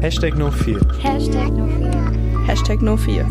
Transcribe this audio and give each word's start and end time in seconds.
Hashtag 0.00 0.34
no 0.34 0.50
fear. 0.50 0.78
Hashtag 1.02 1.52
no 1.52 1.66
fear. 1.68 1.92
Hashtag 2.46 2.80
no 2.80 2.96
fear. 2.96 3.24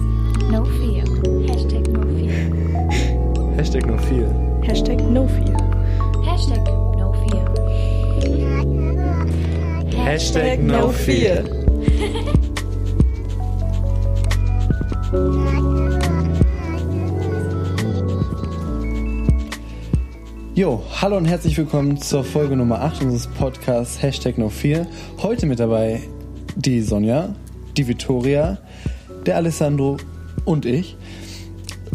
No 0.52 0.66
fear. 0.66 1.04
Hashtag 1.50 1.88
no 1.88 2.04
fear. 2.14 2.46
Hashtag 3.58 3.88
no 3.88 3.98
fear. 3.98 4.30
Hashtag 4.62 5.00
no 5.10 5.28
fear. 5.28 5.58
Hashtag 6.24 6.66
no 6.96 7.12
fear. 7.14 7.46
Hashtag 10.06 10.60
no 10.60 10.92
fear. 10.92 11.44
Jo, 20.54 20.84
hallo 21.02 21.18
und 21.18 21.26
herzlich 21.26 21.58
willkommen 21.58 21.98
zur 21.98 22.24
Folge 22.24 22.56
Nummer 22.56 22.82
8 22.82 23.02
unseres 23.02 23.26
Podcasts 23.26 24.02
Hashtag 24.04 24.38
No 24.38 24.50
4. 24.50 24.86
Heute 25.24 25.46
mit 25.46 25.60
dabei 25.60 26.02
die 26.60 26.82
Sonja, 26.82 27.36
die 27.78 27.88
Vittoria, 27.88 28.58
der 29.26 29.38
Alessandro 29.38 29.98
und 30.46 30.66
ich. 30.66 30.98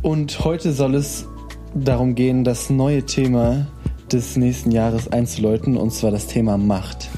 Und 0.02 0.44
heute 0.44 0.72
soll 0.72 0.94
es 0.94 1.26
darum 1.74 2.14
gehen, 2.14 2.44
das 2.44 2.70
neue 2.70 3.04
Thema 3.04 3.66
des 4.10 4.36
nächsten 4.36 4.70
Jahres 4.70 5.08
einzuläuten, 5.08 5.76
und 5.76 5.92
zwar 5.92 6.10
das 6.10 6.26
Thema 6.26 6.56
Macht. 6.56 7.10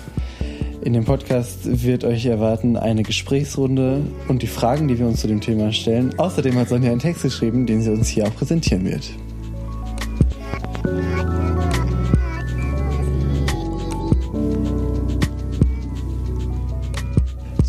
In 0.83 0.93
dem 0.93 1.05
Podcast 1.05 1.85
wird 1.85 2.05
euch 2.05 2.27
erwarten 2.27 2.77
eine 2.77 3.03
Gesprächsrunde 3.03 4.03
und 4.29 4.43
die 4.43 4.47
Fragen, 4.47 4.87
die 4.87 4.99
wir 4.99 5.07
uns 5.07 5.21
zu 5.21 5.27
dem 5.27 5.41
Thema 5.41 5.73
stellen. 5.73 6.17
Außerdem 6.19 6.57
hat 6.57 6.69
Sonja 6.69 6.91
einen 6.91 7.01
Text 7.01 7.23
geschrieben, 7.23 7.67
den 7.67 7.83
sie 7.83 7.91
uns 7.91 8.09
hier 8.09 8.27
auch 8.27 8.35
präsentieren 8.35 8.85
wird. 8.85 9.11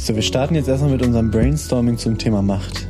So, 0.08 0.16
wir 0.16 0.22
starten 0.22 0.56
jetzt 0.56 0.70
erstmal 0.70 0.92
mit 0.92 1.02
unserem 1.06 1.30
Brainstorming 1.30 1.98
zum 1.98 2.18
Thema 2.18 2.42
Macht. 2.42 2.88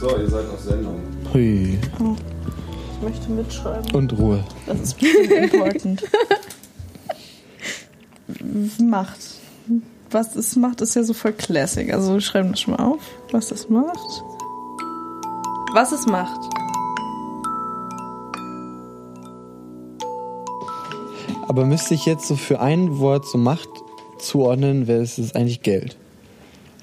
So, 0.00 0.16
ihr 0.16 0.30
seid 0.30 0.48
auf 0.48 0.60
Sendung. 0.60 0.98
Hui. 1.34 1.78
Ich 1.78 3.02
möchte 3.02 3.30
mitschreiben. 3.30 3.94
Und 3.94 4.18
Ruhe. 4.18 4.42
Das 4.64 4.80
ist 4.80 4.98
bestimmt 4.98 5.30
important. 5.30 6.02
Macht. 8.80 9.18
Was 10.10 10.36
es 10.36 10.56
macht, 10.56 10.80
ist 10.80 10.96
ja 10.96 11.02
so 11.02 11.12
voll 11.12 11.34
Classic. 11.34 11.92
Also 11.92 12.14
wir 12.14 12.22
schreiben 12.22 12.52
das 12.52 12.60
schon 12.60 12.74
mal 12.74 12.82
auf, 12.82 13.02
was 13.30 13.48
das 13.48 13.68
macht. 13.68 14.24
Was 15.74 15.92
es 15.92 16.06
macht. 16.06 16.40
Aber 21.52 21.66
müsste 21.66 21.92
ich 21.92 22.06
jetzt 22.06 22.26
so 22.28 22.34
für 22.34 22.60
ein 22.60 22.98
Wort 22.98 23.26
so 23.28 23.36
Macht 23.36 23.68
zuordnen, 24.18 24.86
wäre 24.86 25.02
es 25.02 25.18
ist 25.18 25.36
eigentlich 25.36 25.60
Geld. 25.60 25.98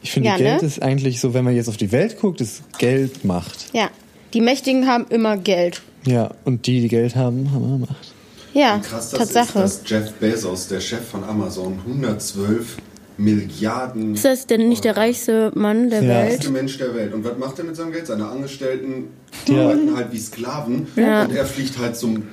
Ich 0.03 0.11
finde, 0.11 0.29
Ja, 0.29 0.37
ne? 0.37 0.43
Geld 0.43 0.61
ist 0.61 0.79
eigentlich 0.79 1.19
so, 1.19 1.33
wenn 1.33 1.43
man 1.43 1.55
jetzt 1.55 1.69
auf 1.69 1.77
die 1.77 1.91
Welt 1.91 2.19
guckt, 2.21 2.39
ist 2.39 2.61
Geld 2.77 3.25
Macht. 3.25 3.73
Ja, 3.73 3.89
die 4.35 4.41
Mächtigen 4.41 4.85
haben 4.85 5.07
immer 5.09 5.37
Geld. 5.37 5.81
Ja, 6.05 6.29
und 6.45 6.67
die, 6.67 6.81
die 6.81 6.87
Geld 6.87 7.15
haben, 7.15 7.51
haben 7.51 7.63
immer 7.65 7.77
Macht. 7.79 8.13
Ja, 8.53 8.77
Wie 8.77 8.87
krass 8.87 9.09
das 9.09 9.19
Tatsache. 9.31 9.59
ist, 9.63 9.81
dass 9.81 9.89
Jeff 9.89 10.13
Bezos, 10.19 10.67
der 10.67 10.81
Chef 10.81 11.03
von 11.03 11.23
Amazon, 11.23 11.79
112 11.87 12.77
Milliarden 13.17 14.13
Ist 14.13 14.23
das 14.23 14.45
denn 14.45 14.69
nicht 14.69 14.83
der 14.83 14.97
reichste 14.97 15.51
Mann 15.55 15.89
der 15.89 16.03
Ja. 16.03 16.09
Welt? 16.09 16.31
reichste 16.33 16.51
Mensch 16.51 16.77
der 16.77 16.93
Welt. 16.93 17.11
Und 17.11 17.23
was 17.25 17.39
macht 17.39 17.57
er 17.57 17.65
mit 17.65 17.75
seinem 17.75 17.91
Geld? 17.91 18.05
Seine 18.05 18.27
Angestellten 18.27 19.05
Ja. 19.47 19.63
arbeiten 19.63 19.95
halt 19.95 20.11
wie 20.11 20.19
Sklaven 20.19 20.85
Ja. 20.95 21.23
und 21.23 21.31
er 21.35 21.45
fliegt 21.47 21.79
halt 21.79 21.97
zum, 21.97 22.27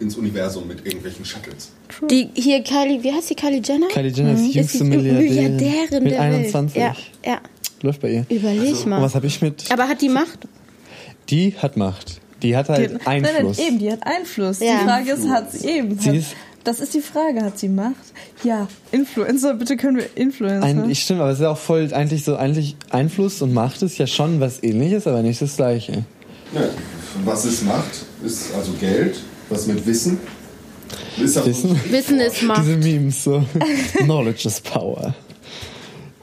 ins 0.00 0.16
Universum 0.16 0.66
mit 0.68 0.84
irgendwelchen 0.86 1.24
Shuttles. 1.24 1.72
Die 2.10 2.28
hier 2.34 2.62
Kylie, 2.62 3.02
wie 3.02 3.12
heißt 3.12 3.30
die 3.30 3.34
Kylie 3.34 3.60
Jenner? 3.64 3.88
Kylie 3.88 4.10
Jenner 4.10 4.32
ist 4.34 4.42
die 4.42 4.48
Ist 4.48 4.54
jüngste 4.54 4.78
die 4.78 4.84
Milliardärin. 4.84 5.56
Milliardärin 5.56 6.02
mit 6.04 6.12
der 6.12 6.20
21. 6.20 6.76
Welt. 6.76 6.94
Ja, 7.24 7.30
ja. 7.32 7.40
Läuft 7.82 8.00
bei 8.00 8.10
ihr. 8.12 8.26
Überleg 8.28 8.74
Und 8.74 8.86
mal. 8.86 9.02
was 9.02 9.14
habe 9.14 9.26
ich 9.26 9.40
mit? 9.42 9.64
Aber 9.72 9.88
hat 9.88 10.00
die 10.00 10.08
Macht? 10.08 10.40
Die 11.30 11.54
hat 11.56 11.76
Macht. 11.76 12.20
Die 12.42 12.56
hat 12.56 12.68
halt 12.68 12.90
Die- 13.00 13.06
Einfluss. 13.06 13.34
Nein, 13.34 13.44
nein, 13.56 13.66
eben, 13.68 13.78
die 13.78 13.90
hat 13.92 14.00
Einfluss. 14.06 14.60
Ja. 14.60 14.78
Die 14.78 14.84
Frage 14.84 15.10
ist, 15.12 15.28
hat 15.28 15.52
sie 15.52 15.68
eben. 15.68 15.98
Sie 15.98 16.08
hat, 16.08 16.14
ist- 16.16 16.34
das 16.64 16.80
ist 16.80 16.94
die 16.94 17.00
Frage, 17.00 17.42
hat 17.42 17.58
sie 17.58 17.68
Macht? 17.68 17.94
Ja, 18.44 18.68
Influencer, 18.92 19.54
bitte 19.54 19.76
können 19.76 19.96
wir 19.96 20.06
Influencer. 20.16 20.62
Ein, 20.66 20.90
ich 20.90 21.00
stimmt, 21.02 21.20
aber 21.20 21.30
es 21.30 21.38
ist 21.38 21.42
ja 21.42 21.50
auch 21.50 21.58
voll 21.58 21.92
eigentlich 21.94 22.24
so 22.24 22.36
eigentlich 22.36 22.76
Einfluss 22.90 23.40
und 23.42 23.52
Macht 23.54 23.82
ist 23.82 23.96
ja 23.98 24.06
schon 24.06 24.38
was 24.40 24.62
ähnliches, 24.62 25.06
aber 25.06 25.22
nicht 25.22 25.40
das 25.40 25.56
gleiche. 25.56 26.04
Ja. 26.54 26.60
Was 27.24 27.44
ist 27.44 27.64
Macht? 27.64 28.04
Ist 28.24 28.54
also 28.54 28.72
Geld. 28.80 29.20
Was 29.50 29.66
mit 29.66 29.86
Wissen? 29.86 30.18
Ist 31.18 31.36
ja 31.36 31.44
Wissen? 31.44 31.78
Wissen 31.90 32.20
ist 32.20 32.42
Macht. 32.42 32.62
Diese 32.62 32.76
Memes 32.76 33.24
so. 33.24 33.44
Knowledge 33.98 34.46
is 34.46 34.60
power. 34.60 35.14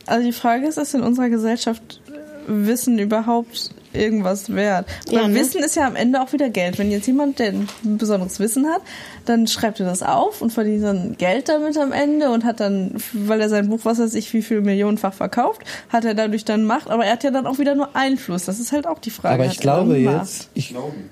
Also 0.05 0.25
die 0.25 0.33
Frage 0.33 0.67
ist, 0.67 0.77
ist 0.77 0.93
in 0.93 1.01
unserer 1.01 1.29
Gesellschaft 1.29 2.01
Wissen 2.47 2.99
überhaupt 2.99 3.71
irgendwas 3.91 4.53
wert? 4.53 4.87
Weil 5.07 5.15
Ja, 5.15 5.27
ne? 5.27 5.35
Wissen 5.35 5.63
ist 5.63 5.75
ja 5.75 5.87
am 5.87 5.95
Ende 5.95 6.21
auch 6.21 6.31
wieder 6.33 6.49
Geld. 6.49 6.77
Wenn 6.77 6.91
jetzt 6.91 7.07
jemand, 7.07 7.39
der 7.39 7.53
ein 7.53 7.67
besonderes 7.83 8.39
Wissen 8.39 8.67
hat, 8.67 8.81
dann 9.25 9.47
schreibt 9.47 9.79
er 9.79 9.87
das 9.87 10.03
auf 10.03 10.41
und 10.41 10.51
verdient 10.51 10.83
dann 10.83 11.17
Geld 11.17 11.49
damit 11.49 11.77
am 11.77 11.91
Ende 11.91 12.29
und 12.29 12.43
hat 12.45 12.59
dann, 12.59 12.95
weil 13.13 13.41
er 13.41 13.49
sein 13.49 13.69
Buch, 13.69 13.79
was 13.83 13.99
weiß 13.99 14.13
ich, 14.13 14.31
wie 14.33 14.41
viel 14.41 14.61
millionenfach 14.61 15.13
verkauft, 15.13 15.61
hat 15.89 16.05
er 16.05 16.13
dadurch 16.13 16.45
dann 16.45 16.65
Macht, 16.65 16.89
aber 16.89 17.05
er 17.05 17.13
hat 17.13 17.23
ja 17.23 17.31
dann 17.31 17.47
auch 17.47 17.57
wieder 17.57 17.73
nur 17.73 17.95
Einfluss. 17.95 18.45
Das 18.45 18.59
ist 18.59 18.71
halt 18.71 18.85
auch 18.85 18.99
die 18.99 19.11
Frage. 19.11 19.35
Aber 19.35 19.45
ich 19.45 19.59
glaube 19.59 19.97
jetzt, 19.97 20.49
ich, 20.53 20.69
Snowden. 20.69 21.09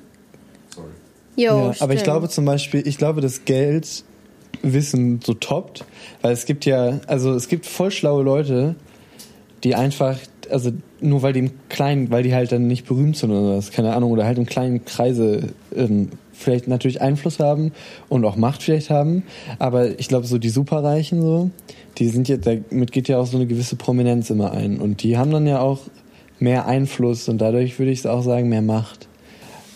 Jo, 1.36 1.72
ja, 1.72 1.74
aber 1.80 1.94
ich 1.94 2.04
glaube 2.04 2.30
zum 2.30 2.46
Beispiel, 2.46 2.88
ich 2.88 2.98
glaube, 2.98 3.22
dass 3.22 3.46
Geld 3.46 4.04
Wissen 4.62 5.20
so 5.24 5.34
toppt, 5.34 5.84
weil 6.22 6.34
es 6.34 6.46
gibt 6.46 6.66
ja, 6.66 7.00
also 7.08 7.34
es 7.34 7.48
gibt 7.48 7.66
voll 7.66 7.92
schlaue 7.92 8.24
Leute, 8.24 8.76
die 9.64 9.76
einfach, 9.76 10.18
also 10.50 10.72
nur 11.02 11.22
weil 11.22 11.34
die 11.34 11.40
im 11.40 11.52
kleinen, 11.70 12.12
weil 12.12 12.24
die 12.24 12.34
halt 12.34 12.52
dann 12.52 12.68
nicht 12.68 12.86
berühmt 12.86 13.18
sind 13.18 13.32
oder 13.32 13.58
was, 13.58 13.72
keine 13.72 13.94
Ahnung, 13.94 14.12
oder 14.12 14.26
halt 14.26 14.38
im 14.38 14.46
kleinen 14.46 14.86
Kreise 14.86 15.50
ähm, 15.76 16.10
vielleicht 16.32 16.68
natürlich 16.68 17.02
Einfluss 17.02 17.40
haben 17.40 17.72
und 18.10 18.24
auch 18.26 18.36
Macht 18.36 18.64
vielleicht 18.64 18.90
haben, 18.90 19.24
aber 19.60 20.00
ich 20.00 20.08
glaube 20.08 20.28
so 20.28 20.38
die 20.38 20.50
Superreichen 20.50 21.22
so, 21.22 21.50
die 21.98 22.10
sind 22.10 22.28
jetzt, 22.28 22.48
damit 22.48 22.92
geht 22.92 23.08
ja 23.08 23.20
auch 23.20 23.28
so 23.28 23.38
eine 23.38 23.48
gewisse 23.48 23.76
Prominenz 23.76 24.30
immer 24.30 24.52
ein. 24.52 24.80
Und 24.80 25.04
die 25.04 25.18
haben 25.18 25.32
dann 25.32 25.46
ja 25.46 25.60
auch 25.60 25.82
mehr 26.40 26.66
Einfluss 26.66 27.30
und 27.30 27.40
dadurch 27.40 27.78
würde 27.80 27.92
ich 27.92 28.08
auch 28.08 28.24
sagen 28.24 28.50
mehr 28.50 28.62
Macht. 28.62 29.08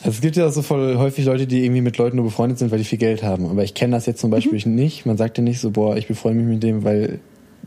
Also 0.03 0.12
es 0.12 0.22
gibt 0.22 0.35
ja 0.35 0.47
auch 0.47 0.52
so 0.52 0.62
voll 0.62 0.97
häufig 0.97 1.25
Leute, 1.25 1.47
die 1.47 1.63
irgendwie 1.63 1.81
mit 1.81 1.97
Leuten 1.97 2.18
nur 2.18 2.25
befreundet 2.25 2.59
sind, 2.59 2.72
weil 2.72 2.78
die 2.78 2.85
viel 2.85 3.00
Geld 3.00 3.24
haben. 3.24 3.47
Aber 3.47 3.63
ich 3.63 3.74
kenne 3.74 3.96
das 3.96 4.06
jetzt 4.06 4.22
zum 4.22 4.30
Beispiel 4.30 4.62
nicht. 4.66 5.06
Man 5.06 5.18
sagt 5.18 5.38
ja 5.38 5.44
nicht 5.44 5.59
so, 5.59 5.72
boah, 5.72 5.97
ich 5.97 6.08
befreunde 6.08 6.44
mich 6.44 6.53
mit 6.53 6.63
dem, 6.63 6.84
weil 6.84 7.19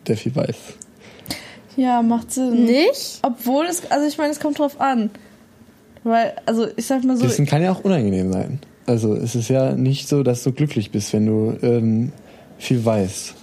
der 0.07 0.17
viel 0.17 0.35
weiß. 0.35 0.57
Ja, 1.77 2.03
macht 2.03 2.31
Sinn. 2.33 2.65
Nicht? 2.67 3.21
Obwohl 3.23 3.67
es, 3.67 3.91
also 3.91 4.07
ich 4.07 4.17
meine, 4.19 4.33
es 4.33 4.41
kommt 4.41 4.59
drauf 4.59 4.81
an. 4.81 5.11
Weil, 6.05 6.35
also 6.47 6.67
ich 6.77 6.87
sag 6.87 7.05
mal 7.05 7.17
so, 7.17 7.25
Wissen 7.25 7.47
kann 7.47 7.63
ja 7.63 7.73
auch 7.73 7.85
unangenehm 7.85 8.33
sein. 8.33 8.61
Also 8.87 9.15
es 9.15 9.35
ist 9.35 9.49
ja 9.49 9.73
nicht 9.73 10.09
so, 10.09 10.23
dass 10.23 10.43
du 10.43 10.53
glücklich 10.53 10.91
bist, 10.91 11.13
wenn 11.13 11.27
du 11.27 11.57
ähm, 11.63 12.13
viel 12.59 12.85
weißt. 12.85 13.35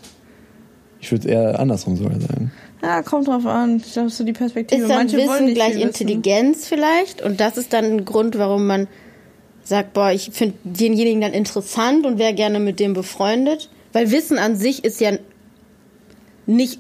Ich 1.00 1.12
würde 1.12 1.30
eher 1.30 1.60
andersrum 1.60 1.96
sogar 1.96 2.20
sagen. 2.20 2.52
Ja, 2.82 3.02
kommt 3.02 3.28
drauf 3.28 3.46
an. 3.46 3.82
Glaube, 3.82 4.10
so 4.10 4.24
die 4.24 4.34
Perspektive. 4.34 4.82
Ist 4.82 4.90
dann 4.90 4.98
Manche 4.98 5.18
Wissen 5.18 5.54
gleich 5.54 5.74
viel 5.74 5.78
wissen. 5.78 5.88
Intelligenz 5.88 6.68
vielleicht? 6.68 7.22
Und 7.22 7.40
das 7.40 7.58
ist 7.58 7.74
dann 7.74 7.86
ein 7.86 8.06
Grund, 8.06 8.38
warum 8.38 8.68
man 8.68 8.88
sagt, 9.64 9.94
boah, 9.94 10.12
ich 10.12 10.30
finde 10.32 10.56
denjenigen 10.64 11.22
dann 11.22 11.34
interessant 11.34 12.06
und 12.06 12.18
wäre 12.20 12.34
gerne 12.34 12.60
mit 12.60 12.80
dem 12.80 12.94
befreundet. 12.94 13.70
Weil 13.94 14.12
Wissen 14.12 14.38
an 14.38 14.56
sich 14.56 14.84
ist 14.84 15.02
ja 15.02 15.12
nicht 16.46 16.80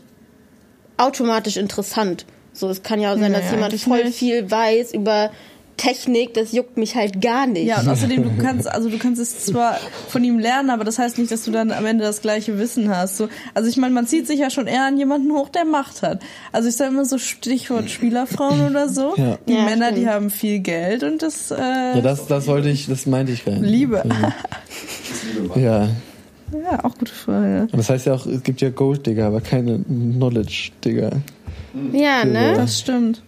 automatisch 0.97 1.57
interessant. 1.57 2.25
So, 2.53 2.69
es 2.69 2.83
kann 2.83 2.99
ja 2.99 3.13
auch 3.13 3.17
sein, 3.17 3.31
Nee, 3.31 3.39
dass 3.39 3.51
jemand 3.51 3.73
voll 3.75 4.05
nicht. 4.05 4.17
viel 4.17 4.49
weiß 4.49 4.93
über 4.93 5.31
Technik, 5.77 6.33
das 6.33 6.51
juckt 6.51 6.75
mich 6.77 6.95
halt 6.95 7.21
gar 7.21 7.45
nicht. 7.47 7.65
Ja, 7.67 7.79
und 7.79 7.87
außerdem, 7.87 8.23
du 8.23 8.43
kannst, 8.43 8.67
also 8.69 8.89
du 8.89 8.97
kannst 8.97 9.21
es 9.21 9.45
zwar 9.45 9.77
von 10.09 10.23
ihm 10.23 10.39
lernen, 10.39 10.69
aber 10.71 10.83
das 10.83 10.97
heißt 10.99 11.17
nicht, 11.19 11.31
dass 11.31 11.43
du 11.43 11.51
dann 11.51 11.71
am 11.71 11.85
Ende 11.85 12.03
das 12.03 12.21
gleiche 12.21 12.57
Wissen 12.57 12.89
hast. 12.89 13.17
So, 13.17 13.29
also 13.53 13.69
ich 13.69 13.77
meine, 13.77 13.93
man 13.93 14.07
zieht 14.07 14.25
sich 14.27 14.39
ja 14.39 14.49
schon 14.49 14.65
eher 14.67 14.85
an 14.85 14.97
jemanden 14.97 15.31
hoch, 15.31 15.49
der 15.49 15.65
Macht 15.65 16.01
hat. 16.01 16.21
Also 16.51 16.67
ich 16.67 16.75
sage 16.75 16.91
immer 16.91 17.05
so 17.05 17.17
Stichwort 17.17 17.89
Spielerfrauen 17.89 18.67
oder 18.67 18.89
so. 18.89 19.13
Ja. 19.17 19.37
Die 19.47 19.53
Ja, 19.53 19.63
Männer, 19.63 19.91
die 19.91 19.97
stimmt. 20.01 20.11
haben 20.11 20.29
viel 20.31 20.59
Geld 20.59 21.03
und 21.03 21.21
das, 21.21 21.51
äh, 21.51 21.55
Ja, 21.57 22.01
das, 22.01 22.25
das 22.27 22.47
wollte 22.47 22.69
ich, 22.69 22.87
das 22.87 23.05
meinte 23.05 23.31
ich. 23.31 23.45
Liebe. 23.45 24.03
Das 24.03 25.23
liebe. 25.41 25.59
Ja. 25.59 25.89
Ja, 26.53 26.83
auch 26.85 26.97
gute 26.97 27.13
Frage. 27.13 27.63
Und 27.71 27.77
das 27.77 27.89
heißt 27.89 28.05
ja 28.05 28.13
auch, 28.13 28.25
es 28.25 28.41
gibt 28.41 28.61
ja 28.61 28.69
Gold-Digger, 28.69 29.25
aber 29.27 29.41
keine 29.41 29.79
Knowledge-Digger. 29.79 31.11
Ja, 31.91 32.23
ne? 32.25 32.53
Das 32.55 32.79
stimmt. 32.79 33.21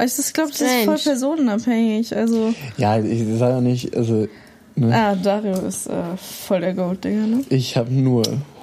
Aber 0.00 0.06
ich 0.08 0.32
glaube, 0.32 0.50
das 0.50 0.62
ist 0.62 0.84
voll 0.86 0.96
personenabhängig. 0.96 2.16
Also, 2.16 2.54
Ja, 2.78 2.98
ich 2.98 3.22
sage 3.38 3.52
ja 3.56 3.60
nicht, 3.60 3.94
also 3.94 4.26
ne, 4.74 4.96
ah, 4.96 5.14
Dario 5.14 5.52
ist 5.66 5.88
äh, 5.88 6.16
voll 6.16 6.60
der 6.60 6.72
Golddigger, 6.72 7.26
ne? 7.26 7.44
ich 7.50 7.76
habe 7.76 7.92
nur 7.92 8.22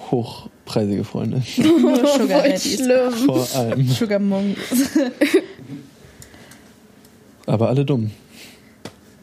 hochpreisige 0.09 1.03
Freunde. 1.03 1.43
Nur 1.57 1.95
Sugar 1.97 2.17
Voll 2.17 2.27
Daddies. 2.27 2.73
schlimm. 2.75 3.13
Vor 3.27 3.47
allem. 3.55 3.87
Sugar 3.87 4.17
Monkeys. 4.17 4.89
Aber 7.45 7.69
alle 7.69 7.85
dumm. 7.85 8.09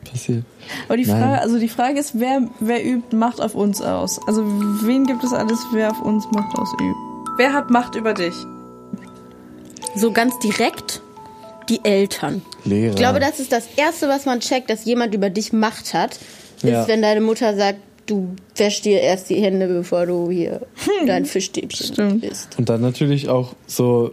Passiert. 0.08 0.44
Aber 0.86 0.96
die 0.96 1.06
Nein. 1.06 1.20
Frage, 1.20 1.40
also 1.42 1.58
die 1.58 1.68
Frage 1.68 1.98
ist, 1.98 2.20
wer, 2.20 2.42
wer 2.60 2.86
übt 2.86 3.16
Macht 3.16 3.40
auf 3.40 3.56
uns 3.56 3.82
aus? 3.82 4.20
Also 4.28 4.44
wen 4.86 5.04
gibt 5.04 5.24
es 5.24 5.32
alles, 5.32 5.58
wer 5.72 5.90
auf 5.90 6.00
uns 6.00 6.26
Macht 6.30 6.56
ausübt? 6.56 6.96
Wer 7.38 7.52
hat 7.52 7.70
Macht 7.70 7.96
über 7.96 8.14
dich? 8.14 8.34
So 9.96 10.12
ganz 10.12 10.38
direkt 10.38 11.02
die 11.68 11.84
Eltern. 11.84 12.42
Lehrer. 12.64 12.90
Ich 12.90 12.96
glaube, 12.96 13.20
das 13.20 13.40
ist 13.40 13.52
das 13.52 13.66
Erste, 13.76 14.08
was 14.08 14.24
man 14.26 14.40
checkt, 14.40 14.70
dass 14.70 14.84
jemand 14.84 15.14
über 15.14 15.30
dich 15.30 15.52
Macht 15.52 15.94
hat, 15.94 16.14
ist, 16.56 16.64
Ja. 16.64 16.86
wenn 16.88 17.02
deine 17.02 17.20
Mutter 17.20 17.56
sagt, 17.56 17.78
du 18.06 18.34
wäschst 18.56 18.84
dir 18.84 19.00
erst 19.00 19.30
die 19.30 19.36
Hände, 19.36 19.66
bevor 19.66 20.06
du 20.06 20.30
hier 20.30 20.60
dein 21.06 21.24
Fischstäbchen 21.24 21.86
Stimmt. 21.86 22.24
isst. 22.24 22.58
Und 22.58 22.68
dann 22.68 22.80
natürlich 22.80 23.28
auch 23.28 23.54
so 23.66 24.12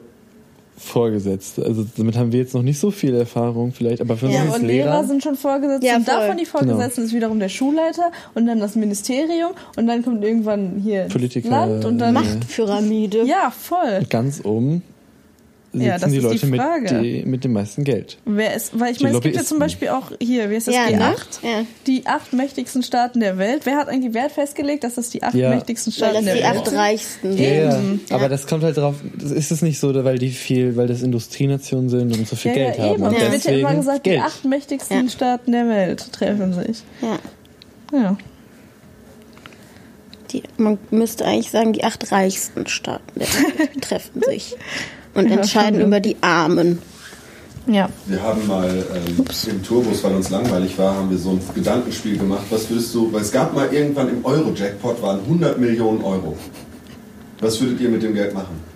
Vorgesetzte. 0.78 1.64
Also 1.64 1.86
damit 1.96 2.18
haben 2.18 2.32
wir 2.32 2.40
jetzt 2.40 2.56
noch 2.56 2.64
nicht 2.64 2.80
so 2.80 2.90
viel 2.90 3.14
Erfahrung 3.14 3.72
vielleicht, 3.72 4.02
aber 4.02 4.18
für 4.18 4.26
uns 4.26 4.36
Ja, 4.36 4.46
ist 4.46 4.56
Und 4.56 4.62
Lehrer. 4.66 4.86
Lehrer 4.92 5.04
sind 5.04 5.22
schon 5.22 5.36
Vorgesetzte. 5.36 5.86
Ja, 5.86 5.96
und 5.98 6.06
voll. 6.06 6.16
davon 6.20 6.38
die 6.38 6.46
Vorgesetzten 6.46 7.04
ist 7.04 7.14
wiederum 7.14 7.40
der 7.40 7.50
Schulleiter 7.50 8.12
und 8.34 8.48
dann 8.48 8.60
das 8.60 8.76
Ministerium 8.76 9.52
und 9.76 9.86
dann 9.86 10.04
kommt 10.04 10.24
irgendwann 10.24 10.82
hier 10.84 11.04
Politiker, 11.04 11.50
Land 11.50 11.86
und 11.86 12.00
dann. 12.00 12.16
Machtpyramide. 12.16 13.24
Ja, 13.26 13.52
voll. 13.52 14.06
ganz 14.10 14.42
oben 14.44 14.82
sitzen 15.74 15.86
Ja, 15.86 15.98
das 15.98 16.10
die 16.12 16.18
ist 16.18 16.22
die 16.24 16.28
Leute 16.28 16.46
mit, 16.48 16.62
Frage. 16.62 17.02
die, 17.02 17.24
mit 17.26 17.44
dem 17.44 17.54
meisten 17.54 17.84
Geld. 17.84 18.18
Wer 18.26 18.56
ist, 18.56 18.78
weil 18.80 18.92
ich 18.92 18.98
Die 18.98 19.04
meine, 19.06 19.18
es 19.18 19.24
gibt 19.24 19.36
ja 19.36 19.44
zum 19.44 19.60
Beispiel 19.60 19.88
auch 19.90 20.12
hier, 20.22 20.50
wie 20.50 20.56
ist 20.56 20.68
das, 20.68 20.76
Ja, 20.76 20.88
die 20.88 20.96
ne? 20.96 21.06
acht? 21.06 21.40
Ja. 21.44 21.66
Die 21.88 22.06
acht 22.06 22.34
mächtigsten 22.34 22.84
Staaten 22.84 23.20
der 23.22 23.38
Welt. 23.38 23.62
Wer 23.66 23.78
hat 23.78 23.88
eigentlich 23.88 24.14
Wert 24.14 24.32
festgelegt, 24.34 24.84
dass 24.84 24.96
das 24.96 25.10
die 25.10 25.24
acht 25.24 25.34
Ja. 25.34 25.50
mächtigsten 25.50 25.92
Weil 25.94 25.98
Staaten 25.98 26.16
das 26.16 26.26
der 26.26 26.36
die 26.36 26.42
Welt 26.44 26.58
acht 26.58 26.68
sind? 26.68 26.78
reichsten 26.78 27.38
Ja, 27.38 27.50
ja. 27.50 27.72
sind. 27.72 28.12
Aber 28.12 28.28
das 28.30 28.48
kommt 28.48 28.64
halt 28.64 28.76
drauf, 28.78 28.96
das 29.18 29.32
ist 29.32 29.52
es 29.52 29.62
nicht 29.62 29.80
so, 29.80 29.92
weil 30.04 30.20
die 30.20 30.32
viel, 30.32 30.76
weil 30.76 30.88
das 30.88 31.02
Industrienationen 31.02 31.90
sind 31.90 32.18
und 32.18 32.28
so 32.28 32.36
viel 32.36 32.52
Ja, 32.52 32.56
Geld 32.66 32.78
ja, 32.78 32.84
haben. 32.84 32.94
eben. 32.96 33.04
Und 33.04 33.14
es 33.14 33.22
wird 33.22 33.32
ja 33.32 33.38
deswegen 33.38 33.60
immer 33.60 33.76
gesagt, 33.76 34.04
Geld. 34.04 34.18
die 34.18 34.22
acht 34.22 34.46
mächtigsten 34.46 35.04
Ja. 35.06 35.10
Staaten 35.10 35.52
der 35.52 35.68
Welt 35.68 36.12
treffen 36.12 36.54
sich. 36.54 36.84
Ja. 37.02 37.20
Ja. 37.98 38.18
Die, 40.32 40.44
man 40.58 40.78
müsste 40.92 41.26
eigentlich 41.26 41.52
sagen, 41.52 41.74
die 41.74 41.84
acht 41.84 42.12
reichsten 42.12 42.66
Staaten 42.68 43.20
der 43.20 43.28
Welt 43.28 43.82
treffen 43.82 44.22
sich 44.22 44.56
und 45.14 45.30
Ja, 45.30 45.38
entscheiden 45.38 45.74
schon, 45.74 45.82
ja. 45.82 45.88
über 45.88 46.00
die 46.00 46.16
Armen. 46.22 46.80
Ja. 47.68 47.90
Wir 48.08 48.22
haben 48.24 48.48
mal 48.48 48.68
ähm, 48.68 49.26
im 49.50 49.64
Tourbus, 49.64 50.04
weil 50.04 50.16
uns 50.16 50.30
langweilig 50.30 50.78
war, 50.78 50.96
haben 50.96 51.12
wir 51.12 51.18
so 51.18 51.32
ein 51.32 51.42
Gedankenspiel 51.54 52.18
gemacht. 52.18 52.44
Was 52.50 52.70
würdest 52.70 52.94
du, 52.96 53.14
weil 53.14 53.22
es 53.22 53.32
gab 53.32 53.54
mal 53.54 53.72
irgendwann 53.72 54.10
im 54.10 54.26
Euro-Jackpot 54.26 55.02
waren 55.02 55.20
100 55.20 55.60
Millionen 55.60 56.04
Euro. 56.04 56.36
Was 57.40 57.62
würdet 57.62 57.80
ihr 57.82 57.90
mit 57.90 58.02
dem 58.02 58.14
Geld 58.14 58.34
machen? 58.34 58.71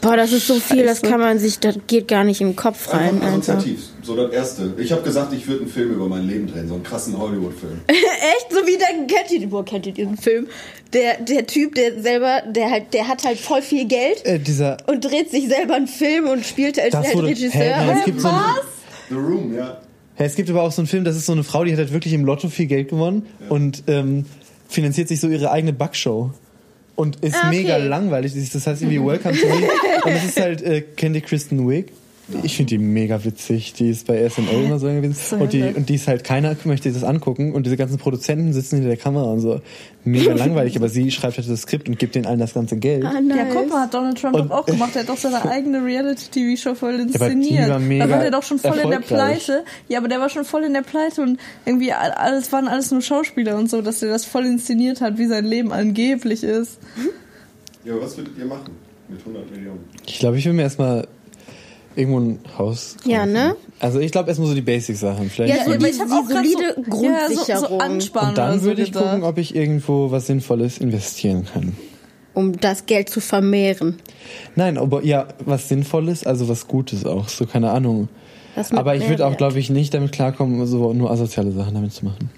Boah, 0.00 0.16
das 0.16 0.32
ist 0.32 0.46
so 0.46 0.54
viel, 0.60 0.84
das 0.84 1.02
kann 1.02 1.20
man 1.20 1.38
sich, 1.38 1.58
das 1.58 1.76
geht 1.86 2.08
gar 2.08 2.24
nicht 2.24 2.40
im 2.40 2.54
Kopf 2.56 2.92
rein. 2.92 3.14
Einfach 3.16 3.26
Einfach. 3.32 3.54
assoziativ. 3.54 3.80
So 4.02 4.16
das 4.16 4.32
Erste. 4.32 4.74
Ich 4.78 4.92
habe 4.92 5.02
gesagt, 5.02 5.32
ich 5.32 5.46
würde 5.46 5.62
einen 5.62 5.70
Film 5.70 5.92
über 5.92 6.08
mein 6.08 6.26
Leben 6.26 6.46
drehen, 6.46 6.68
so 6.68 6.74
einen 6.74 6.82
krassen 6.82 7.18
Hollywood-Film. 7.18 7.80
Echt? 7.88 8.46
So 8.50 8.66
wie 8.66 8.76
der, 8.78 9.06
kennt 9.06 9.30
ihr, 9.30 9.48
boah, 9.48 9.64
kennt 9.64 9.86
ihr 9.86 9.92
diesen 9.92 10.16
Film? 10.16 10.46
Der, 10.92 11.20
der 11.20 11.46
Typ, 11.46 11.74
der 11.74 12.00
selber, 12.00 12.42
der 12.46 12.70
halt, 12.70 12.94
der 12.94 13.08
hat 13.08 13.24
halt 13.24 13.38
voll 13.38 13.60
viel 13.62 13.86
Geld 13.86 14.24
Äh, 14.24 14.38
dieser, 14.38 14.78
und 14.86 15.04
dreht 15.04 15.30
sich 15.30 15.48
selber 15.48 15.74
einen 15.74 15.86
Film 15.88 16.28
und 16.28 16.46
spielt 16.46 16.78
als 16.78 16.92
das 16.92 17.06
halt 17.06 17.14
wurde, 17.16 17.28
Regisseur. 17.28 17.60
hä, 17.60 17.86
nein, 17.86 17.98
es 17.98 18.04
gibt 18.04 18.20
so 18.20 18.28
ein, 18.28 18.34
The 19.10 19.14
Room, 19.14 19.54
ja. 19.54 19.80
hä, 20.14 20.24
es 20.24 20.34
gibt 20.34 20.48
aber 20.48 20.62
auch 20.62 20.72
so 20.72 20.80
einen 20.80 20.86
Film, 20.88 21.04
das 21.04 21.16
ist 21.16 21.26
so 21.26 21.32
eine 21.32 21.44
Frau, 21.44 21.64
die 21.64 21.72
hat 21.72 21.78
halt 21.78 21.92
wirklich 21.92 22.14
im 22.14 22.24
Lotto 22.24 22.48
viel 22.48 22.66
Geld 22.66 22.88
gewonnen 22.88 23.26
und 23.50 23.84
ähm, 23.86 24.24
finanziert 24.68 25.08
sich 25.08 25.20
so 25.20 25.28
ihre 25.28 25.50
eigene 25.50 25.72
Backshow. 25.72 26.30
Und 26.98 27.22
ist 27.22 27.36
Ah, 27.36 27.46
okay. 27.46 27.58
mega 27.58 27.76
langweilig. 27.76 28.32
Das 28.52 28.66
heißt 28.66 28.82
irgendwie 28.82 29.00
Welcome 29.00 29.36
to 29.38 29.46
Me. 29.46 29.68
Und 30.04 30.10
es 30.10 30.24
ist 30.24 30.40
halt, 30.40 30.62
äh, 30.62 30.80
kennt 30.80 31.14
ihr 31.14 31.22
Kristen 31.22 31.68
Wiig? 31.68 31.92
Ich 32.42 32.56
finde 32.56 32.70
die 32.70 32.78
mega 32.78 33.24
witzig. 33.24 33.72
Die 33.72 33.88
ist 33.88 34.06
bei 34.06 34.28
SNL 34.28 34.64
immer 34.64 34.78
so 34.78 34.86
gewesen. 34.86 35.14
So 35.14 35.36
und, 35.36 35.52
die, 35.52 35.62
witzig. 35.62 35.76
und 35.76 35.88
die 35.88 35.94
ist 35.94 36.08
halt, 36.08 36.24
keiner 36.24 36.54
möchte 36.64 36.92
das 36.92 37.02
angucken. 37.02 37.54
Und 37.54 37.64
diese 37.64 37.76
ganzen 37.78 37.96
Produzenten 37.98 38.52
sitzen 38.52 38.76
hinter 38.76 38.88
der 38.88 38.98
Kamera 38.98 39.24
und 39.32 39.40
so. 39.40 39.60
Mega 40.04 40.32
langweilig. 40.34 40.76
Aber 40.76 40.88
sie 40.90 41.10
schreibt 41.10 41.38
halt 41.38 41.48
das 41.48 41.62
Skript 41.62 41.88
und 41.88 41.98
gibt 41.98 42.14
denen 42.14 42.26
allen 42.26 42.38
das 42.38 42.52
ganze 42.54 42.76
Geld. 42.76 43.04
Ah, 43.04 43.20
nice. 43.20 43.36
Ja, 43.38 43.44
guck 43.52 43.68
mal, 43.70 43.82
hat 43.82 43.94
Donald 43.94 44.20
Trump 44.20 44.34
Und- 44.36 44.50
doch 44.50 44.58
auch 44.58 44.66
gemacht. 44.66 44.90
Er 44.94 45.02
hat 45.02 45.08
doch 45.08 45.16
seine 45.16 45.42
eigene 45.50 45.82
Reality-TV-Show 45.84 46.74
voll 46.74 46.94
aber 46.94 46.98
die 47.04 47.12
inszeniert. 47.12 47.70
war 47.70 47.78
mega 47.78 48.06
da 48.06 48.12
war 48.12 48.20
der 48.20 48.30
doch 48.30 48.42
schon 48.42 48.58
voll 48.58 48.78
in 48.78 48.90
der. 48.90 48.98
Pleite. 49.00 49.64
Ja, 49.88 49.98
aber 49.98 50.08
der 50.08 50.20
war 50.20 50.28
schon 50.28 50.44
voll 50.44 50.64
in 50.64 50.74
der 50.74 50.82
Pleite 50.82 51.22
und 51.22 51.38
irgendwie 51.64 51.92
all- 51.92 52.10
alles 52.12 52.52
waren 52.52 52.68
alles 52.68 52.90
nur 52.90 53.00
Schauspieler 53.00 53.56
und 53.56 53.70
so, 53.70 53.80
dass 53.80 54.00
der 54.00 54.10
das 54.10 54.24
voll 54.26 54.44
inszeniert 54.44 55.00
hat, 55.00 55.16
wie 55.18 55.26
sein 55.26 55.44
Leben 55.46 55.72
angeblich 55.72 56.44
ist. 56.44 56.78
Ja, 57.84 57.94
aber 57.94 58.02
was 58.02 58.16
würdet 58.18 58.34
ihr 58.38 58.44
machen 58.44 58.72
mit 59.08 59.20
100 59.20 59.50
Millionen? 59.50 59.80
Ich 60.06 60.18
glaube, 60.18 60.36
ich 60.36 60.44
will 60.44 60.52
mir 60.52 60.62
erstmal 60.62 61.08
irgendwo 61.98 62.20
ein 62.20 62.38
Haus 62.56 62.96
kaufen. 62.96 63.10
Ja, 63.10 63.26
ne? 63.26 63.56
Also 63.80 63.98
ich 64.00 64.12
glaube 64.12 64.28
erstmal 64.28 64.48
so 64.48 64.54
die 64.54 64.62
Basic-Sachen. 64.62 65.28
Vielleicht 65.30 65.56
Ja, 65.56 65.64
so 65.64 65.76
die- 65.78 65.86
ich 65.86 66.00
hab 66.00 66.10
auch 66.10 66.28
solide 66.28 66.74
so, 66.76 66.82
Grundsicherung. 66.82 67.46
Ja, 67.46 68.00
so, 68.00 68.00
so 68.00 68.20
und 68.20 68.38
dann 68.38 68.62
würde 68.62 68.82
ich 68.82 68.92
gedacht. 68.92 69.04
gucken, 69.04 69.22
ob 69.24 69.38
ich 69.38 69.54
irgendwo 69.54 70.10
was 70.10 70.26
Sinnvolles 70.26 70.78
investieren 70.78 71.44
kann. 71.52 71.76
Um 72.34 72.58
das 72.58 72.86
Geld 72.86 73.08
zu 73.08 73.20
vermehren. 73.20 73.96
Nein, 74.54 74.78
aber 74.78 75.02
ja, 75.04 75.26
was 75.44 75.68
Sinnvolles, 75.68 76.24
also 76.24 76.48
was 76.48 76.68
Gutes 76.68 77.04
auch, 77.04 77.28
so 77.28 77.46
keine 77.46 77.70
Ahnung. 77.70 78.08
Aber 78.72 78.94
ich 78.96 79.08
würde 79.08 79.26
auch, 79.26 79.36
glaube 79.36 79.58
ich, 79.58 79.70
nicht 79.70 79.94
damit 79.94 80.12
klarkommen, 80.12 80.64
so 80.66 80.92
nur 80.92 81.10
asoziale 81.10 81.52
Sachen 81.52 81.74
damit 81.74 81.92
zu 81.92 82.04
machen. 82.04 82.30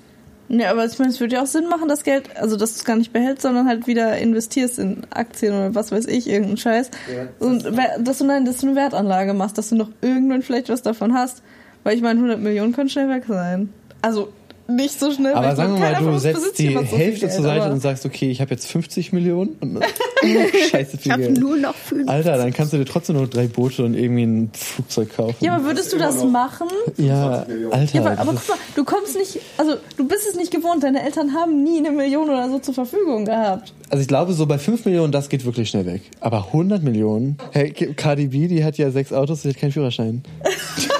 Nee, 0.52 0.66
aber 0.66 0.84
ich 0.84 0.98
meine, 0.98 1.12
es 1.12 1.20
würde 1.20 1.36
ja 1.36 1.42
auch 1.42 1.46
Sinn 1.46 1.68
machen, 1.68 1.88
das 1.88 2.02
Geld, 2.02 2.36
also 2.36 2.56
dass 2.56 2.72
du 2.74 2.78
es 2.80 2.84
gar 2.84 2.96
nicht 2.96 3.12
behältst, 3.12 3.42
sondern 3.42 3.68
halt 3.68 3.86
wieder 3.86 4.18
investierst 4.18 4.80
in 4.80 5.02
Aktien 5.10 5.52
oder 5.54 5.74
was 5.76 5.92
weiß 5.92 6.06
ich, 6.06 6.26
irgendeinen 6.28 6.56
Scheiß. 6.56 6.90
Und 7.38 7.64
wer- 7.76 8.00
dass 8.00 8.18
du 8.18 8.24
nein, 8.24 8.44
dass 8.44 8.58
du 8.58 8.66
eine 8.66 8.74
Wertanlage 8.76 9.32
machst, 9.32 9.58
dass 9.58 9.68
du 9.68 9.76
noch 9.76 9.90
irgendwann 10.02 10.42
vielleicht 10.42 10.68
was 10.68 10.82
davon 10.82 11.14
hast. 11.14 11.42
Weil 11.84 11.94
ich 11.96 12.02
meine, 12.02 12.18
100 12.18 12.40
Millionen 12.40 12.72
können 12.72 12.88
schnell 12.90 13.08
weg 13.08 13.22
sein. 13.28 13.72
Also 14.02 14.32
nicht 14.70 14.98
so 14.98 15.10
schnell 15.12 15.34
Aber 15.34 15.54
sagen 15.56 15.74
wir 15.74 15.80
mal, 15.80 15.94
du 16.02 16.18
setzt 16.18 16.58
die 16.58 16.72
so 16.72 16.80
Hälfte 16.80 17.20
Geld, 17.26 17.32
zur 17.32 17.42
Seite 17.42 17.62
aber- 17.64 17.72
und 17.74 17.80
sagst, 17.80 18.06
okay, 18.06 18.30
ich 18.30 18.40
habe 18.40 18.50
jetzt 18.52 18.66
50 18.66 19.12
Millionen 19.12 19.56
und 19.60 19.82
scheiße 20.70 20.98
viel 20.98 21.00
Ich 21.06 21.10
habe 21.10 21.22
Geld. 21.22 21.38
nur 21.40 21.56
noch 21.56 21.74
fünf. 21.74 22.08
Alter, 22.08 22.36
dann 22.36 22.52
kannst 22.52 22.72
du 22.72 22.78
dir 22.78 22.84
trotzdem 22.84 23.16
noch 23.16 23.28
drei 23.28 23.46
Boote 23.46 23.84
und 23.84 23.94
irgendwie 23.94 24.24
ein 24.24 24.50
Flugzeug 24.54 25.16
kaufen. 25.16 25.36
Ja, 25.44 25.54
aber 25.56 25.64
würdest 25.64 25.92
du 25.92 25.98
das 25.98 26.24
machen? 26.24 26.68
ja 26.96 27.44
20 27.44 27.48
Millionen. 27.48 27.72
Alter. 27.74 27.94
Ja, 27.94 28.00
aber, 28.00 28.18
aber 28.20 28.32
guck 28.34 28.48
mal, 28.48 28.58
du 28.74 28.84
kommst 28.84 29.16
nicht, 29.16 29.38
also 29.56 29.74
du 29.96 30.06
bist 30.06 30.22
es 30.28 30.36
nicht 30.36 30.50
gewohnt, 30.50 30.82
deine 30.82 31.02
Eltern 31.02 31.34
haben 31.34 31.62
nie 31.62 31.78
eine 31.78 31.90
Million 31.90 32.28
oder 32.28 32.48
so 32.48 32.58
zur 32.58 32.74
Verfügung 32.74 33.24
gehabt. 33.24 33.72
Also 33.88 34.02
ich 34.02 34.08
glaube, 34.08 34.32
so 34.34 34.46
bei 34.46 34.58
5 34.58 34.84
Millionen, 34.84 35.10
das 35.12 35.28
geht 35.28 35.44
wirklich 35.44 35.68
schnell 35.70 35.86
weg. 35.86 36.02
Aber 36.20 36.46
100 36.46 36.82
Millionen? 36.82 37.36
Hey, 37.50 37.70
Cardi 37.72 38.28
B, 38.28 38.46
die 38.46 38.62
hat 38.64 38.78
ja 38.78 38.90
sechs 38.90 39.12
Autos, 39.12 39.42
die 39.42 39.48
hat 39.48 39.56
keinen 39.58 39.72
Führerschein. 39.72 40.22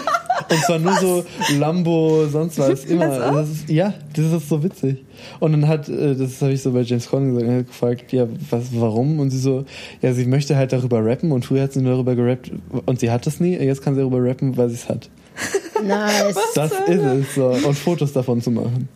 Und 0.51 0.63
zwar 0.65 0.79
nur 0.79 0.95
so 0.95 1.25
Lambo, 1.59 2.27
sonst 2.27 2.59
was, 2.59 2.85
immer. 2.85 3.07
Das 3.07 3.49
ist, 3.49 3.71
ja, 3.71 3.95
das 4.15 4.33
ist 4.33 4.49
so 4.49 4.63
witzig. 4.63 5.05
Und 5.39 5.53
dann 5.53 5.69
hat, 5.69 5.89
äh, 5.89 6.15
das 6.15 6.43
habe 6.43 6.53
ich 6.53 6.63
so 6.63 6.73
bei 6.73 6.83
James 6.83 7.09
Corden 7.09 7.35
gesagt, 7.35 7.51
er 7.51 7.59
hat 7.59 7.67
gefragt, 7.69 8.13
ja, 8.13 8.27
was, 8.51 8.65
warum? 8.73 9.21
Und 9.21 9.31
sie 9.31 9.39
so, 9.39 9.65
ja, 10.03 10.13
sie 10.13 10.27
möchte 10.27 10.57
halt 10.57 10.73
darüber 10.73 11.05
rappen 11.05 11.33
und 11.33 11.45
früher 11.45 11.63
hat 11.63 11.73
sie 11.73 11.81
nur 11.81 11.93
darüber 11.93 12.15
gerappt 12.15 12.51
und 12.87 13.01
sie 13.01 13.11
hat 13.11 13.27
es 13.27 13.39
nie, 13.41 13.57
jetzt 13.57 13.83
kann 13.83 13.95
sie 13.95 14.01
darüber 14.01 14.23
rappen, 14.23 14.57
weil 14.57 14.69
sie 14.69 14.75
es 14.77 14.89
hat. 14.89 15.09
Nice. 15.83 16.37
Das 16.55 16.73
ist 16.73 17.01
es 17.01 17.35
so. 17.35 17.47
Und 17.47 17.75
Fotos 17.75 18.13
davon 18.13 18.43
zu 18.43 18.51
machen. 18.51 18.87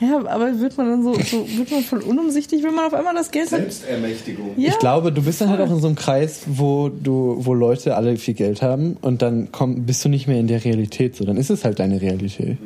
Ja, 0.00 0.26
aber 0.26 0.58
wird 0.58 0.78
man 0.78 0.86
dann 0.86 1.02
so, 1.02 1.12
so 1.14 1.46
wird 1.58 1.70
man 1.70 1.82
voll 1.82 2.00
unumsichtig, 2.00 2.62
wenn 2.62 2.74
man 2.74 2.86
auf 2.86 2.94
einmal 2.94 3.14
das 3.14 3.30
Geld 3.30 3.52
hat? 3.52 3.60
Selbstermächtigung. 3.60 4.52
Ja. 4.56 4.70
Ich 4.70 4.78
glaube, 4.78 5.12
du 5.12 5.22
bist 5.22 5.42
dann 5.42 5.50
halt 5.50 5.60
auch 5.60 5.70
in 5.70 5.78
so 5.78 5.88
einem 5.88 5.96
Kreis, 5.96 6.44
wo 6.46 6.88
du, 6.88 7.36
wo 7.40 7.52
Leute 7.52 7.94
alle 7.96 8.16
viel 8.16 8.32
Geld 8.32 8.62
haben 8.62 8.96
und 9.02 9.20
dann 9.20 9.52
komm, 9.52 9.84
bist 9.84 10.02
du 10.04 10.08
nicht 10.08 10.26
mehr 10.26 10.40
in 10.40 10.46
der 10.46 10.64
Realität 10.64 11.16
so. 11.16 11.24
Dann 11.24 11.36
ist 11.36 11.50
es 11.50 11.64
halt 11.64 11.80
deine 11.80 12.00
Realität. 12.00 12.56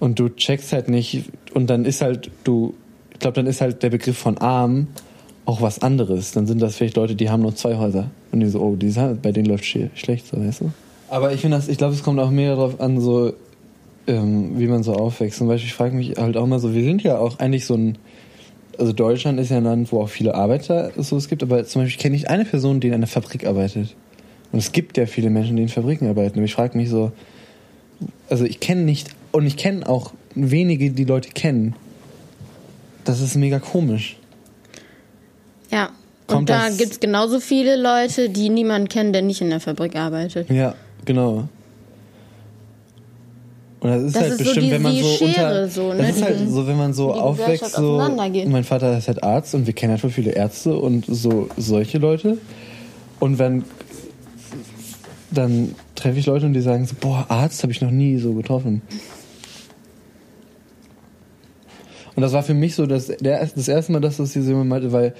Und 0.00 0.18
du 0.18 0.30
checkst 0.30 0.72
halt 0.72 0.88
nicht 0.88 1.26
und 1.54 1.70
dann 1.70 1.84
ist 1.84 2.02
halt 2.02 2.30
du, 2.42 2.74
ich 3.12 3.20
glaube, 3.20 3.36
dann 3.36 3.46
ist 3.46 3.60
halt 3.60 3.84
der 3.84 3.90
Begriff 3.90 4.18
von 4.18 4.38
arm 4.38 4.88
auch 5.44 5.62
was 5.62 5.80
anderes. 5.80 6.32
Dann 6.32 6.48
sind 6.48 6.60
das 6.60 6.74
vielleicht 6.74 6.96
Leute, 6.96 7.14
die 7.14 7.30
haben 7.30 7.42
nur 7.42 7.54
zwei 7.54 7.76
Häuser 7.76 8.10
und 8.32 8.40
die 8.40 8.48
so, 8.48 8.60
oh, 8.60 8.74
die 8.74 8.90
sind, 8.90 9.22
bei 9.22 9.30
denen 9.30 9.46
läuft 9.46 9.64
schlecht, 9.64 10.26
so 10.26 10.44
weißt 10.44 10.62
du. 10.62 10.72
Aber 11.08 11.32
ich 11.32 11.40
finde 11.40 11.56
das, 11.56 11.68
ich 11.68 11.78
glaube, 11.78 11.94
es 11.94 12.02
kommt 12.02 12.18
auch 12.18 12.30
mehr 12.30 12.56
darauf 12.56 12.80
an, 12.80 13.00
so 13.00 13.32
ähm, 14.06 14.58
wie 14.58 14.66
man 14.66 14.82
so 14.82 14.94
aufwächst. 14.94 15.38
Zum 15.38 15.48
Beispiel, 15.48 15.68
ich 15.68 15.74
frage 15.74 15.94
mich 15.94 16.16
halt 16.16 16.36
auch 16.36 16.46
mal 16.46 16.58
so, 16.58 16.74
wir 16.74 16.82
sind 16.84 17.02
ja 17.02 17.18
auch 17.18 17.38
eigentlich 17.38 17.66
so 17.66 17.74
ein 17.74 17.98
also 18.78 18.92
Deutschland 18.94 19.38
ist 19.38 19.50
ja 19.50 19.58
ein 19.58 19.64
Land, 19.64 19.92
wo 19.92 20.00
auch 20.00 20.08
viele 20.08 20.34
Arbeiter 20.34 20.92
so 20.96 21.16
es 21.16 21.28
gibt, 21.28 21.42
aber 21.42 21.64
zum 21.66 21.82
Beispiel 21.82 22.00
kenne 22.00 22.16
ich 22.16 22.30
eine 22.30 22.44
Person, 22.46 22.80
die 22.80 22.88
in 22.88 22.94
einer 22.94 23.06
Fabrik 23.06 23.46
arbeitet. 23.46 23.94
Und 24.50 24.58
es 24.58 24.72
gibt 24.72 24.96
ja 24.96 25.06
viele 25.06 25.30
Menschen, 25.30 25.56
die 25.56 25.62
in 25.62 25.68
Fabriken 25.68 26.08
arbeiten. 26.08 26.38
Aber 26.38 26.44
ich 26.46 26.54
frage 26.54 26.76
mich 26.76 26.88
so, 26.88 27.12
also 28.28 28.44
ich 28.44 28.60
kenne 28.60 28.82
nicht, 28.82 29.10
und 29.30 29.46
ich 29.46 29.56
kenne 29.56 29.86
auch 29.88 30.12
wenige, 30.34 30.90
die 30.90 31.04
Leute 31.04 31.30
kennen. 31.30 31.74
Das 33.04 33.20
ist 33.20 33.36
mega 33.36 33.58
komisch. 33.58 34.16
Ja. 35.70 35.90
Kommt 36.26 36.40
Und 36.40 36.50
da 36.50 36.68
das- 36.68 36.78
gibt's 36.78 37.00
genauso 37.00 37.40
viele 37.40 37.76
Leute, 37.76 38.30
die 38.30 38.48
niemanden 38.48 38.88
kennen, 38.88 39.12
der 39.12 39.22
nicht 39.22 39.40
in 39.42 39.50
der 39.50 39.60
Fabrik 39.60 39.96
arbeitet. 39.96 40.48
Ja, 40.50 40.74
genau. 41.04 41.48
Und 43.82 43.90
das 43.90 44.02
ist 44.04 44.14
Das 44.14 44.22
halt 44.22 44.32
ist 44.32 44.38
so 44.38 44.44
bestimmt, 44.44 44.66
die- 44.66 44.70
wenn 44.70 44.82
man 44.82 44.94
so 44.96 45.08
Schere 45.16 45.28
unter, 45.28 45.68
so, 45.68 45.92
ne, 45.92 45.98
das 45.98 46.16
ist 46.16 46.22
halt 46.22 46.38
so, 46.48 46.66
wenn 46.68 46.76
man 46.78 46.92
so 46.94 47.12
aufwächst, 47.12 47.72
so, 47.74 47.98
mein 48.48 48.62
Vater 48.64 48.96
ist 48.96 49.08
halt 49.08 49.24
Arzt 49.24 49.54
und 49.56 49.66
wir 49.66 49.72
kennen 49.74 49.90
halt 49.90 50.00
voll 50.00 50.10
viele 50.10 50.30
Ärzte 50.30 50.76
und 50.76 51.04
so 51.08 51.48
solche 51.56 51.98
Leute. 51.98 52.38
Und 53.18 53.38
wenn 53.40 53.64
dann 55.32 55.74
treffe 55.96 56.18
ich 56.20 56.26
Leute 56.26 56.46
und 56.46 56.52
die 56.52 56.60
sagen 56.60 56.84
so, 56.86 56.94
boah, 57.00 57.24
Arzt 57.28 57.62
habe 57.62 57.72
ich 57.72 57.80
noch 57.80 57.90
nie 57.90 58.18
so 58.18 58.34
getroffen. 58.34 58.82
Und 62.14 62.22
das 62.22 62.32
war 62.32 62.42
für 62.42 62.54
mich 62.54 62.74
so 62.74 62.86
das, 62.86 63.06
der, 63.06 63.44
das 63.46 63.66
erste 63.68 63.92
Mal, 63.92 64.00
dass 64.00 64.18
das 64.18 64.32
diese 64.32 64.50
Junge 64.50 64.64
meinte, 64.64 64.92
weil 64.92 65.14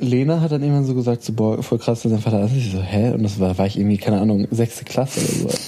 Lena 0.00 0.40
hat 0.40 0.50
dann 0.50 0.62
irgendwann 0.62 0.86
so 0.86 0.94
gesagt, 0.94 1.22
so, 1.22 1.32
boah, 1.34 1.62
voll 1.62 1.78
krass, 1.78 2.02
dass 2.02 2.10
dein 2.10 2.20
Vater 2.22 2.42
ist. 2.44 2.56
Ich 2.56 2.72
so, 2.72 2.80
hä? 2.82 3.10
Und 3.10 3.22
das 3.22 3.38
war, 3.38 3.56
war 3.58 3.66
ich 3.66 3.78
irgendwie, 3.78 3.98
keine 3.98 4.20
Ahnung, 4.20 4.48
sechste 4.50 4.84
Klasse 4.84 5.20
oder 5.20 5.52
so. 5.52 5.58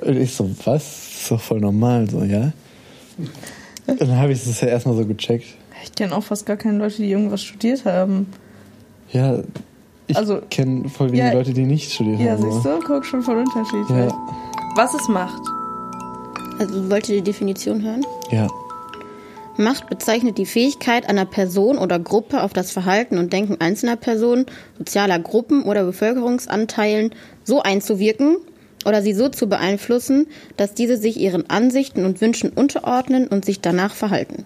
Und 0.00 0.16
ich 0.16 0.34
so, 0.34 0.48
was? 0.64 0.82
Das 0.82 1.20
ist 1.22 1.30
doch 1.30 1.40
voll 1.40 1.60
normal, 1.60 2.08
so, 2.10 2.22
ja? 2.22 2.52
Und 3.86 4.00
dann 4.00 4.16
habe 4.18 4.32
ich 4.32 4.44
das 4.44 4.60
ja 4.60 4.68
erstmal 4.68 4.96
so 4.96 5.06
gecheckt. 5.06 5.46
Ich 5.82 5.92
kenne 5.92 6.16
auch 6.16 6.22
fast 6.24 6.46
gar 6.46 6.56
keine 6.56 6.78
Leute, 6.78 6.96
die 6.98 7.10
irgendwas 7.10 7.42
studiert 7.42 7.84
haben. 7.84 8.26
Ja, 9.12 9.38
ich 10.06 10.16
Also- 10.16 10.40
kenne 10.50 10.88
voll 10.88 11.08
wenige 11.12 11.26
Ja. 11.28 11.32
Leute, 11.32 11.52
die 11.52 11.64
nicht 11.64 11.92
studiert 11.92 12.20
Ja, 12.20 12.32
haben. 12.32 12.42
so. 12.42 12.50
siehst 12.50 12.64
du? 12.64 12.80
Guck, 12.86 13.04
schon 13.04 13.22
voll 13.22 13.38
unterschiedlich. 13.38 13.88
Ja, 13.90 14.08
Was 14.76 14.94
ist 14.94 15.08
Macht? 15.08 15.40
Also 16.58 16.90
wollt 16.90 17.08
ihr 17.08 17.16
die 17.16 17.22
Definition 17.22 17.82
hören? 17.82 18.04
ja. 18.30 18.48
Macht 19.56 19.88
bezeichnet 19.88 20.36
die 20.36 20.46
Fähigkeit 20.46 21.08
einer 21.08 21.26
Person 21.26 21.78
oder 21.78 22.00
Gruppe 22.00 22.42
auf 22.42 22.52
das 22.52 22.72
Verhalten 22.72 23.18
und 23.18 23.32
Denken 23.32 23.60
einzelner 23.60 23.94
Personen, 23.94 24.46
sozialer 24.78 25.20
Gruppen 25.20 25.62
oder 25.62 25.84
Bevölkerungsanteilen 25.84 27.10
so 27.44 27.62
einzuwirken 27.62 28.38
oder 28.84 29.02
sie 29.02 29.14
so 29.14 29.28
zu 29.28 29.48
beeinflussen, 29.48 30.26
dass 30.56 30.74
diese 30.74 30.96
sich 30.96 31.18
ihren 31.18 31.48
Ansichten 31.50 32.04
und 32.04 32.20
Wünschen 32.20 32.50
unterordnen 32.50 33.26
und 33.26 33.44
sich 33.44 33.60
danach 33.60 33.94
verhalten. 33.94 34.44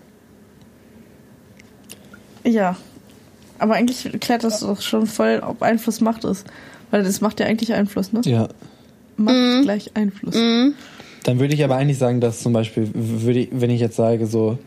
Ja. 2.45 2.76
Aber 3.59 3.75
eigentlich 3.75 4.21
klärt 4.21 4.45
das 4.45 4.61
doch 4.61 4.80
schon 4.80 5.07
voll, 5.07 5.42
ob 5.45 5.62
Einfluss 5.62 6.00
Macht 6.00 6.25
ist. 6.25 6.47
Weil 6.90 7.02
das 7.02 7.21
macht 7.21 7.40
ja 7.40 7.47
eigentlich 7.47 7.73
Einfluss, 7.75 8.12
ne? 8.12 8.21
Ja. 8.25 8.49
Macht 9.16 9.62
gleich 9.62 9.90
Einfluss. 9.95 10.35
Dann 10.35 11.40
würde 11.40 11.54
ich 11.54 11.64
aber 11.64 11.76
eigentlich 11.76 11.99
sagen, 11.99 12.21
dass 12.21 12.40
zum 12.40 12.52
Beispiel, 12.52 12.88
würde 12.95 13.40
ich, 13.40 13.49
wenn 13.52 13.71
ich 13.71 13.80
jetzt 13.80 13.97
sage, 13.97 14.26
so, 14.26 14.59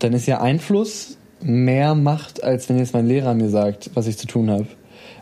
dann 0.00 0.12
ist 0.12 0.26
ja 0.26 0.40
Einfluss 0.40 1.16
mehr 1.40 1.94
Macht, 1.94 2.42
als 2.42 2.68
wenn 2.68 2.78
jetzt 2.78 2.92
mein 2.92 3.06
Lehrer 3.06 3.34
mir 3.34 3.48
sagt, 3.48 3.90
was 3.94 4.06
ich 4.06 4.18
zu 4.18 4.26
tun 4.26 4.50
habe. 4.50 4.66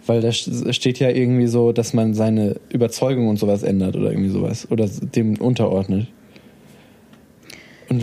Weil 0.08 0.22
da 0.22 0.28
st- 0.30 0.72
steht 0.72 0.98
ja 0.98 1.10
irgendwie 1.10 1.46
so, 1.46 1.72
dass 1.72 1.92
man 1.92 2.14
seine 2.14 2.56
Überzeugung 2.70 3.28
und 3.28 3.38
sowas 3.38 3.62
ändert 3.62 3.94
oder 3.94 4.10
irgendwie 4.10 4.30
sowas. 4.30 4.66
Oder 4.70 4.88
dem 4.88 5.36
unterordnet. 5.38 6.08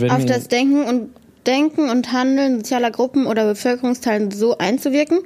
Auf 0.08 0.24
das 0.24 0.48
Denken 0.48 0.84
und 0.84 1.10
Denken 1.46 1.90
und 1.90 2.12
Handeln 2.12 2.58
sozialer 2.58 2.90
Gruppen 2.90 3.26
oder 3.26 3.44
Bevölkerungsteilen 3.46 4.30
so 4.30 4.58
einzuwirken, 4.58 5.18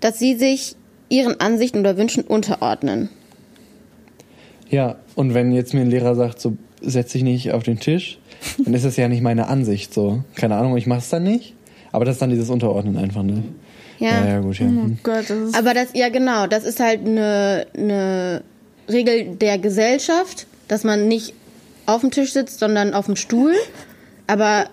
dass 0.00 0.18
sie 0.18 0.34
sich 0.34 0.76
ihren 1.08 1.40
Ansichten 1.40 1.80
oder 1.80 1.96
Wünschen 1.96 2.24
unterordnen. 2.24 3.08
Ja, 4.68 4.96
und 5.14 5.34
wenn 5.34 5.52
jetzt 5.52 5.74
mir 5.74 5.80
ein 5.80 5.90
Lehrer 5.90 6.14
sagt, 6.14 6.40
so 6.40 6.56
setz 6.80 7.12
dich 7.12 7.22
nicht 7.22 7.52
auf 7.52 7.62
den 7.62 7.78
Tisch, 7.78 8.18
dann 8.64 8.74
ist 8.74 8.84
das 8.84 8.96
ja 8.96 9.08
nicht 9.08 9.22
meine 9.22 9.48
Ansicht 9.48 9.94
so. 9.94 10.24
Keine 10.34 10.56
Ahnung, 10.56 10.76
ich 10.76 10.86
mach's 10.86 11.08
dann 11.08 11.22
nicht. 11.22 11.54
Aber 11.92 12.04
das 12.04 12.16
ist 12.16 12.22
dann 12.22 12.30
dieses 12.30 12.50
Unterordnen 12.50 12.96
einfach, 12.96 13.22
ne? 13.22 13.44
Ja. 13.98 14.08
Ja, 14.24 14.26
ja, 14.26 14.40
gut, 14.40 14.58
ja. 14.58 14.66
Oh 14.66 14.68
Hm. 14.68 14.98
Gott, 15.02 15.24
das 15.28 15.30
ist. 15.30 15.56
Aber 15.58 15.74
das, 15.74 15.88
ja 15.94 16.08
genau, 16.08 16.46
das 16.46 16.64
ist 16.64 16.80
halt 16.80 17.00
eine, 17.06 17.66
eine 17.76 18.42
Regel 18.88 19.36
der 19.36 19.58
Gesellschaft, 19.58 20.46
dass 20.68 20.84
man 20.84 21.08
nicht 21.08 21.34
auf 21.86 22.00
dem 22.02 22.10
Tisch 22.10 22.32
sitzt, 22.32 22.58
sondern 22.58 22.94
auf 22.94 23.06
dem 23.06 23.16
Stuhl. 23.16 23.54
Aber 24.26 24.66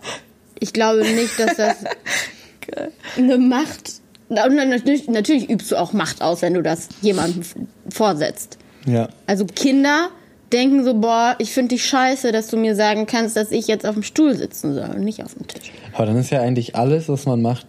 ich 0.60 0.74
glaube 0.74 1.02
nicht, 1.02 1.40
dass 1.40 1.58
das 1.58 1.76
eine 3.18 3.38
Macht. 3.38 3.94
Und 4.30 4.56
natürlich, 4.56 5.08
natürlich 5.08 5.50
übst 5.50 5.72
du 5.72 5.76
auch 5.76 5.94
Macht 5.94 6.22
aus, 6.22 6.42
wenn 6.42 6.54
du 6.56 6.64
das 6.64 6.90
jemandem 7.02 7.44
vorsetzt. 7.90 8.58
Ja. 8.86 9.10
Also 9.28 9.46
Kinder 9.46 10.10
denken 10.52 10.84
so, 10.84 10.96
boah, 10.96 11.36
ich 11.40 11.52
finde 11.52 11.76
dich 11.76 11.86
scheiße, 11.86 12.32
dass 12.32 12.48
du 12.48 12.58
mir 12.58 12.76
sagen 12.76 13.06
kannst, 13.06 13.36
dass 13.36 13.52
ich 13.52 13.68
jetzt 13.68 13.86
auf 13.86 13.94
dem 13.96 14.04
Stuhl 14.04 14.36
sitzen 14.36 14.74
soll 14.74 14.90
und 14.96 15.04
nicht 15.04 15.24
auf 15.24 15.34
dem 15.34 15.48
Tisch. 15.48 15.72
Aber 15.94 16.06
dann 16.06 16.18
ist 16.18 16.30
ja 16.32 16.42
eigentlich 16.42 16.76
alles, 16.76 17.10
was 17.10 17.26
man 17.26 17.42
macht, 17.42 17.68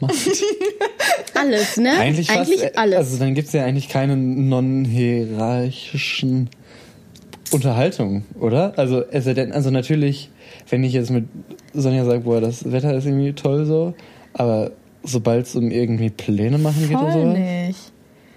macht. 0.00 0.14
Alles, 1.34 1.76
ne? 1.76 1.90
Eigentlich, 1.98 2.30
fast, 2.30 2.62
äh, 2.62 2.70
alles. 2.76 2.96
Also 2.96 3.18
dann 3.18 3.34
gibt's 3.34 3.52
ja 3.52 3.64
eigentlich 3.64 3.88
keine 3.88 4.16
non-hierarchischen 4.16 6.48
Unterhaltungen, 7.52 8.24
oder? 8.40 8.72
Also, 8.76 9.02
es 9.10 9.26
also 9.26 9.70
natürlich, 9.70 10.30
wenn 10.68 10.82
ich 10.84 10.92
jetzt 10.92 11.10
mit 11.10 11.26
Sonja 11.74 12.04
sage, 12.04 12.20
boah, 12.20 12.40
das 12.40 12.70
Wetter 12.72 12.94
ist 12.94 13.06
irgendwie 13.06 13.32
toll 13.34 13.66
so, 13.66 13.94
aber 14.32 14.70
sobald 15.02 15.46
es 15.46 15.54
um 15.54 15.70
irgendwie 15.70 16.10
Pläne 16.10 16.58
machen 16.58 16.88
geht 16.88 16.96
oder 16.96 17.12
voll 17.12 17.22
so, 17.22 17.28
nicht. 17.28 17.78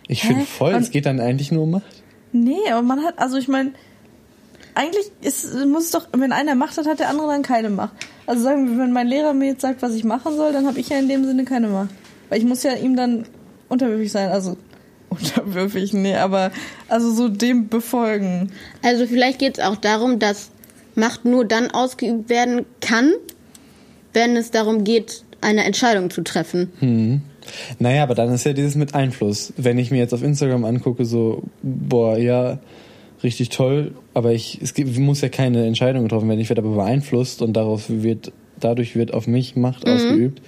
ich 0.07 0.21
finde 0.21 0.45
voll, 0.45 0.73
Und- 0.75 0.81
es 0.81 0.91
geht 0.91 1.05
dann 1.05 1.19
eigentlich 1.19 1.51
nur 1.51 1.63
um 1.63 1.71
Macht. 1.71 2.03
Nee, 2.31 2.57
aber 2.71 2.83
man 2.83 3.03
hat, 3.03 3.17
also 3.17 3.37
ich 3.37 3.47
meine, 3.47 3.71
eigentlich 4.75 5.05
ist, 5.21 5.55
muss 5.65 5.85
es 5.85 5.91
doch, 5.91 6.07
wenn 6.15 6.31
einer 6.31 6.53
Macht 6.55 6.77
hat, 6.77 6.85
hat 6.85 6.99
der 6.99 7.09
andere 7.09 7.27
dann 7.27 7.41
keine 7.41 7.69
Macht. 7.71 7.93
Also 8.29 8.43
sagen 8.43 8.69
wir, 8.69 8.77
wenn 8.77 8.91
mein 8.91 9.07
Lehrer 9.07 9.33
mir 9.33 9.47
jetzt 9.47 9.61
sagt, 9.61 9.81
was 9.81 9.95
ich 9.95 10.03
machen 10.03 10.35
soll, 10.35 10.53
dann 10.53 10.67
habe 10.67 10.79
ich 10.79 10.89
ja 10.89 10.99
in 10.99 11.09
dem 11.09 11.25
Sinne 11.25 11.45
keine 11.45 11.67
Macht. 11.67 11.89
Weil 12.29 12.37
ich 12.37 12.45
muss 12.45 12.61
ja 12.61 12.73
ihm 12.73 12.95
dann 12.95 13.25
unterwürfig 13.69 14.11
sein, 14.11 14.29
also 14.29 14.55
unterwürfig, 15.09 15.93
nee, 15.93 16.13
aber 16.13 16.51
also 16.89 17.11
so 17.11 17.27
dem 17.27 17.69
befolgen. 17.69 18.51
Also 18.83 19.07
vielleicht 19.07 19.39
geht 19.39 19.57
es 19.57 19.63
auch 19.63 19.77
darum, 19.77 20.19
dass 20.19 20.51
Macht 20.93 21.25
nur 21.25 21.43
dann 21.43 21.71
ausgeübt 21.71 22.29
werden 22.29 22.67
kann, 22.81 23.13
wenn 24.13 24.37
es 24.37 24.51
darum 24.51 24.83
geht, 24.83 25.23
eine 25.41 25.63
Entscheidung 25.63 26.11
zu 26.11 26.21
treffen. 26.21 26.71
Naja, 27.79 28.03
aber 28.03 28.13
dann 28.13 28.31
ist 28.31 28.43
ja 28.43 28.53
dieses 28.53 28.75
mit 28.75 28.93
Einfluss. 28.93 29.53
Wenn 29.57 29.79
ich 29.79 29.89
mir 29.89 29.97
jetzt 29.97 30.13
auf 30.13 30.21
Instagram 30.21 30.65
angucke, 30.65 31.03
so, 31.03 31.41
boah, 31.63 32.15
ja, 32.15 32.59
richtig 33.23 33.49
toll, 33.49 33.93
aber 34.13 34.31
ich, 34.31 34.59
es 34.61 34.73
gibt, 34.73 34.97
muss 34.97 35.21
ja 35.21 35.29
keine 35.29 35.65
Entscheidung 35.65 36.03
getroffen 36.03 36.27
werden. 36.29 36.39
Ich 36.39 36.49
werde 36.49 36.61
aber 36.61 36.75
beeinflusst 36.75 37.41
und 37.41 37.53
darauf 37.53 37.85
wird, 37.89 38.31
dadurch 38.59 38.95
wird 38.95 39.13
auf 39.13 39.27
mich 39.27 39.55
Macht 39.55 39.87
ausgeübt. 39.87 40.41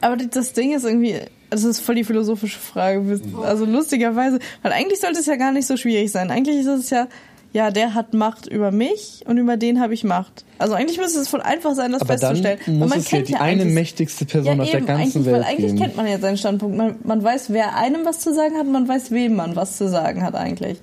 Aber 0.00 0.16
das 0.16 0.52
Ding 0.52 0.74
ist 0.74 0.84
irgendwie, 0.84 1.16
das 1.50 1.64
ist 1.64 1.80
voll 1.80 1.96
die 1.96 2.04
philosophische 2.04 2.58
Frage. 2.58 3.20
Also 3.42 3.64
lustigerweise, 3.64 4.38
weil 4.62 4.72
eigentlich 4.72 5.00
sollte 5.00 5.18
es 5.20 5.26
ja 5.26 5.36
gar 5.36 5.52
nicht 5.52 5.66
so 5.66 5.76
schwierig 5.76 6.10
sein. 6.10 6.30
Eigentlich 6.30 6.58
ist 6.58 6.66
es 6.66 6.90
ja, 6.90 7.08
ja, 7.52 7.70
der 7.70 7.94
hat 7.94 8.14
Macht 8.14 8.46
über 8.46 8.70
mich 8.70 9.24
und 9.26 9.38
über 9.38 9.56
den 9.56 9.80
habe 9.80 9.94
ich 9.94 10.04
Macht. 10.04 10.44
Also 10.58 10.74
eigentlich 10.74 10.98
müsste 10.98 11.20
es 11.20 11.28
voll 11.28 11.40
einfach 11.40 11.74
sein, 11.74 11.92
das 11.92 12.02
Aber 12.02 12.16
dann 12.16 12.36
festzustellen. 12.36 12.58
Weil 12.66 12.74
muss 12.74 12.90
man 12.90 12.98
es 12.98 13.10
ja 13.10 13.18
kennt 13.18 13.28
die 13.28 13.36
eine 13.36 13.64
mächtigste 13.64 14.26
Person 14.26 14.56
ja, 14.58 14.62
auf 14.62 14.70
der 14.70 14.78
eben, 14.78 14.86
ganzen 14.86 15.02
eigentlich, 15.02 15.26
Welt 15.26 15.34
Weil 15.34 15.44
eigentlich 15.44 15.72
geben. 15.72 15.78
kennt 15.78 15.96
man 15.96 16.06
ja 16.06 16.18
seinen 16.18 16.36
Standpunkt. 16.36 16.76
Man, 16.76 16.96
man 17.02 17.22
weiß, 17.22 17.50
wer 17.50 17.76
einem 17.76 18.04
was 18.04 18.20
zu 18.20 18.34
sagen 18.34 18.56
hat, 18.58 18.66
man 18.66 18.86
weiß, 18.86 19.10
wem 19.10 19.36
man 19.36 19.56
was 19.56 19.76
zu 19.78 19.88
sagen 19.88 20.22
hat 20.22 20.34
eigentlich. 20.34 20.78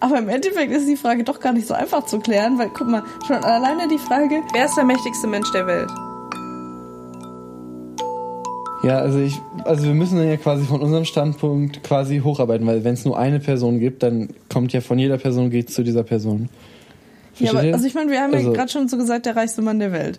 Aber 0.00 0.18
im 0.18 0.28
Endeffekt 0.28 0.72
ist 0.72 0.88
die 0.88 0.96
Frage 0.96 1.24
doch 1.24 1.40
gar 1.40 1.52
nicht 1.52 1.66
so 1.66 1.74
einfach 1.74 2.06
zu 2.06 2.18
klären, 2.18 2.58
weil 2.58 2.70
guck 2.70 2.88
mal, 2.88 3.04
schon 3.26 3.36
alleine 3.36 3.86
die 3.86 3.98
Frage, 3.98 4.42
wer 4.52 4.64
ist 4.64 4.76
der 4.76 4.84
mächtigste 4.84 5.26
Mensch 5.26 5.52
der 5.52 5.66
Welt? 5.66 5.90
Ja, 8.82 8.98
also 8.98 9.18
ich, 9.20 9.38
also 9.64 9.84
wir 9.84 9.94
müssen 9.94 10.16
dann 10.16 10.26
ja 10.28 10.36
quasi 10.38 10.64
von 10.64 10.80
unserem 10.80 11.04
Standpunkt 11.04 11.82
quasi 11.82 12.20
hocharbeiten, 12.24 12.66
weil 12.66 12.82
wenn 12.82 12.94
es 12.94 13.04
nur 13.04 13.18
eine 13.18 13.38
Person 13.38 13.78
gibt, 13.78 14.02
dann 14.02 14.28
kommt 14.52 14.72
ja 14.72 14.80
von 14.80 14.98
jeder 14.98 15.18
Person 15.18 15.50
geht 15.50 15.70
zu 15.70 15.82
dieser 15.82 16.02
Person. 16.02 16.48
Ja, 17.38 17.46
Versteht 17.46 17.50
aber 17.58 17.66
ihr? 17.68 17.74
also 17.74 17.86
ich 17.86 17.94
meine, 17.94 18.10
wir 18.10 18.20
haben 18.20 18.32
Also- 18.34 18.48
ja 18.48 18.54
gerade 18.56 18.70
schon 18.72 18.88
so 18.88 18.96
gesagt, 18.96 19.26
der 19.26 19.36
reichste 19.36 19.60
Mann 19.62 19.78
der 19.80 19.92
Welt. 19.92 20.18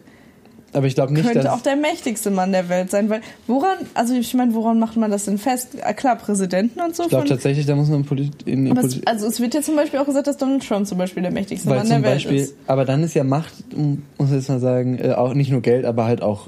aber 0.74 0.86
ich 0.88 0.94
glaube 0.96 1.12
nicht, 1.14 1.24
könnte 1.26 1.40
dass 1.40 1.52
auch 1.52 1.62
der 1.62 1.76
mächtigste 1.76 2.30
Mann 2.32 2.52
der 2.52 2.70
Welt 2.70 2.92
sein, 2.92 3.10
weil 3.10 3.22
woran, 3.48 3.78
also 3.96 4.14
ich 4.14 4.34
meine, 4.36 4.54
woran 4.54 4.78
macht 4.80 4.96
man 4.96 5.10
das 5.12 5.26
denn 5.26 5.38
fest? 5.40 5.70
Ah, 5.84 5.94
Klar, 5.94 6.16
Präsidenten 6.18 6.80
und 6.82 6.96
so. 6.96 7.04
ich 7.04 7.10
glaube 7.10 7.28
tatsächlich, 7.28 7.66
da 7.66 7.76
muss 7.76 7.90
man 7.90 8.06
Polit 8.06 8.44
in 8.46 8.70
aber 8.72 8.82
es, 8.82 8.94
Polit 8.94 9.08
also 9.08 9.26
es 9.28 9.40
wird 9.42 9.54
ja 9.56 9.62
zum 9.62 9.76
Beispiel 9.76 10.00
auch 10.00 10.06
gesagt, 10.06 10.28
dass 10.28 10.38
Donald 10.38 10.66
Trump 10.68 10.86
zum 10.88 10.98
Beispiel 11.00 11.24
der 11.24 11.32
mächtigste 11.32 11.68
Mann 11.68 11.90
der 11.90 12.02
Welt 12.04 12.14
Beispiel, 12.14 12.38
ist. 12.38 12.56
aber 12.68 12.86
dann 12.86 13.04
ist 13.04 13.16
ja 13.16 13.24
Macht, 13.24 13.54
muss 13.76 14.30
ich 14.30 14.36
jetzt 14.36 14.50
mal 14.50 14.60
sagen, 14.60 14.98
äh, 15.00 15.12
auch 15.14 15.34
nicht 15.34 15.52
nur 15.52 15.62
Geld, 15.62 15.84
aber 15.84 16.06
halt 16.06 16.22
auch 16.22 16.48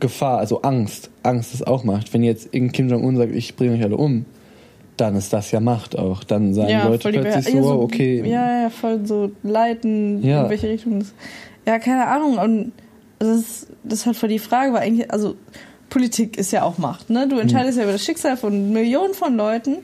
Gefahr, 0.00 0.38
also 0.38 0.62
Angst. 0.62 1.10
Angst 1.22 1.54
ist 1.54 1.66
auch 1.66 1.84
Macht. 1.84 2.12
Wenn 2.14 2.22
jetzt 2.22 2.46
irgendein 2.46 2.72
Kim 2.72 2.88
Jong-un 2.88 3.16
sagt, 3.16 3.34
ich 3.34 3.56
bringe 3.56 3.74
euch 3.74 3.82
alle 3.82 3.96
um, 3.96 4.24
dann 4.96 5.16
ist 5.16 5.32
das 5.32 5.50
ja 5.50 5.60
Macht 5.60 5.98
auch. 5.98 6.24
Dann 6.24 6.54
sagen 6.54 6.70
Leute 6.88 7.02
voll 7.02 7.12
die 7.12 7.18
plötzlich 7.18 7.46
so, 7.46 7.56
ja, 7.56 7.62
wow, 7.62 7.82
okay, 7.82 8.22
Ja, 8.24 8.62
ja, 8.62 8.70
voll 8.70 9.04
so 9.06 9.32
leiten, 9.42 10.22
Ja. 10.22 10.44
in 10.44 10.50
welche 10.50 10.68
Richtung 10.68 11.00
das. 11.00 11.12
Ja, 11.66 11.78
keine 11.78 12.06
Ahnung. 12.06 12.38
Und 12.38 12.72
das 13.18 13.28
ist, 13.38 13.66
das 13.82 14.00
ist 14.00 14.06
halt 14.06 14.16
voll 14.16 14.28
die 14.28 14.38
Frage, 14.38 14.72
weil 14.72 14.82
eigentlich, 14.82 15.10
also 15.10 15.34
Politik 15.90 16.36
ist 16.36 16.52
ja 16.52 16.62
auch 16.62 16.78
Macht, 16.78 17.10
ne? 17.10 17.28
Du 17.28 17.38
entscheidest 17.38 17.78
ja 17.78 17.84
über 17.84 17.92
das 17.92 18.04
Schicksal 18.04 18.36
von 18.36 18.72
Millionen 18.72 19.14
von 19.14 19.36
Leuten 19.36 19.76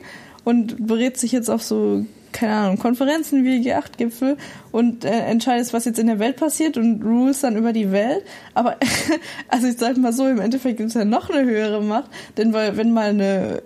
und 0.43 0.87
berätst 0.87 1.23
dich 1.23 1.31
jetzt 1.31 1.49
auf 1.49 1.61
so, 1.63 2.05
keine 2.31 2.53
Ahnung, 2.53 2.77
Konferenzen 2.77 3.43
wie 3.43 3.59
G8-Gipfel 3.59 4.37
und 4.71 5.05
äh, 5.05 5.09
entscheidest, 5.09 5.73
was 5.73 5.85
jetzt 5.85 5.99
in 5.99 6.07
der 6.07 6.19
Welt 6.19 6.37
passiert 6.37 6.77
und 6.77 7.03
rules 7.03 7.41
dann 7.41 7.55
über 7.55 7.73
die 7.73 7.91
Welt. 7.91 8.23
Aber, 8.53 8.77
also 9.47 9.67
ich 9.67 9.77
sag 9.77 9.97
mal 9.97 10.13
so, 10.13 10.27
im 10.27 10.39
Endeffekt 10.39 10.77
gibt 10.77 10.89
es 10.89 10.95
ja 10.95 11.05
noch 11.05 11.29
eine 11.29 11.49
höhere 11.49 11.81
Macht, 11.81 12.09
denn 12.37 12.53
weil, 12.53 12.77
wenn 12.77 12.93
mal 12.93 13.09
eine 13.09 13.61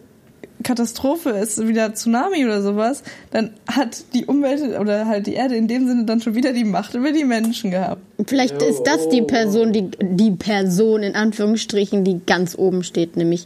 Katastrophe 0.64 1.30
ist, 1.30 1.68
wieder 1.68 1.94
Tsunami 1.94 2.44
oder 2.44 2.62
sowas, 2.62 3.04
dann 3.32 3.52
hat 3.68 4.04
die 4.14 4.26
Umwelt 4.26 4.62
oder 4.80 5.06
halt 5.06 5.28
die 5.28 5.34
Erde 5.34 5.56
in 5.56 5.68
dem 5.68 5.88
Sinne 5.88 6.06
dann 6.06 6.22
schon 6.22 6.34
wieder 6.34 6.54
die 6.54 6.64
Macht 6.64 6.96
über 6.96 7.12
die 7.12 7.24
Menschen 7.24 7.72
gehabt. 7.72 8.02
Vielleicht 8.26 8.62
ist 8.62 8.84
das 8.84 9.08
die 9.10 9.22
Person, 9.22 9.74
die, 9.74 9.92
die 10.02 10.32
Person 10.32 11.04
in 11.04 11.16
Anführungsstrichen, 11.16 12.04
die 12.04 12.20
ganz 12.26 12.58
oben 12.58 12.84
steht, 12.84 13.16
nämlich 13.16 13.46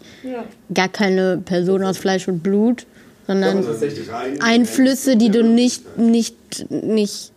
gar 0.74 0.88
keine 0.88 1.38
Person 1.38 1.84
aus 1.84 1.98
Fleisch 1.98 2.28
und 2.28 2.42
Blut, 2.42 2.86
sondern. 3.29 3.63
Einflüsse, 4.41 5.15
die 5.15 5.29
du 5.29 5.43
nicht, 5.43 6.00
nicht, 6.00 6.65
nicht 6.71 7.31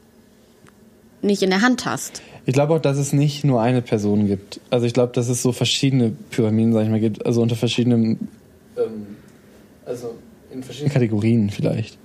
nicht 1.23 1.43
in 1.43 1.51
der 1.51 1.63
Hand 1.63 1.87
hast. 1.87 2.21
Ich 2.45 2.53
glaube 2.53 2.75
auch, 2.75 2.81
dass 2.81 2.99
es 2.99 3.13
nicht 3.13 3.45
nur 3.45 3.63
eine 3.63 3.83
Person 3.83 4.27
gibt. 4.27 4.61
Also 4.71 4.87
ich 4.87 4.93
glaube, 4.93 5.13
dass 5.13 5.29
es 5.29 5.43
so 5.43 5.53
verschiedene 5.53 6.13
Pyramiden, 6.31 6.73
sag 6.73 6.83
ich 6.83 6.91
mal, 6.91 6.99
gibt. 6.99 7.25
Also 7.25 7.41
unter 7.41 7.55
verschiedenen, 7.55 8.29
ähm, 8.77 9.07
also 9.87 10.17
in 10.53 10.63
verschiedenen 10.65 10.93
Kategorien 10.93 11.51
vielleicht. 11.51 11.99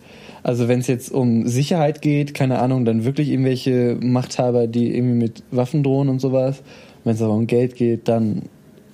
Also 0.43 0.67
wenn 0.67 0.79
es 0.79 0.87
jetzt 0.87 1.11
um 1.11 1.47
Sicherheit 1.47 2.01
geht, 2.01 2.35
keine 2.35 2.59
Ahnung, 2.59 2.85
dann 2.85 3.03
wirklich 3.03 3.29
irgendwelche 3.29 3.97
Machthaber, 3.99 4.67
die 4.67 4.95
irgendwie 4.95 5.17
mit 5.17 5.43
Waffen 5.49 5.81
drohen 5.81 6.09
und 6.09 6.21
sowas. 6.21 6.61
Wenn 7.03 7.15
es 7.15 7.21
aber 7.21 7.33
um 7.33 7.47
Geld 7.47 7.75
geht, 7.75 8.07
dann 8.07 8.43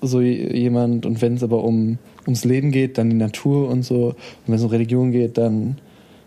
so 0.01 0.21
jemand. 0.21 1.05
Und 1.05 1.21
wenn 1.21 1.35
es 1.35 1.43
aber 1.43 1.63
um 1.63 1.97
ums 2.25 2.46
Leben 2.46 2.72
geht, 2.72 2.98
dann 2.98 3.10
die 3.10 3.15
Natur 3.15 3.70
und 3.70 3.84
so. 3.84 4.08
Und 4.08 4.15
wenn 4.48 4.56
es 4.56 4.63
um 4.63 4.70
Religion 4.70 5.12
geht, 5.12 5.38
dann 5.38 5.77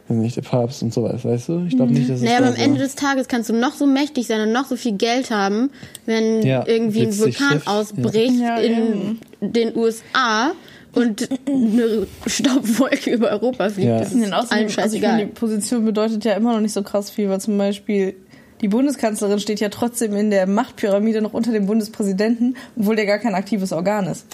weiß 0.09 0.19
nicht, 0.19 0.37
der 0.37 0.43
Papst 0.43 0.83
und 0.83 0.95
sowas, 0.95 1.25
weißt 1.25 1.49
du? 1.49 1.65
Ich 1.67 1.77
glaube 1.77 1.93
nicht, 1.93 2.09
dass 2.09 2.19
es 2.19 2.25
Naja, 2.25 2.39
aber 2.39 2.49
am 2.49 2.55
so 2.55 2.63
Ende 2.63 2.79
des 2.79 2.95
Tages 2.95 3.29
kannst 3.29 3.49
du 3.49 3.55
noch 3.55 3.75
so 3.75 3.87
mächtig 3.87 4.27
sein 4.27 4.41
und 4.41 4.53
noch 4.53 4.67
so 4.67 4.77
viel 4.77 4.93
Geld 4.93 5.31
haben, 5.31 5.71
wenn 6.05 6.43
Ja, 6.43 6.67
irgendwie 6.67 7.03
ein 7.03 7.19
Vulkan 7.19 7.63
ausbricht 7.67 8.39
Ja, 8.39 8.57
in 8.59 9.19
den 9.41 9.77
USA 9.77 10.53
und 10.93 11.29
eine 11.47 12.07
Staubwolke 12.27 13.11
über 13.11 13.31
Europa 13.31 13.69
fliegt. 13.71 13.89
Ja. 13.89 13.99
Das 13.99 14.13
ist 14.13 14.33
außerdem, 14.33 14.33
allen 14.33 14.43
also 14.43 14.55
ich 14.55 14.59
meine, 14.59 14.71
scheißegal. 14.71 15.19
die 15.19 15.27
Position 15.27 15.85
bedeutet 15.85 16.25
ja 16.25 16.35
immer 16.35 16.55
noch 16.55 16.61
nicht 16.61 16.73
so 16.73 16.83
krass 16.83 17.11
viel, 17.11 17.29
weil 17.29 17.41
zum 17.41 17.59
Beispiel 17.59 18.15
die 18.63 18.69
Bundeskanzlerin 18.69 19.39
steht 19.39 19.61
ja 19.61 19.69
trotzdem 19.69 20.15
in 20.15 20.31
der 20.31 20.47
Machtpyramide 20.47 21.21
noch 21.21 21.35
unter 21.35 21.53
dem 21.53 21.67
Bundespräsidenten, 21.67 22.57
obwohl 22.77 22.97
der 22.97 23.05
gar 23.05 23.19
kein 23.19 23.35
aktives 23.35 23.73
Organ 23.73 24.07
ist. 24.07 24.25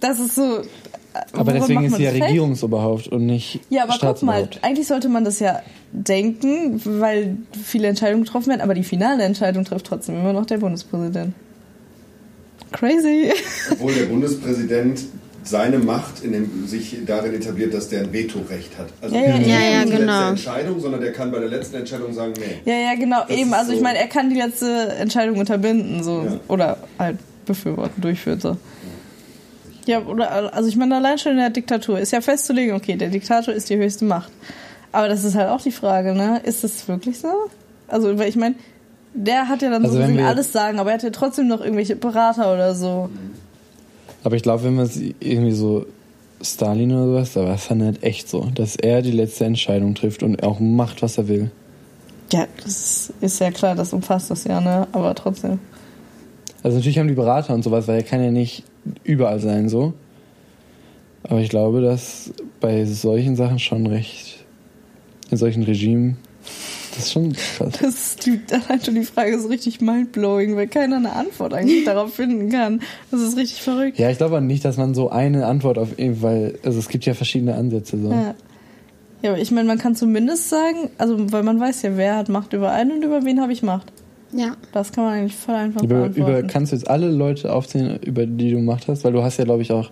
Das 0.00 0.20
ist 0.20 0.34
so. 0.34 0.42
Aber 1.32 1.46
woran 1.46 1.54
deswegen 1.60 1.84
ist 1.84 1.96
sie 1.96 2.02
ja? 2.04 2.10
Regierungsoberhaupt 2.10 3.08
und 3.08 3.24
nicht 3.24 3.60
Ja, 3.70 3.84
aber 3.84 3.96
guck 3.98 4.22
mal, 4.22 4.48
eigentlich 4.62 4.86
sollte 4.86 5.08
man 5.08 5.24
das 5.24 5.38
ja 5.40 5.62
denken, 5.92 6.80
weil 6.84 7.38
viele 7.64 7.88
Entscheidungen 7.88 8.24
getroffen 8.24 8.48
werden, 8.48 8.60
aber 8.60 8.74
die 8.74 8.84
finale 8.84 9.22
Entscheidung 9.24 9.64
trifft 9.64 9.86
trotzdem 9.86 10.16
immer 10.20 10.34
noch 10.34 10.44
der 10.44 10.58
Bundespräsident. 10.58 11.32
Crazy. 12.72 13.32
Obwohl 13.72 13.94
der 13.94 14.04
Bundespräsident 14.06 15.00
seine 15.44 15.78
Macht 15.78 16.24
in 16.24 16.32
dem, 16.32 16.66
sich 16.66 16.96
darin 17.06 17.32
etabliert, 17.34 17.72
dass 17.72 17.88
der 17.88 18.00
ein 18.02 18.12
Vetorecht 18.12 18.76
hat. 18.76 18.88
Also 19.00 19.14
Ja, 19.14 19.22
ja, 19.22 19.38
nicht 19.38 19.48
ja, 19.48 19.60
ja, 19.60 19.84
die 19.84 19.90
genau. 19.92 20.12
letzte 20.12 20.28
Entscheidung, 20.48 20.80
sondern 20.80 21.00
der 21.00 21.12
kann 21.12 21.30
bei 21.30 21.38
der 21.38 21.48
letzten 21.48 21.76
Entscheidung 21.76 22.12
sagen, 22.12 22.32
nee. 22.36 22.70
Ja, 22.70 22.76
ja, 22.78 22.94
genau, 22.96 23.22
Das 23.28 23.36
eben. 23.36 23.54
Also 23.54 23.70
ich 23.72 23.78
so- 23.78 23.84
meine, 23.84 23.98
er 24.00 24.08
kann 24.08 24.28
die 24.28 24.36
letzte 24.36 24.88
Entscheidung 24.98 25.38
unterbinden, 25.38 26.02
so. 26.02 26.22
Ja. 26.24 26.40
Oder 26.48 26.78
halt 26.98 27.18
befürworten, 27.46 28.02
durchführen, 28.02 28.40
so. 28.40 28.56
Ja, 29.86 30.00
oder, 30.00 30.52
also 30.52 30.68
ich 30.68 30.76
meine, 30.76 30.96
allein 30.96 31.18
schon 31.18 31.32
in 31.32 31.38
der 31.38 31.50
Diktatur 31.50 31.98
ist 31.98 32.12
ja 32.12 32.20
festzulegen, 32.20 32.74
okay, 32.74 32.96
der 32.96 33.08
Diktator 33.08 33.54
ist 33.54 33.70
die 33.70 33.76
höchste 33.76 34.04
Macht. 34.04 34.32
Aber 34.92 35.08
das 35.08 35.24
ist 35.24 35.34
halt 35.34 35.48
auch 35.48 35.60
die 35.60 35.70
Frage, 35.70 36.12
ne? 36.12 36.40
Ist 36.44 36.64
das 36.64 36.88
wirklich 36.88 37.18
so? 37.18 37.28
Also, 37.88 38.18
weil 38.18 38.28
ich 38.28 38.36
meine, 38.36 38.56
der 39.14 39.48
hat 39.48 39.62
ja 39.62 39.70
dann 39.70 39.84
Also 39.84 39.96
so 39.96 40.00
gesehen 40.00 40.20
alles 40.20 40.52
sagen, 40.52 40.78
aber 40.78 40.90
er 40.90 40.94
hat 40.94 41.02
ja 41.02 41.10
trotzdem 41.10 41.46
noch 41.46 41.60
irgendwelche 41.60 41.96
Berater 41.96 42.52
oder 42.52 42.74
so. 42.74 43.08
Aber 44.24 44.34
ich 44.34 44.42
glaube, 44.42 44.64
wenn 44.64 44.74
man 44.74 44.86
es 44.86 44.96
irgendwie 44.96 45.52
so 45.52 45.86
Stalin 46.42 46.92
oder 46.92 47.06
sowas, 47.06 47.32
da 47.34 47.44
war 47.44 47.54
es 47.54 47.68
dann 47.68 47.82
halt 47.82 48.02
echt 48.02 48.28
so, 48.28 48.48
dass 48.54 48.76
er 48.76 49.02
die 49.02 49.12
letzte 49.12 49.44
Entscheidung 49.44 49.94
trifft 49.94 50.22
und 50.22 50.42
auch 50.42 50.58
macht, 50.58 51.02
was 51.02 51.16
er 51.16 51.28
will. 51.28 51.50
Ja, 52.32 52.46
das 52.64 53.12
ist 53.20 53.40
ja 53.40 53.52
klar, 53.52 53.76
das 53.76 53.92
umfasst 53.92 54.30
das 54.30 54.44
ja, 54.44 54.60
ne? 54.60 54.88
Aber 54.92 55.14
trotzdem. 55.14 55.60
Also 56.62 56.78
natürlich 56.78 56.98
haben 56.98 57.08
die 57.08 57.14
Berater 57.14 57.54
und 57.54 57.62
sowas, 57.62 57.86
weil 57.86 57.98
er 57.98 58.02
kann 58.02 58.22
ja 58.22 58.32
nicht 58.32 58.64
überall 59.04 59.40
sein 59.40 59.68
so. 59.68 59.94
Aber 61.22 61.40
ich 61.40 61.48
glaube, 61.48 61.80
dass 61.80 62.32
bei 62.60 62.84
solchen 62.84 63.36
Sachen 63.36 63.58
schon 63.58 63.86
recht, 63.86 64.44
in 65.30 65.36
solchen 65.36 65.64
Regimen, 65.64 66.18
das 66.96 67.06
ist 67.06 67.12
schon 67.12 67.32
krass. 67.32 67.72
Das 67.80 67.90
ist 67.90 68.26
die, 68.26 68.40
allein 68.50 68.80
schon 68.82 68.94
die 68.94 69.04
Frage 69.04 69.34
ist 69.34 69.48
richtig 69.48 69.80
mindblowing, 69.80 70.56
weil 70.56 70.68
keiner 70.68 70.96
eine 70.96 71.12
Antwort 71.12 71.52
eigentlich 71.52 71.84
darauf 71.84 72.14
finden 72.14 72.48
kann. 72.48 72.80
Das 73.10 73.20
ist 73.20 73.36
richtig 73.36 73.60
verrückt. 73.60 73.98
Ja, 73.98 74.08
ich 74.08 74.18
glaube 74.18 74.36
auch 74.36 74.40
nicht, 74.40 74.64
dass 74.64 74.76
man 74.76 74.94
so 74.94 75.10
eine 75.10 75.46
Antwort 75.46 75.78
auf 75.78 75.88
weil, 75.98 76.58
also 76.64 76.78
es 76.78 76.88
gibt 76.88 77.04
ja 77.04 77.14
verschiedene 77.14 77.54
Ansätze 77.54 78.00
so. 78.00 78.10
Ja. 78.10 78.34
Ja, 79.22 79.30
aber 79.32 79.40
ich 79.40 79.50
meine, 79.50 79.66
man 79.66 79.78
kann 79.78 79.96
zumindest 79.96 80.48
sagen, 80.50 80.90
also 80.98 81.32
weil 81.32 81.42
man 81.42 81.58
weiß 81.58 81.82
ja, 81.82 81.96
wer 81.96 82.16
hat 82.16 82.28
Macht 82.28 82.52
über 82.52 82.70
einen 82.70 82.92
und 82.92 83.02
über 83.02 83.24
wen 83.24 83.40
habe 83.40 83.52
ich 83.52 83.62
Macht. 83.62 83.92
Ja. 84.36 84.54
Das 84.72 84.92
kann 84.92 85.04
man 85.04 85.14
eigentlich 85.14 85.34
voll 85.34 85.54
einfach 85.54 85.82
Über, 85.82 86.06
über, 86.14 86.42
kannst 86.42 86.72
du 86.72 86.76
jetzt 86.76 86.88
alle 86.88 87.10
Leute 87.10 87.52
aufzählen, 87.52 87.98
über 88.02 88.26
die 88.26 88.50
du 88.50 88.58
Macht 88.58 88.86
hast? 88.88 89.04
Weil 89.04 89.12
du 89.12 89.22
hast 89.22 89.38
ja, 89.38 89.44
glaube 89.44 89.62
ich, 89.62 89.72
auch 89.72 89.90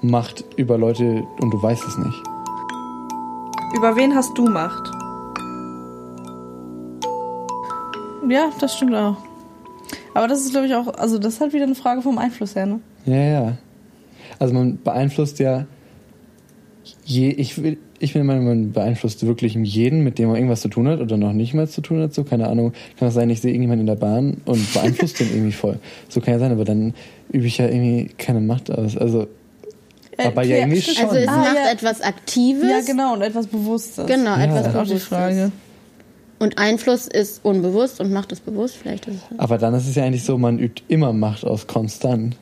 Macht 0.00 0.44
über 0.56 0.78
Leute 0.78 1.22
und 1.40 1.50
du 1.50 1.62
weißt 1.62 1.84
es 1.86 1.98
nicht. 1.98 2.22
über 3.76 3.94
wen 3.96 4.14
hast 4.14 4.36
du 4.36 4.44
Macht? 4.46 4.90
Ja, 8.28 8.50
das 8.58 8.74
stimmt 8.76 8.94
auch. 8.94 9.16
Aber 10.14 10.28
das 10.28 10.40
ist, 10.40 10.52
glaube 10.52 10.66
ich, 10.66 10.74
auch, 10.74 10.86
also 10.94 11.18
das 11.18 11.34
ist 11.34 11.40
halt 11.40 11.52
wieder 11.52 11.64
eine 11.64 11.74
Frage 11.74 12.00
vom 12.00 12.18
Einfluss 12.18 12.54
her, 12.54 12.66
ne? 12.66 12.80
Ja, 13.04 13.16
ja. 13.16 13.52
Also 14.38 14.54
man 14.54 14.78
beeinflusst 14.82 15.38
ja 15.38 15.66
je, 17.04 17.28
ich 17.30 17.62
will, 17.62 17.78
ich 17.98 18.12
bin 18.12 18.20
der 18.20 18.24
Meinung, 18.26 18.44
man 18.46 18.72
beeinflusst 18.72 19.24
wirklich 19.26 19.54
jeden, 19.54 20.02
mit 20.04 20.18
dem 20.18 20.28
man 20.28 20.36
irgendwas 20.36 20.60
zu 20.62 20.68
tun 20.68 20.88
hat 20.88 21.00
oder 21.00 21.16
noch 21.16 21.32
nicht 21.32 21.54
mal 21.54 21.68
zu 21.68 21.80
tun 21.80 22.00
hat, 22.00 22.14
so, 22.14 22.24
keine 22.24 22.48
Ahnung. 22.48 22.72
Kann 22.98 23.08
das 23.08 23.14
sein, 23.14 23.30
ich 23.30 23.40
sehe 23.40 23.50
irgendjemanden 23.50 23.82
in 23.82 23.86
der 23.86 23.94
Bahn 24.00 24.38
und 24.44 24.72
beeinflusst 24.74 25.20
den 25.20 25.28
irgendwie 25.30 25.52
voll. 25.52 25.78
So 26.08 26.20
kann 26.20 26.34
ja 26.34 26.40
sein, 26.40 26.52
aber 26.52 26.64
dann 26.64 26.94
übe 27.30 27.46
ich 27.46 27.58
ja 27.58 27.66
irgendwie 27.68 28.10
keine 28.18 28.40
Macht 28.40 28.70
aus. 28.70 28.96
Also, 28.96 29.26
Äh, 30.16 30.26
Aber 30.28 30.44
ja, 30.44 30.58
irgendwie 30.58 30.80
stimmt. 30.80 30.98
schon. 30.98 31.06
Also 31.08 31.18
es 31.20 31.28
Ah, 31.28 31.36
macht 31.38 31.56
ja. 31.56 31.72
etwas 31.72 32.00
Aktives. 32.00 32.70
Ja, 32.70 32.80
genau, 32.86 33.14
und 33.14 33.22
etwas 33.22 33.48
Bewusstes. 33.48 34.06
Genau, 34.06 34.36
Ja. 34.36 34.44
etwas 34.44 34.60
ist 34.60 34.66
auch 34.66 34.70
die 34.70 34.88
Bewusstes. 34.90 35.02
Frage. 35.04 35.52
Und 36.38 36.58
Einfluss 36.58 37.08
ist 37.08 37.44
unbewusst 37.44 38.00
und 38.00 38.12
Macht 38.12 38.30
ist 38.30 38.44
bewusst. 38.46 38.76
Vielleicht 38.76 39.06
ist 39.08 39.16
es 39.32 39.38
aber 39.40 39.58
dann 39.58 39.74
ist 39.74 39.88
es 39.88 39.94
ja 39.96 40.04
eigentlich 40.04 40.22
so, 40.24 40.38
man 40.38 40.58
übt 40.60 40.82
immer 40.86 41.12
Macht 41.12 41.44
aus, 41.44 41.66
konstant. 41.66 42.36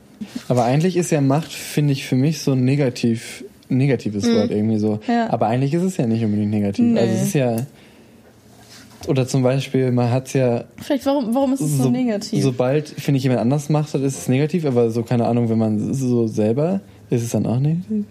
Aber 0.48 0.64
eigentlich 0.64 0.96
ist 0.98 1.10
ja 1.12 1.20
Macht, 1.22 1.50
finde 1.52 1.92
ich, 1.94 2.04
für 2.06 2.14
mich 2.16 2.40
so 2.42 2.52
ein 2.52 2.64
negativ, 2.64 3.42
negatives 3.76 4.24
Wort 4.24 4.50
irgendwie 4.50 4.78
so. 4.78 5.00
Ja. 5.06 5.30
Aber 5.30 5.46
eigentlich 5.46 5.74
ist 5.74 5.82
es 5.82 5.96
ja 5.96 6.06
nicht 6.06 6.24
unbedingt 6.24 6.50
negativ. 6.50 6.84
Nee. 6.84 6.98
Also 7.00 7.14
es 7.14 7.22
ist 7.22 7.34
ja, 7.34 7.56
oder 9.08 9.26
zum 9.26 9.42
Beispiel, 9.42 9.90
man 9.90 10.10
hat 10.10 10.32
ja 10.32 10.64
Vielleicht, 10.80 11.06
warum, 11.06 11.34
warum 11.34 11.52
ist 11.52 11.60
es 11.60 11.78
so, 11.78 11.90
negativ? 11.90 12.42
Sobald, 12.42 12.88
finde 12.88 13.18
ich, 13.18 13.24
jemand 13.24 13.40
anders 13.40 13.68
macht, 13.68 13.92
hat, 13.94 14.02
ist 14.02 14.18
es 14.18 14.28
negativ, 14.28 14.64
aber 14.64 14.90
so, 14.90 15.02
keine 15.02 15.26
Ahnung, 15.26 15.48
wenn 15.48 15.58
man 15.58 15.92
so 15.92 16.26
selber, 16.26 16.80
ist 17.10 17.22
es 17.22 17.30
dann 17.30 17.46
auch 17.46 17.58
negativ? 17.58 18.04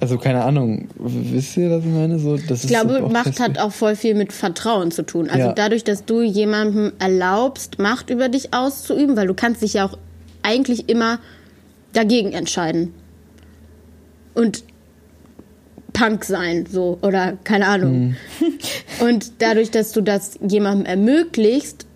Also, 0.00 0.18
keine 0.18 0.44
Ahnung, 0.44 0.88
wisst 0.98 1.56
ihr, 1.56 1.70
was 1.70 1.84
ich 1.84 1.90
meine? 1.90 2.18
So, 2.18 2.36
das 2.36 2.64
Ich 2.64 2.68
glaube, 2.68 3.08
Macht 3.10 3.40
hat 3.40 3.58
auch 3.58 3.72
voll 3.72 3.96
viel 3.96 4.14
mit 4.14 4.32
Vertrauen 4.32 4.90
zu 4.90 5.02
tun. 5.02 5.30
Also 5.30 5.46
Ja. 5.46 5.52
dadurch, 5.52 5.82
dass 5.84 6.04
du 6.04 6.20
jemandem 6.20 6.92
erlaubst, 6.98 7.78
Macht 7.78 8.10
über 8.10 8.28
dich 8.28 8.52
auszuüben, 8.52 9.16
weil 9.16 9.26
du 9.26 9.34
kannst 9.34 9.62
dich 9.62 9.74
ja 9.74 9.86
auch 9.86 9.96
eigentlich 10.42 10.88
immer 10.90 11.20
dagegen 11.94 12.32
entscheiden. 12.32 12.92
Und 14.34 14.64
Punk 15.92 16.24
sein, 16.24 16.66
so, 16.70 16.98
oder 17.02 17.36
keine 17.44 17.66
Ahnung. 17.68 18.00
Mhm. 18.08 18.16
Und 19.06 19.32
dadurch, 19.40 19.70
dass 19.70 19.92
du 19.92 20.00
das 20.00 20.38
jemandem 20.46 20.86
ermöglicht, 20.86 21.86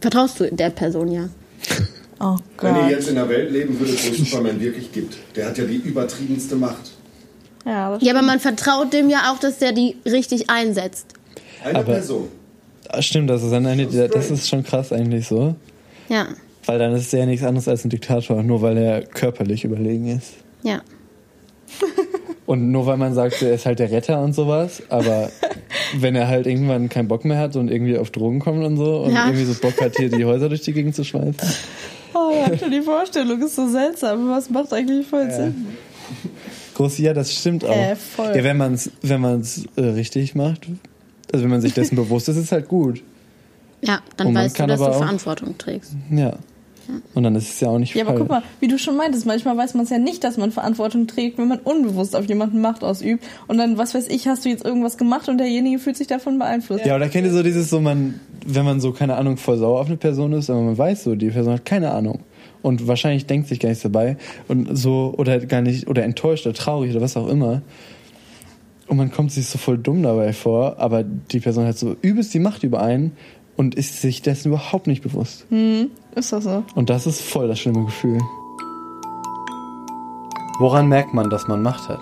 vertraust 0.00 0.40
du 0.40 0.50
der 0.52 0.70
Person 0.70 1.10
ja. 1.12 1.28
oh 2.20 2.36
Wenn 2.60 2.74
ihr 2.76 2.80
Gott. 2.82 2.90
jetzt 2.90 3.08
in 3.08 3.16
einer 3.18 3.28
Welt 3.28 3.50
leben 3.52 3.78
würdet, 3.78 3.94
wo 4.04 4.10
es 4.12 4.18
Superman 4.30 4.60
wirklich 4.60 4.92
gibt, 4.92 5.16
der 5.36 5.46
hat 5.48 5.58
ja 5.58 5.64
die 5.64 5.76
übertriebenste 5.76 6.56
Macht. 6.56 6.90
Ja, 7.64 7.96
Ja, 8.00 8.12
aber 8.12 8.22
man 8.26 8.40
vertraut 8.40 8.92
dem 8.92 9.08
ja 9.08 9.32
auch, 9.32 9.38
dass 9.38 9.58
der 9.58 9.72
die 9.72 9.96
richtig 10.04 10.50
einsetzt. 10.50 11.06
Eine 11.64 11.78
Aber- 11.78 11.92
Person. 11.94 12.28
Ah, 12.88 13.00
Stimmt, 13.00 13.30
das 13.30 13.42
ist, 13.42 13.52
dann 13.52 13.64
eine, 13.64 13.86
das 13.86 14.30
ist 14.30 14.48
schon 14.48 14.64
krass 14.64 14.92
eigentlich 14.92 15.26
so. 15.28 15.54
Ja, 16.10 16.26
Weil 16.66 16.78
dann 16.78 16.92
ist 16.94 17.14
er 17.14 17.20
ja 17.20 17.26
nichts 17.26 17.44
anderes 17.46 17.66
als 17.68 17.84
ein 17.84 17.88
Diktator, 17.90 18.42
nur 18.42 18.60
weil 18.60 18.76
er 18.76 19.02
körperlich 19.02 19.64
überlegen 19.64 20.08
ist. 20.08 20.32
Ja. 20.62 20.80
Und 22.44 22.70
nur 22.70 22.84
weil 22.86 22.96
man 22.98 23.14
sagt, 23.14 23.40
er 23.40 23.54
ist 23.54 23.64
halt 23.64 23.78
der 23.78 23.90
Retter 23.90 24.20
und 24.20 24.34
sowas, 24.34 24.82
aber 24.90 25.30
wenn 25.96 26.14
er 26.14 26.28
halt 26.28 26.46
irgendwann 26.46 26.88
keinen 26.88 27.08
Bock 27.08 27.24
mehr 27.24 27.38
hat 27.38 27.56
und 27.56 27.70
irgendwie 27.70 27.96
auf 27.96 28.10
Drogen 28.10 28.40
kommt 28.40 28.62
und 28.64 28.76
so 28.76 29.00
und 29.04 29.12
Ja. 29.12 29.26
irgendwie 29.26 29.44
so 29.44 29.54
Bock 29.60 29.80
hat, 29.80 29.96
hier 29.96 30.10
die 30.10 30.24
Häuser 30.24 30.48
durch 30.48 30.60
die 30.62 30.72
Gegend 30.72 30.94
zu 30.94 31.04
schmeißen. 31.04 31.48
Oh 32.14 32.30
ja, 32.30 32.56
schon 32.58 32.70
die 32.70 32.82
Vorstellung 32.82 33.40
ist 33.40 33.54
so 33.56 33.68
seltsam. 33.68 34.28
Was 34.28 34.50
macht 34.50 34.72
eigentlich 34.74 35.06
voll 35.06 35.30
Sinn? 35.30 35.66
Groß, 36.74 36.98
ja, 36.98 37.14
das 37.14 37.32
stimmt 37.32 37.64
auch. 37.64 37.74
Äh, 37.74 37.96
voll. 37.96 38.36
Ja, 38.36 38.44
wenn 38.44 38.58
man 38.58 38.74
es 38.74 38.90
wenn 39.00 39.20
man's, 39.22 39.64
äh, 39.76 39.80
richtig 39.82 40.34
macht, 40.34 40.66
also 41.32 41.44
wenn 41.44 41.50
man 41.50 41.62
sich 41.62 41.72
dessen 41.72 41.96
bewusst 41.96 42.28
ist, 42.28 42.36
ist 42.36 42.44
es 42.44 42.52
halt 42.52 42.68
gut. 42.68 43.02
Ja, 43.80 44.00
dann 44.16 44.26
Und 44.28 44.34
weißt 44.34 44.58
du, 44.58 44.66
dass 44.66 44.78
du 44.78 44.86
aber 44.86 44.94
Verantwortung 44.94 45.56
trägst. 45.56 45.92
Ja. 46.10 46.34
Und 47.14 47.22
dann 47.22 47.34
ist 47.34 47.50
es 47.50 47.60
ja 47.60 47.68
auch 47.68 47.78
nicht 47.78 47.94
Ja, 47.94 48.06
aber 48.06 48.18
guck 48.18 48.28
mal, 48.28 48.42
wie 48.60 48.68
du 48.68 48.78
schon 48.78 48.96
meintest, 48.96 49.26
manchmal 49.26 49.56
weiß 49.56 49.74
man 49.74 49.84
es 49.84 49.90
ja 49.90 49.98
nicht, 49.98 50.24
dass 50.24 50.36
man 50.36 50.50
Verantwortung 50.52 51.06
trägt, 51.06 51.38
wenn 51.38 51.48
man 51.48 51.58
unbewusst 51.58 52.16
auf 52.16 52.26
jemanden 52.26 52.60
Macht 52.60 52.84
ausübt. 52.84 53.24
Und 53.46 53.58
dann, 53.58 53.78
was 53.78 53.94
weiß 53.94 54.08
ich, 54.08 54.28
hast 54.28 54.44
du 54.44 54.48
jetzt 54.48 54.64
irgendwas 54.64 54.96
gemacht 54.96 55.28
und 55.28 55.38
derjenige 55.38 55.78
fühlt 55.78 55.96
sich 55.96 56.06
davon 56.06 56.38
beeinflusst. 56.38 56.86
Ja, 56.86 56.96
oder 56.96 57.08
kennt 57.08 57.26
ihr 57.26 57.32
so 57.32 57.42
dieses 57.42 57.70
so, 57.70 57.80
man, 57.80 58.20
wenn 58.46 58.64
man 58.64 58.80
so, 58.80 58.92
keine 58.92 59.16
Ahnung, 59.16 59.36
voll 59.36 59.58
sauer 59.58 59.80
auf 59.80 59.86
eine 59.86 59.96
Person 59.96 60.32
ist, 60.32 60.50
aber 60.50 60.60
man 60.60 60.76
weiß 60.76 61.04
so, 61.04 61.14
die 61.14 61.30
Person 61.30 61.54
hat 61.54 61.64
keine 61.64 61.92
Ahnung. 61.92 62.20
Und 62.62 62.86
wahrscheinlich 62.86 63.26
denkt 63.26 63.48
sich 63.48 63.58
gar 63.58 63.68
nichts 63.70 63.82
dabei. 63.82 64.16
Und 64.48 64.76
so, 64.76 65.14
oder 65.16 65.40
gar 65.40 65.62
nicht, 65.62 65.88
oder 65.88 66.04
enttäuscht 66.04 66.46
oder 66.46 66.54
traurig 66.54 66.92
oder 66.92 67.00
was 67.00 67.16
auch 67.16 67.28
immer. 67.28 67.62
und 68.86 68.96
man 68.98 69.10
kommt 69.10 69.32
sich 69.32 69.46
so 69.46 69.58
voll 69.58 69.78
dumm 69.78 70.02
dabei 70.02 70.32
vor, 70.32 70.78
aber 70.78 71.02
die 71.02 71.40
Person 71.40 71.66
hat 71.66 71.78
so 71.78 71.96
übelst 72.02 72.34
die 72.34 72.38
Macht 72.38 72.62
über 72.62 72.82
einen 72.82 73.12
und 73.56 73.74
ist 73.74 74.00
sich 74.00 74.22
dessen 74.22 74.48
überhaupt 74.48 74.86
nicht 74.86 75.02
bewusst. 75.02 75.46
Ist 76.14 76.32
das 76.32 76.44
so? 76.44 76.64
Und 76.74 76.90
das 76.90 77.06
ist 77.06 77.20
voll 77.20 77.48
das 77.48 77.58
schlimme 77.58 77.84
Gefühl. 77.84 78.20
Woran 80.58 80.88
merkt 80.88 81.14
man, 81.14 81.30
dass 81.30 81.48
man 81.48 81.62
Macht 81.62 81.88
hat? 81.88 82.00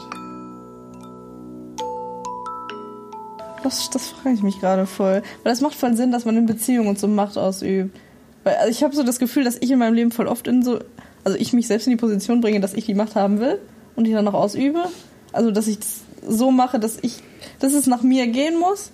Das, 3.62 3.90
das 3.90 4.08
frage 4.08 4.34
ich 4.34 4.42
mich 4.42 4.60
gerade 4.60 4.86
voll. 4.86 5.22
Weil 5.42 5.52
das 5.52 5.60
macht 5.60 5.74
voll 5.74 5.96
Sinn, 5.96 6.12
dass 6.12 6.24
man 6.24 6.36
in 6.36 6.46
Beziehungen 6.46 6.88
und 6.88 6.98
so 6.98 7.08
Macht 7.08 7.38
ausübt. 7.38 7.96
Weil 8.44 8.54
also 8.56 8.70
ich 8.70 8.82
habe 8.82 8.94
so 8.94 9.02
das 9.02 9.18
Gefühl, 9.18 9.44
dass 9.44 9.58
ich 9.60 9.70
in 9.70 9.78
meinem 9.78 9.94
Leben 9.94 10.10
voll 10.10 10.26
oft 10.26 10.46
in 10.48 10.62
so, 10.62 10.80
also 11.24 11.38
ich 11.38 11.52
mich 11.52 11.66
selbst 11.66 11.86
in 11.86 11.92
die 11.92 11.96
Position 11.96 12.40
bringe, 12.40 12.60
dass 12.60 12.74
ich 12.74 12.86
die 12.86 12.94
Macht 12.94 13.14
haben 13.14 13.38
will 13.38 13.58
und 13.96 14.04
die 14.04 14.12
dann 14.12 14.24
noch 14.24 14.34
ausübe. 14.34 14.84
Also 15.32 15.50
dass 15.50 15.66
ich 15.66 15.78
das 15.78 16.00
so 16.26 16.50
mache, 16.50 16.80
dass 16.80 16.98
ich, 17.02 17.22
dass 17.60 17.72
es 17.72 17.86
nach 17.86 18.02
mir 18.02 18.26
gehen 18.26 18.58
muss. 18.58 18.90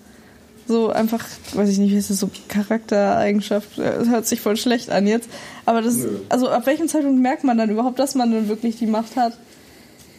So 0.68 0.88
einfach, 0.90 1.24
weiß 1.54 1.68
ich 1.68 1.78
nicht, 1.78 1.92
wie 1.92 1.96
ist 1.96 2.10
das 2.10 2.18
so 2.18 2.28
Charaktereigenschaft? 2.48 3.78
äh, 3.78 3.98
Das 3.98 4.08
hört 4.08 4.26
sich 4.26 4.40
voll 4.40 4.56
schlecht 4.56 4.90
an 4.90 5.06
jetzt. 5.06 5.28
Aber 5.64 5.80
das, 5.82 5.96
Nö. 5.96 6.08
also 6.28 6.48
ab 6.48 6.66
welchem 6.66 6.88
Zeitpunkt 6.88 7.20
merkt 7.22 7.44
man 7.44 7.56
dann 7.56 7.70
überhaupt, 7.70 7.98
dass 8.00 8.14
man 8.16 8.32
dann 8.32 8.48
wirklich 8.48 8.76
die 8.76 8.86
Macht 8.86 9.14
hat? 9.16 9.36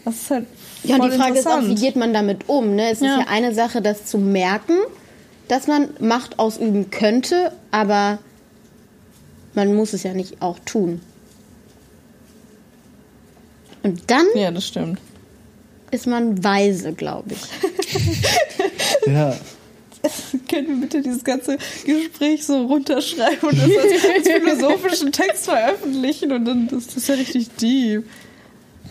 Das 0.06 0.16
ist 0.16 0.32
halt 0.32 0.46
Ja, 0.84 0.96
und 0.96 1.12
die 1.12 1.18
Frage 1.18 1.38
ist 1.38 1.48
auch, 1.48 1.62
wie 1.64 1.76
geht 1.76 1.98
man 1.98 2.14
damit 2.14 2.48
um? 2.48 2.76
Ne? 2.76 2.92
Es 2.92 3.02
Ja. 3.02 3.16
ist 3.20 3.20
ja 3.20 3.26
eine 3.30 3.54
Sache, 3.54 3.82
das 3.82 4.06
zu 4.06 4.18
merken, 4.20 4.78
dass 5.50 5.68
man 5.68 5.90
Macht 6.00 6.40
ausüben 6.40 6.92
könnte, 6.92 7.52
aber 7.72 8.20
man 9.54 9.74
muss 9.76 9.92
es 9.92 10.04
ja 10.04 10.14
nicht 10.14 10.42
auch 10.42 10.60
tun. 10.60 11.02
Und 13.84 14.02
dann 14.10 14.26
Ja, 14.36 14.52
das 14.52 14.66
stimmt. 14.68 15.00
ist 15.92 16.08
man 16.08 16.42
weise, 16.44 16.94
glaube 16.94 17.32
ich. 17.34 19.08
Ja, 19.08 19.36
Können 20.50 20.68
wir 20.68 20.76
bitte 20.82 21.02
dieses 21.02 21.24
ganze 21.24 21.58
Gespräch 21.86 22.46
so 22.46 22.66
runterschreiben 22.66 23.50
und 23.50 23.58
das 23.58 23.70
als, 23.70 24.06
als 24.16 24.30
philosophischen 24.30 25.12
Text 25.12 25.46
veröffentlichen 25.46 26.32
und 26.32 26.46
dann 26.46 26.68
das, 26.68 26.88
das 26.88 26.98
ist 26.98 27.10
ja 27.10 27.16
richtig 27.16 27.50
deep. 27.56 28.04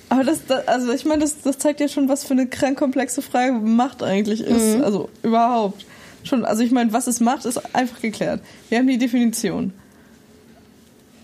Aber 0.08 0.24
das, 0.24 0.46
das 0.46 0.68
also 0.68 0.92
ich 0.92 1.04
meine, 1.04 1.22
das, 1.22 1.42
das 1.42 1.58
zeigt 1.58 1.80
ja 1.80 1.88
schon, 1.88 2.08
was 2.08 2.24
für 2.24 2.34
eine 2.34 2.46
krank 2.46 2.78
komplexe 2.78 3.22
Frage 3.22 3.52
Macht 3.52 4.02
eigentlich 4.02 4.40
ist. 4.40 4.80
Also 4.82 5.08
überhaupt. 5.22 5.84
Schon, 6.22 6.44
also 6.44 6.62
ich 6.62 6.70
meine, 6.70 6.92
was 6.92 7.06
es 7.06 7.20
macht, 7.20 7.44
ist 7.44 7.74
einfach 7.74 8.00
geklärt. 8.00 8.40
Wir 8.68 8.78
haben 8.78 8.86
die 8.86 8.98
Definition. 8.98 9.72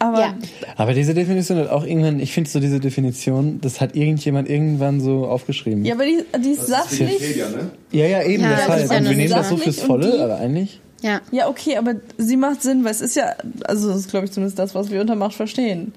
Aber 0.03 0.19
Ja. 0.21 0.35
aber 0.77 0.95
diese 0.95 1.15
Definition 1.15 1.59
hat 1.59 1.71
auch 1.71 1.85
irgendwann, 1.87 2.19
ich 2.19 2.33
finde 2.33 2.51
so 2.51 2.59
diese 2.59 2.81
Definition, 2.81 3.61
das 3.61 3.81
hat 3.81 3.95
irgendjemand 3.95 4.51
irgendwann 4.51 5.01
so 5.01 5.27
aufgeschrieben. 5.27 5.85
ja, 5.85 5.95
aber 5.95 6.05
die, 6.05 6.25
die 6.45 6.49
ist 6.51 6.69
Das 6.69 6.91
ist 6.91 6.99
sachlich. 6.99 7.21
Wikipedia, 7.21 7.49
ne? 7.51 7.71
ja, 7.93 8.07
ja, 8.07 8.23
eben 8.25 8.43
Ja, 8.43 8.51
das 8.67 8.83
ist 8.85 8.91
ja 8.91 8.99
und 8.99 9.09
wir 9.09 9.17
nehmen 9.17 9.31
das 9.31 9.49
so 9.49 9.57
fürs 9.57 9.81
Volle, 9.81 10.11
die- 10.11 10.19
aber 10.19 10.39
eigentlich. 10.39 10.81
Ja. 11.03 11.21
Ja, 11.31 11.49
okay, 11.49 11.77
aber 11.77 11.95
sie 12.19 12.37
macht 12.37 12.63
Sinn, 12.63 12.83
weil 12.85 12.91
es 12.91 13.01
ist 13.01 13.15
ja, 13.15 13.35
also 13.65 13.89
das 13.91 13.99
ist 13.99 14.11
glaube 14.11 14.27
ich 14.27 14.33
zumindest 14.33 14.59
das, 14.59 14.75
was 14.75 14.91
wir 14.91 15.01
unter 15.01 15.15
Macht 15.15 15.35
verstehen. 15.35 15.93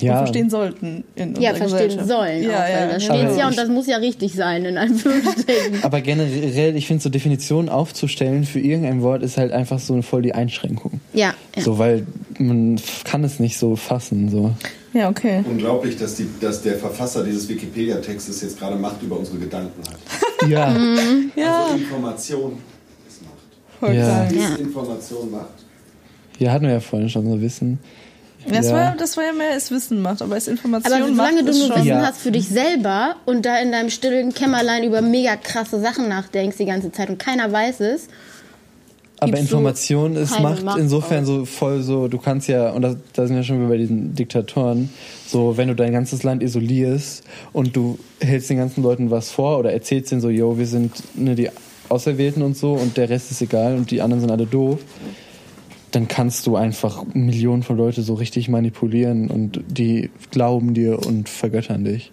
Und 0.00 0.02
Ja, 0.08 0.18
verstehen 0.18 0.50
sollten 0.50 1.04
in 1.14 1.34
Ja, 1.40 1.50
unserer 1.52 1.68
verstehen 1.68 1.88
Gesellschaft. 1.98 2.08
sollen 2.08 2.42
Ja, 2.42 2.48
auch, 2.48 2.68
ja, 2.68 2.86
da 2.86 2.92
ja. 2.92 3.00
steht's 3.00 3.10
Aber 3.10 3.36
ja 3.38 3.48
und 3.48 3.56
das 3.58 3.68
muss 3.68 3.86
ja 3.86 3.96
richtig 3.98 4.34
sein, 4.34 4.64
in 4.64 4.76
Anführungsstrichen. 4.76 5.82
aber 5.82 6.00
generell, 6.00 6.76
ich 6.76 6.86
finde 6.88 7.02
so 7.02 7.08
Definitionen 7.10 7.68
aufzustellen 7.68 8.44
für 8.44 8.58
irgendein 8.58 9.02
Wort 9.02 9.22
ist 9.22 9.36
halt 9.36 9.52
einfach 9.52 9.78
so 9.78 10.02
voll 10.02 10.22
die 10.22 10.34
Einschränkung. 10.34 11.00
ja, 11.12 11.32
ja. 11.56 11.62
So, 11.62 11.78
weil 11.78 12.06
man 12.38 12.80
kann 13.04 13.22
es 13.22 13.38
nicht 13.38 13.56
so 13.56 13.76
fassen. 13.76 14.28
So. 14.30 14.50
Ja, 14.92 15.08
okay. 15.10 15.44
Unglaublich, 15.48 15.96
dass, 15.96 16.16
die, 16.16 16.26
dass 16.40 16.62
der 16.62 16.74
Verfasser 16.76 17.22
dieses 17.24 17.48
Wikipedia-Textes 17.48 18.42
jetzt 18.42 18.58
gerade 18.58 18.76
Macht 18.76 19.00
über 19.02 19.18
unsere 19.18 19.38
Gedanken 19.38 19.80
hat. 19.88 19.98
Ja, 20.50 20.70
Mhm. 20.70 21.30
Ja, 21.36 21.64
Also 21.66 21.76
Information 21.78 22.52
ist 23.08 23.22
Macht. 23.22 23.34
voll 23.80 23.94
Ja. 23.94 24.24
krank. 24.26 24.30
Desinformation 24.30 25.30
Macht. 25.30 25.46
ja, 26.40 26.50
hatten 26.52 26.64
wir 26.66 26.72
ja 26.74 26.80
vorhin 26.80 27.08
schon 27.08 27.24
so 27.30 27.40
Wissen. 27.40 27.78
Das, 28.48 28.66
Ja. 28.66 28.72
war, 28.74 28.94
das 28.96 29.16
war 29.16 29.24
ja 29.24 29.32
mehr 29.32 29.52
als 29.52 29.70
Wissen 29.70 30.02
macht, 30.02 30.20
aber 30.22 30.34
als 30.34 30.48
Information 30.48 30.92
Aber 30.92 31.06
macht 31.12 31.16
solange 31.34 31.44
du 31.44 31.58
nur 31.58 31.66
schon. 31.68 31.76
Wissen 31.76 31.86
Ja. 31.86 32.06
hast 32.06 32.18
für 32.18 32.30
dich 32.32 32.48
selber 32.48 33.16
und 33.24 33.46
da 33.46 33.58
in 33.58 33.72
deinem 33.72 33.90
stillen 33.90 34.34
Kämmerlein 34.34 34.84
über 34.84 35.00
mega 35.02 35.36
krasse 35.36 35.80
Sachen 35.80 36.08
nachdenkst 36.08 36.56
die 36.58 36.66
ganze 36.66 36.92
Zeit 36.92 37.08
und 37.08 37.18
keiner 37.18 37.50
weiß 37.50 37.80
es, 37.80 38.08
Aber 39.20 39.38
Information 39.38 40.16
ist 40.16 40.38
Macht 40.40 40.62
Macht 40.64 40.78
insofern 40.78 41.22
aus. 41.22 41.26
so 41.28 41.44
voll 41.46 41.80
so, 41.82 42.08
du 42.08 42.18
kannst 42.18 42.48
ja, 42.48 42.70
und 42.72 42.82
da, 42.82 42.96
da 43.14 43.26
sind 43.26 43.36
wir 43.36 43.42
schon 43.44 43.58
wieder 43.60 43.68
bei 43.68 43.78
diesen 43.78 44.14
Diktatoren, 44.14 44.90
so 45.26 45.56
wenn 45.56 45.68
du 45.68 45.74
dein 45.74 45.92
ganzes 45.92 46.22
Land 46.24 46.42
isolierst 46.42 47.22
und 47.52 47.74
du 47.74 47.98
hältst 48.20 48.50
den 48.50 48.58
ganzen 48.58 48.82
Leuten 48.82 49.10
was 49.10 49.30
vor 49.30 49.58
oder 49.58 49.72
erzählst 49.72 50.10
denen 50.10 50.20
so, 50.20 50.28
yo, 50.28 50.58
wir 50.58 50.66
sind 50.66 50.92
ne, 51.14 51.34
die 51.34 51.48
Auserwählten 51.88 52.42
und 52.42 52.56
so 52.56 52.72
und 52.72 52.96
der 52.98 53.08
Rest 53.08 53.30
ist 53.30 53.40
egal 53.40 53.76
und 53.76 53.90
die 53.90 54.02
anderen 54.02 54.20
sind 54.20 54.30
alle 54.30 54.46
doof, 54.46 54.80
dann 55.94 56.08
kannst 56.08 56.46
du 56.46 56.56
einfach 56.56 57.04
Millionen 57.14 57.62
von 57.62 57.76
Leute 57.76 58.02
so 58.02 58.14
richtig 58.14 58.48
manipulieren 58.48 59.30
und 59.30 59.62
die 59.68 60.10
glauben 60.32 60.74
dir 60.74 61.06
und 61.06 61.28
vergöttern 61.28 61.84
dich. 61.84 62.10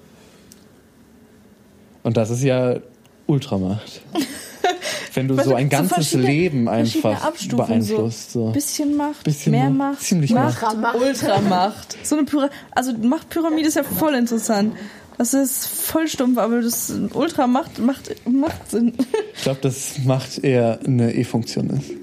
Und 2.03 2.17
das 2.17 2.29
ist 2.29 2.43
ja 2.43 2.77
Ultramacht. 3.25 4.01
Wenn 5.13 5.27
du 5.27 5.35
so 5.35 5.55
ein 5.55 5.65
so 5.65 5.69
ganzes 5.69 5.93
verschiedene- 5.93 6.27
Leben 6.27 6.69
einfach 6.69 7.31
beeinflusst. 7.49 8.31
So. 8.31 8.51
Bisschen 8.51 8.95
Macht, 8.95 9.23
Bisschen 9.23 9.51
mehr 9.51 9.69
Macht, 9.69 9.93
Macht, 9.93 10.01
ziemlich 10.03 10.31
Macht, 10.31 10.61
Macht. 10.77 10.95
Ultramacht. 10.95 11.97
So 12.03 12.15
eine 12.15 12.25
Pyra 12.25 12.49
also 12.71 12.93
Machtpyramide 12.93 13.67
ist 13.67 13.75
ja 13.75 13.83
voll 13.83 14.15
interessant. 14.15 14.75
Das 15.17 15.33
ist 15.33 15.67
voll 15.67 16.07
stumpf, 16.07 16.37
aber 16.37 16.61
das 16.61 16.93
Ultramacht 17.13 17.79
macht, 17.79 18.15
macht 18.27 18.71
Sinn. 18.71 18.93
Ich 19.35 19.43
glaube, 19.43 19.59
das 19.61 19.99
macht 20.05 20.43
eher 20.43 20.79
eine 20.85 21.13
E-Funktion 21.13 21.69
ist. 21.71 22.00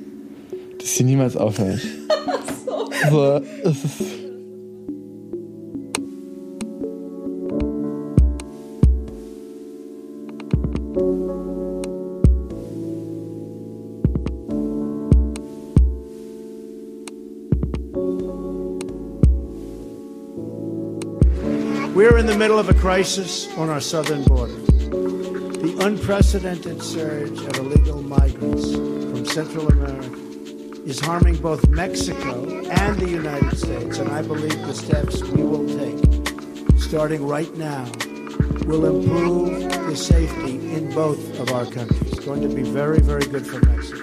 Dass 0.89 0.97
sie 0.97 1.05
niemals 1.05 1.37
aufhört. 1.37 1.81
so. 3.11 3.43
es 3.63 3.85
ist 3.85 4.01
We're 21.95 22.17
in 22.17 22.25
the 22.25 22.35
middle 22.35 22.59
of 22.59 22.71
a 22.71 22.75
crisis 22.75 23.47
on 23.59 23.69
our 23.69 23.83
southern 23.83 24.25
border. 24.25 24.55
The 24.55 25.77
unprecedented 25.85 26.83
surge 26.83 27.39
of 27.43 27.59
illegal 27.59 28.01
migrants 28.01 28.73
from 28.73 29.27
Central 29.27 29.69
America 29.69 30.28
is 30.89 30.99
harming 31.01 31.37
both 31.37 31.69
Mexico 31.69 32.65
and 32.71 32.99
the 32.99 33.11
United 33.11 33.59
States, 33.59 33.99
and 33.99 34.09
I 34.09 34.23
believe 34.23 34.59
the 34.67 34.73
steps 34.73 35.23
we 35.23 35.43
will 35.43 35.67
take, 35.69 36.81
starting 36.81 37.27
right 37.27 37.55
now, 37.59 37.85
will 38.65 38.87
improve 38.87 39.71
the 39.71 39.95
safety 39.95 40.55
in 40.73 40.91
both 40.95 41.39
of 41.41 41.53
our 41.53 41.67
countries. 41.67 42.01
It's 42.11 42.25
going 42.25 42.41
to 42.41 42.49
be 42.49 42.63
very, 42.63 43.01
very 43.01 43.27
good 43.27 43.47
for 43.47 43.61
Mexico. 43.67 44.01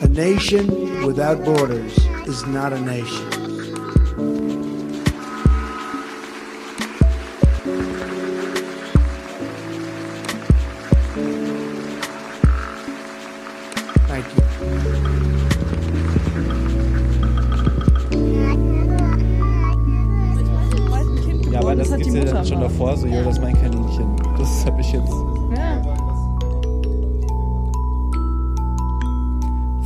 A 0.00 0.08
nation 0.08 1.04
without 1.04 1.44
borders 1.44 1.94
is 2.26 2.46
not 2.46 2.72
a 2.72 2.80
nation. 2.80 3.45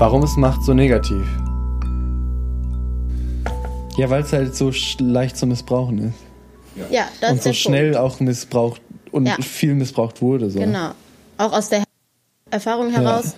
Warum 0.01 0.23
ist 0.25 0.39
Macht 0.39 0.63
so 0.65 0.73
negativ? 0.73 1.27
Ja, 3.99 4.09
weil 4.09 4.23
es 4.23 4.33
halt 4.33 4.57
so 4.57 4.73
leicht 4.99 5.37
zu 5.37 5.47
missbrauchen 5.47 5.99
ist. 6.09 6.91
ja, 6.91 7.07
das 7.21 7.33
und 7.33 7.37
ist 7.37 7.43
so 7.45 7.51
der 7.51 7.55
schnell 7.55 7.93
Punkt. 7.93 7.99
auch 7.99 8.21
missbraucht 8.21 8.81
und 9.13 9.27
Ja. 9.27 9.37
viel 9.43 9.75
missbraucht 9.75 10.23
wurde. 10.23 10.49
So. 10.49 10.59
Genau. 10.59 10.93
Auch 11.37 11.53
aus 11.53 11.69
der 11.69 11.85
Erfahrung 12.51 12.89
heraus 12.91 13.35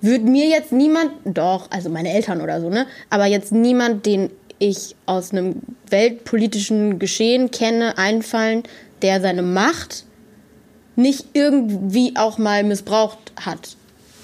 würde 0.00 0.24
mir 0.24 0.48
jetzt 0.48 0.72
niemand, 0.72 1.10
doch, 1.26 1.70
also 1.70 1.90
meine 1.90 2.10
Eltern 2.10 2.40
oder 2.40 2.62
so, 2.62 2.70
ne? 2.70 2.86
Aber 3.10 3.26
jetzt 3.26 3.52
niemand, 3.52 4.06
den 4.06 4.30
ich 4.58 4.96
aus 5.04 5.32
einem 5.32 5.56
weltpolitischen 5.90 6.98
Geschehen 6.98 7.50
kenne, 7.50 7.98
einfallen, 7.98 8.62
der 9.02 9.20
seine 9.20 9.42
Macht 9.42 10.06
nicht 10.96 11.26
irgendwie 11.34 12.14
auch 12.16 12.38
mal 12.38 12.64
missbraucht 12.64 13.18
hat. 13.44 13.76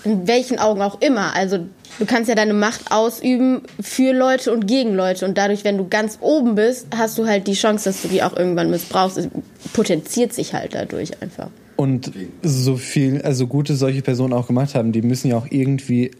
In 0.05 0.27
welchen 0.27 0.59
Augen 0.59 0.81
auch 0.83 1.01
immer. 1.01 1.35
Also 1.35 1.59
du 1.99 2.07
kannst 2.07 2.29
ja 2.29 2.35
deine 2.35 2.55
Macht 2.55 2.91
ausüben 2.91 3.63
für 3.81 4.13
Leute 4.13 4.53
und 4.53 4.67
gegen 4.67 4.95
Leute. 4.95 5.27
Und 5.27 5.37
dadurch, 5.37 5.65
wenn 5.65 5.77
du 5.77 5.89
ganz 5.89 6.19
oben 6.21 6.55
bist, 6.55 6.87
hast 6.97 7.19
du 7.19 7.27
halt 7.27 7.47
die 7.47 7.53
Chance, 7.53 7.91
dass 7.91 8.03
du 8.03 8.09
die 8.09 8.23
auch 8.23 8.37
irgendwann 8.37 8.71
missbrauchst. 8.71 9.19
Es 9.19 9.29
potenziert 9.73 10.33
sich 10.33 10.55
halt 10.55 10.75
dadurch 10.75 11.21
einfach. 11.23 11.49
Und 11.77 12.13
so 12.43 12.77
viel, 12.77 13.23
also 13.23 13.47
gute 13.47 13.75
solche 13.75 14.03
Personen 14.03 14.33
auch 14.33 14.47
gemacht 14.47 14.75
haben, 14.75 14.93
die 14.93 15.03
müssen 15.03 15.29
ja 15.29 15.39
auch 15.39 15.47
irgendwie 15.51 16.11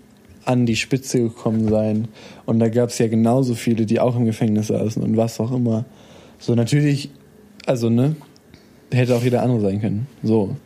an 0.45 0.67
die 0.67 0.77
Spitze 0.77 1.21
gekommen 1.21 1.69
sein. 1.69 2.09
Und 2.47 2.59
da 2.61 2.69
gab 2.69 2.91
es 2.91 2.99
ja 2.99 3.09
genauso 3.09 3.55
viele, 3.55 3.87
die 3.87 4.01
auch 4.01 4.17
im 4.17 4.25
Gefängnis 4.25 4.69
saßen 4.69 5.03
und 5.03 5.17
was 5.17 5.39
auch 5.41 5.53
immer. 5.53 5.85
So 6.39 6.55
natürlich, 6.55 7.11
also 7.67 7.91
ne, 7.91 8.17
hätte 8.91 9.15
auch 9.15 9.23
jeder 9.23 9.43
andere 9.43 9.61
sein 9.61 9.81
können. 9.81 10.07
So. 10.23 10.57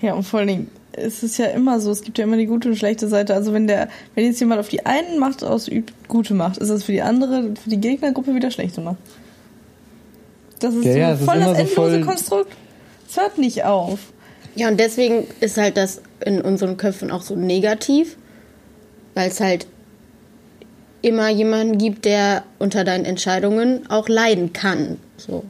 Ja, 0.00 0.14
und 0.14 0.24
vor 0.24 0.40
allen 0.40 0.48
Dingen 0.48 0.70
ist 0.96 1.22
es 1.22 1.36
ja 1.38 1.46
immer 1.46 1.80
so, 1.80 1.90
es 1.90 2.02
gibt 2.02 2.18
ja 2.18 2.24
immer 2.24 2.36
die 2.36 2.46
gute 2.46 2.68
und 2.68 2.76
schlechte 2.76 3.08
Seite. 3.08 3.34
Also 3.34 3.52
wenn 3.52 3.66
der, 3.66 3.88
wenn 4.14 4.24
jetzt 4.24 4.40
jemand 4.40 4.60
auf 4.60 4.68
die 4.68 4.84
einen 4.86 5.18
Macht 5.18 5.42
ausübt, 5.44 5.92
gute 6.08 6.34
Macht, 6.34 6.58
ist 6.58 6.68
das 6.68 6.84
für 6.84 6.92
die 6.92 7.02
andere, 7.02 7.54
für 7.62 7.70
die 7.70 7.80
Gegnergruppe 7.80 8.34
wieder 8.34 8.50
schlechte 8.50 8.80
Macht. 8.80 8.98
Das 10.60 10.74
ist 10.74 10.84
Ja, 10.84 10.92
so 10.92 10.98
ja, 10.98 11.12
ist 11.12 11.22
voll 11.24 11.36
immer 11.36 11.46
das 11.46 11.56
so 11.56 11.62
endlose 11.62 11.90
voll- 11.96 12.04
Konstrukt. 12.04 12.52
Es 13.08 13.16
hört 13.16 13.38
nicht 13.38 13.64
auf. 13.64 13.98
Ja, 14.56 14.68
und 14.68 14.78
deswegen 14.78 15.26
ist 15.40 15.56
halt 15.56 15.76
das 15.76 16.00
in 16.24 16.40
unseren 16.40 16.76
Köpfen 16.76 17.10
auch 17.10 17.22
so 17.22 17.34
negativ, 17.36 18.16
weil 19.14 19.28
es 19.28 19.40
halt 19.40 19.66
immer 21.02 21.28
jemanden 21.28 21.76
gibt, 21.78 22.04
der 22.04 22.44
unter 22.58 22.84
deinen 22.84 23.04
Entscheidungen 23.04 23.90
auch 23.90 24.08
leiden 24.08 24.52
kann. 24.52 24.98
So. 25.16 25.44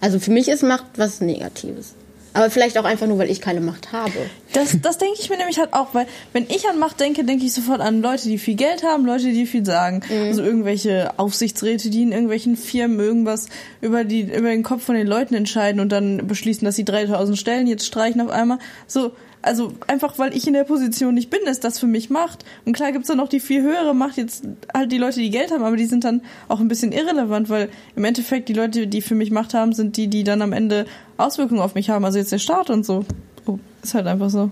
Also 0.00 0.18
für 0.18 0.30
mich 0.30 0.48
ist 0.48 0.62
Macht 0.62 0.86
was 0.96 1.20
Negatives. 1.20 1.94
Aber 2.32 2.50
vielleicht 2.50 2.78
auch 2.78 2.84
einfach 2.84 3.06
nur, 3.06 3.18
weil 3.18 3.30
ich 3.30 3.40
keine 3.40 3.60
Macht 3.60 3.92
habe. 3.92 4.12
Das, 4.52 4.76
das 4.80 4.98
denke 4.98 5.16
ich 5.20 5.30
mir 5.30 5.36
nämlich 5.36 5.58
halt 5.58 5.72
auch, 5.72 5.94
weil 5.94 6.06
wenn 6.32 6.44
ich 6.44 6.68
an 6.68 6.78
Macht 6.78 7.00
denke, 7.00 7.24
denke 7.24 7.44
ich 7.44 7.52
sofort 7.52 7.80
an 7.80 8.02
Leute, 8.02 8.28
die 8.28 8.38
viel 8.38 8.54
Geld 8.54 8.84
haben, 8.84 9.04
Leute, 9.04 9.32
die 9.32 9.46
viel 9.46 9.64
sagen. 9.66 10.02
Also 10.10 10.42
irgendwelche 10.42 11.18
Aufsichtsräte, 11.18 11.90
die 11.90 12.02
in 12.02 12.12
irgendwelchen 12.12 12.56
Firmen 12.56 13.00
irgendwas 13.00 13.48
über, 13.80 14.04
die, 14.04 14.22
über 14.22 14.50
den 14.50 14.62
Kopf 14.62 14.84
von 14.84 14.94
den 14.94 15.06
Leuten 15.06 15.34
entscheiden 15.34 15.80
und 15.80 15.90
dann 15.90 16.26
beschließen, 16.26 16.64
dass 16.64 16.76
sie 16.76 16.84
3000 16.84 17.38
Stellen 17.38 17.66
jetzt 17.66 17.86
streichen 17.86 18.20
auf 18.20 18.30
einmal. 18.30 18.58
So, 18.86 19.12
also 19.42 19.72
einfach, 19.86 20.18
weil 20.18 20.36
ich 20.36 20.46
in 20.46 20.52
der 20.52 20.64
Position 20.64 21.14
nicht 21.14 21.30
bin, 21.30 21.40
ist 21.42 21.64
das 21.64 21.78
für 21.78 21.86
mich 21.86 22.10
Macht. 22.10 22.44
Und 22.64 22.74
klar 22.74 22.92
gibt's 22.92 23.08
dann 23.08 23.16
noch 23.16 23.28
die 23.28 23.40
viel 23.40 23.62
höhere 23.62 23.94
Macht, 23.94 24.16
jetzt 24.16 24.44
halt 24.74 24.92
die 24.92 24.98
Leute, 24.98 25.20
die 25.20 25.30
Geld 25.30 25.50
haben, 25.50 25.64
aber 25.64 25.76
die 25.76 25.86
sind 25.86 26.04
dann 26.04 26.22
auch 26.48 26.60
ein 26.60 26.68
bisschen 26.68 26.92
irrelevant, 26.92 27.48
weil 27.48 27.70
im 27.96 28.04
Endeffekt 28.04 28.48
die 28.48 28.52
Leute, 28.52 28.86
die 28.86 29.00
für 29.00 29.14
mich 29.14 29.30
Macht 29.30 29.54
haben, 29.54 29.72
sind 29.72 29.96
die, 29.96 30.08
die 30.08 30.24
dann 30.24 30.42
am 30.42 30.52
Ende 30.52 30.86
Auswirkungen 31.16 31.60
auf 31.60 31.74
mich 31.74 31.90
haben. 31.90 32.04
Also 32.04 32.18
jetzt 32.18 32.32
der 32.32 32.38
Staat 32.38 32.70
und 32.70 32.84
so. 32.84 33.04
Oh, 33.46 33.58
ist 33.82 33.94
halt 33.94 34.06
einfach 34.06 34.30
so. 34.30 34.50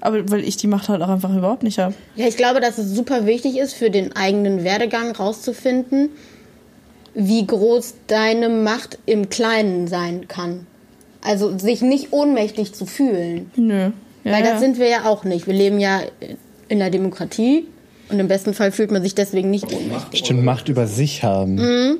Aber 0.00 0.30
weil 0.30 0.44
ich 0.44 0.56
die 0.56 0.66
Macht 0.66 0.88
halt 0.88 1.00
auch 1.00 1.08
einfach 1.08 1.34
überhaupt 1.34 1.62
nicht 1.62 1.78
habe. 1.78 1.94
Ja, 2.16 2.26
ich 2.26 2.36
glaube, 2.36 2.60
dass 2.60 2.78
es 2.78 2.94
super 2.94 3.26
wichtig 3.26 3.56
ist, 3.56 3.74
für 3.74 3.90
den 3.90 4.14
eigenen 4.14 4.64
Werdegang 4.64 5.12
rauszufinden, 5.12 6.10
wie 7.14 7.46
groß 7.46 7.94
deine 8.08 8.48
Macht 8.48 8.98
im 9.06 9.30
Kleinen 9.30 9.86
sein 9.86 10.26
kann. 10.26 10.66
Also 11.24 11.58
sich 11.58 11.82
nicht 11.82 12.12
ohnmächtig 12.12 12.74
zu 12.74 12.86
fühlen. 12.86 13.50
Nö. 13.56 13.90
Ja, 14.24 14.32
Weil 14.32 14.44
ja. 14.44 14.52
das 14.52 14.60
sind 14.60 14.78
wir 14.78 14.88
ja 14.88 15.04
auch 15.06 15.24
nicht. 15.24 15.46
Wir 15.46 15.54
leben 15.54 15.80
ja 15.80 16.00
in 16.68 16.78
der 16.78 16.90
Demokratie 16.90 17.66
und 18.10 18.20
im 18.20 18.28
besten 18.28 18.54
Fall 18.54 18.72
fühlt 18.72 18.90
man 18.90 19.02
sich 19.02 19.14
deswegen 19.14 19.50
nicht 19.50 19.72
ohnmächtig. 19.72 20.20
Stimmt, 20.20 20.44
Macht 20.44 20.68
über 20.68 20.86
sich 20.86 21.24
haben. 21.24 21.98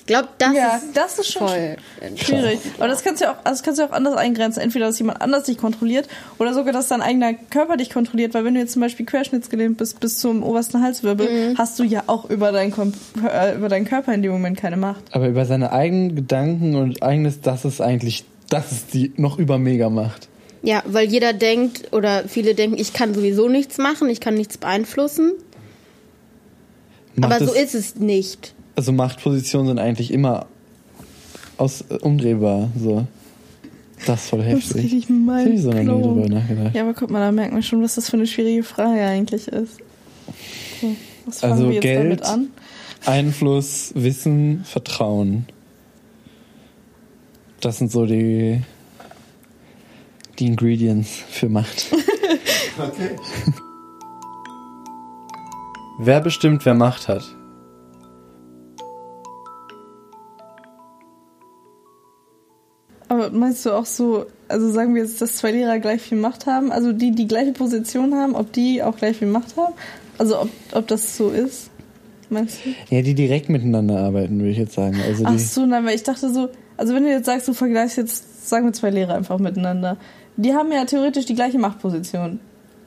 Ich 0.00 0.06
glaube, 0.06 0.28
das, 0.38 0.54
Ja, 0.54 0.76
ist 0.76 0.96
das 0.96 1.18
ist 1.20 1.32
schon 1.32 1.46
voll 1.46 1.76
schwierig. 2.16 2.58
Aber 2.78 2.88
das 2.88 3.04
kannst 3.04 3.20
du 3.20 3.26
ja 3.26 3.32
auch, 3.32 3.36
also 3.44 3.50
das 3.50 3.62
kannst 3.62 3.78
du 3.78 3.84
ja 3.84 3.88
auch 3.88 3.92
anders 3.92 4.16
eingrenzen. 4.16 4.60
Entweder, 4.60 4.86
dass 4.86 4.98
jemand 4.98 5.20
anders 5.20 5.44
dich 5.44 5.56
kontrolliert 5.56 6.08
oder 6.38 6.52
sogar, 6.52 6.72
dass 6.72 6.88
dein 6.88 7.00
eigener 7.00 7.34
Körper 7.34 7.76
dich 7.76 7.90
kontrolliert. 7.90 8.34
Weil 8.34 8.44
wenn 8.44 8.54
du 8.54 8.60
jetzt 8.60 8.72
zum 8.72 8.82
Beispiel 8.82 9.06
querschnittsgelähmt 9.06 9.76
bist 9.78 10.00
bis 10.00 10.18
zum 10.18 10.42
obersten 10.42 10.82
Halswirbel, 10.82 11.54
hast 11.56 11.78
du 11.78 11.84
ja 11.84 12.02
auch 12.08 12.28
über, 12.28 12.50
dein 12.50 12.72
äh, 12.72 13.54
über 13.56 13.68
deinen 13.68 13.84
Körper 13.84 14.12
in 14.12 14.22
dem 14.22 14.32
Moment 14.32 14.56
keine 14.56 14.76
Macht. 14.76 15.04
Aber 15.12 15.28
über 15.28 15.44
seine 15.44 15.70
eigenen 15.70 16.16
Gedanken 16.16 16.74
und 16.74 17.02
eigenes, 17.04 17.40
das 17.40 17.64
ist 17.64 17.80
eigentlich, 17.80 18.24
das 18.50 18.70
ist 18.72 18.92
die 18.92 19.12
noch 19.16 19.38
über 19.38 19.56
mega 19.58 19.88
Macht. 19.88 20.28
Ja, 20.62 20.82
weil 20.86 21.08
jeder 21.08 21.32
denkt 21.32 21.90
oder 21.94 22.28
viele 22.28 22.54
denken, 22.54 22.76
ich 22.78 22.92
kann 22.92 23.14
sowieso 23.14 23.48
nichts 23.48 23.78
machen, 23.78 24.10
ich 24.10 24.20
kann 24.20 24.34
nichts 24.34 24.58
beeinflussen. 24.58 25.32
Macht 27.16 27.32
aber 27.32 27.46
so 27.46 27.54
es- 27.54 27.74
ist 27.74 27.74
es 27.74 27.94
nicht. 27.96 28.54
Also 28.76 28.92
Machtpositionen 28.92 29.68
sind 29.68 29.78
eigentlich 29.78 30.12
immer 30.12 30.46
aus, 31.56 31.82
äh, 31.90 31.94
umdrehbar. 31.96 32.68
So. 32.78 33.06
Das 34.06 34.22
ist 34.24 34.30
voll 34.30 34.42
heftig. 34.42 34.76
richtig 34.76 35.08
mein 35.10 35.46
Hab 35.46 35.52
ich 35.52 35.62
so 35.62 35.70
noch 35.70 35.82
nie 35.96 36.02
drüber 36.02 36.28
nachgedacht. 36.28 36.74
Ja, 36.74 36.82
aber 36.82 36.94
guck 36.94 37.10
mal, 37.10 37.20
da 37.20 37.32
merkt 37.32 37.52
man 37.52 37.62
schon, 37.62 37.82
was 37.82 37.96
das 37.96 38.08
für 38.08 38.16
eine 38.16 38.26
schwierige 38.26 38.62
Frage 38.62 39.00
eigentlich 39.02 39.48
ist. 39.48 39.78
Okay, 40.78 40.96
was 41.26 41.40
fangen 41.40 41.52
Also 41.52 41.66
wir 41.66 41.74
jetzt 41.74 41.82
Geld, 41.82 42.04
damit 42.04 42.22
an? 42.24 42.48
Einfluss, 43.04 43.92
Wissen, 43.94 44.62
Vertrauen. 44.64 45.46
Das 47.60 47.78
sind 47.78 47.92
so 47.92 48.06
die, 48.06 48.62
die 50.38 50.46
Ingredients 50.46 51.10
für 51.28 51.48
Macht. 51.48 51.86
Okay. 52.78 53.16
Wer 56.02 56.22
bestimmt, 56.22 56.64
wer 56.64 56.72
Macht 56.72 57.08
hat? 57.08 57.22
Aber 63.08 63.28
meinst 63.30 63.66
du 63.66 63.72
auch 63.72 63.84
so, 63.84 64.24
also 64.48 64.70
sagen 64.70 64.94
wir 64.94 65.02
jetzt, 65.02 65.20
dass 65.20 65.36
zwei 65.36 65.50
Lehrer 65.50 65.78
gleich 65.78 66.00
viel 66.00 66.16
Macht 66.16 66.46
haben, 66.46 66.72
also 66.72 66.94
die 66.94 67.10
die 67.10 67.28
gleiche 67.28 67.52
Position 67.52 68.14
haben, 68.14 68.34
ob 68.34 68.50
die 68.54 68.82
auch 68.82 68.96
gleich 68.96 69.18
viel 69.18 69.28
Macht 69.28 69.58
haben? 69.58 69.74
Also 70.16 70.40
ob, 70.40 70.48
ob 70.72 70.86
das 70.88 71.18
so 71.18 71.28
ist? 71.28 71.68
Meinst 72.30 72.60
du? 72.64 72.94
Ja, 72.94 73.02
die 73.02 73.14
direkt 73.14 73.50
miteinander 73.50 73.98
arbeiten, 73.98 74.38
würde 74.38 74.52
ich 74.52 74.58
jetzt 74.58 74.72
sagen. 74.72 74.98
Also 75.06 75.24
Ach 75.26 75.32
die, 75.32 75.38
so, 75.38 75.66
nein, 75.66 75.84
weil 75.84 75.96
ich 75.96 76.02
dachte 76.02 76.32
so, 76.32 76.48
also 76.80 76.94
wenn 76.94 77.04
du 77.04 77.10
jetzt 77.10 77.26
sagst, 77.26 77.46
du 77.46 77.52
vergleichst 77.52 77.98
jetzt, 77.98 78.48
sagen 78.48 78.64
wir 78.64 78.72
zwei 78.72 78.88
Lehrer 78.88 79.14
einfach 79.14 79.38
miteinander, 79.38 79.98
die 80.38 80.54
haben 80.54 80.72
ja 80.72 80.86
theoretisch 80.86 81.26
die 81.26 81.34
gleiche 81.34 81.58
Machtposition. 81.58 82.40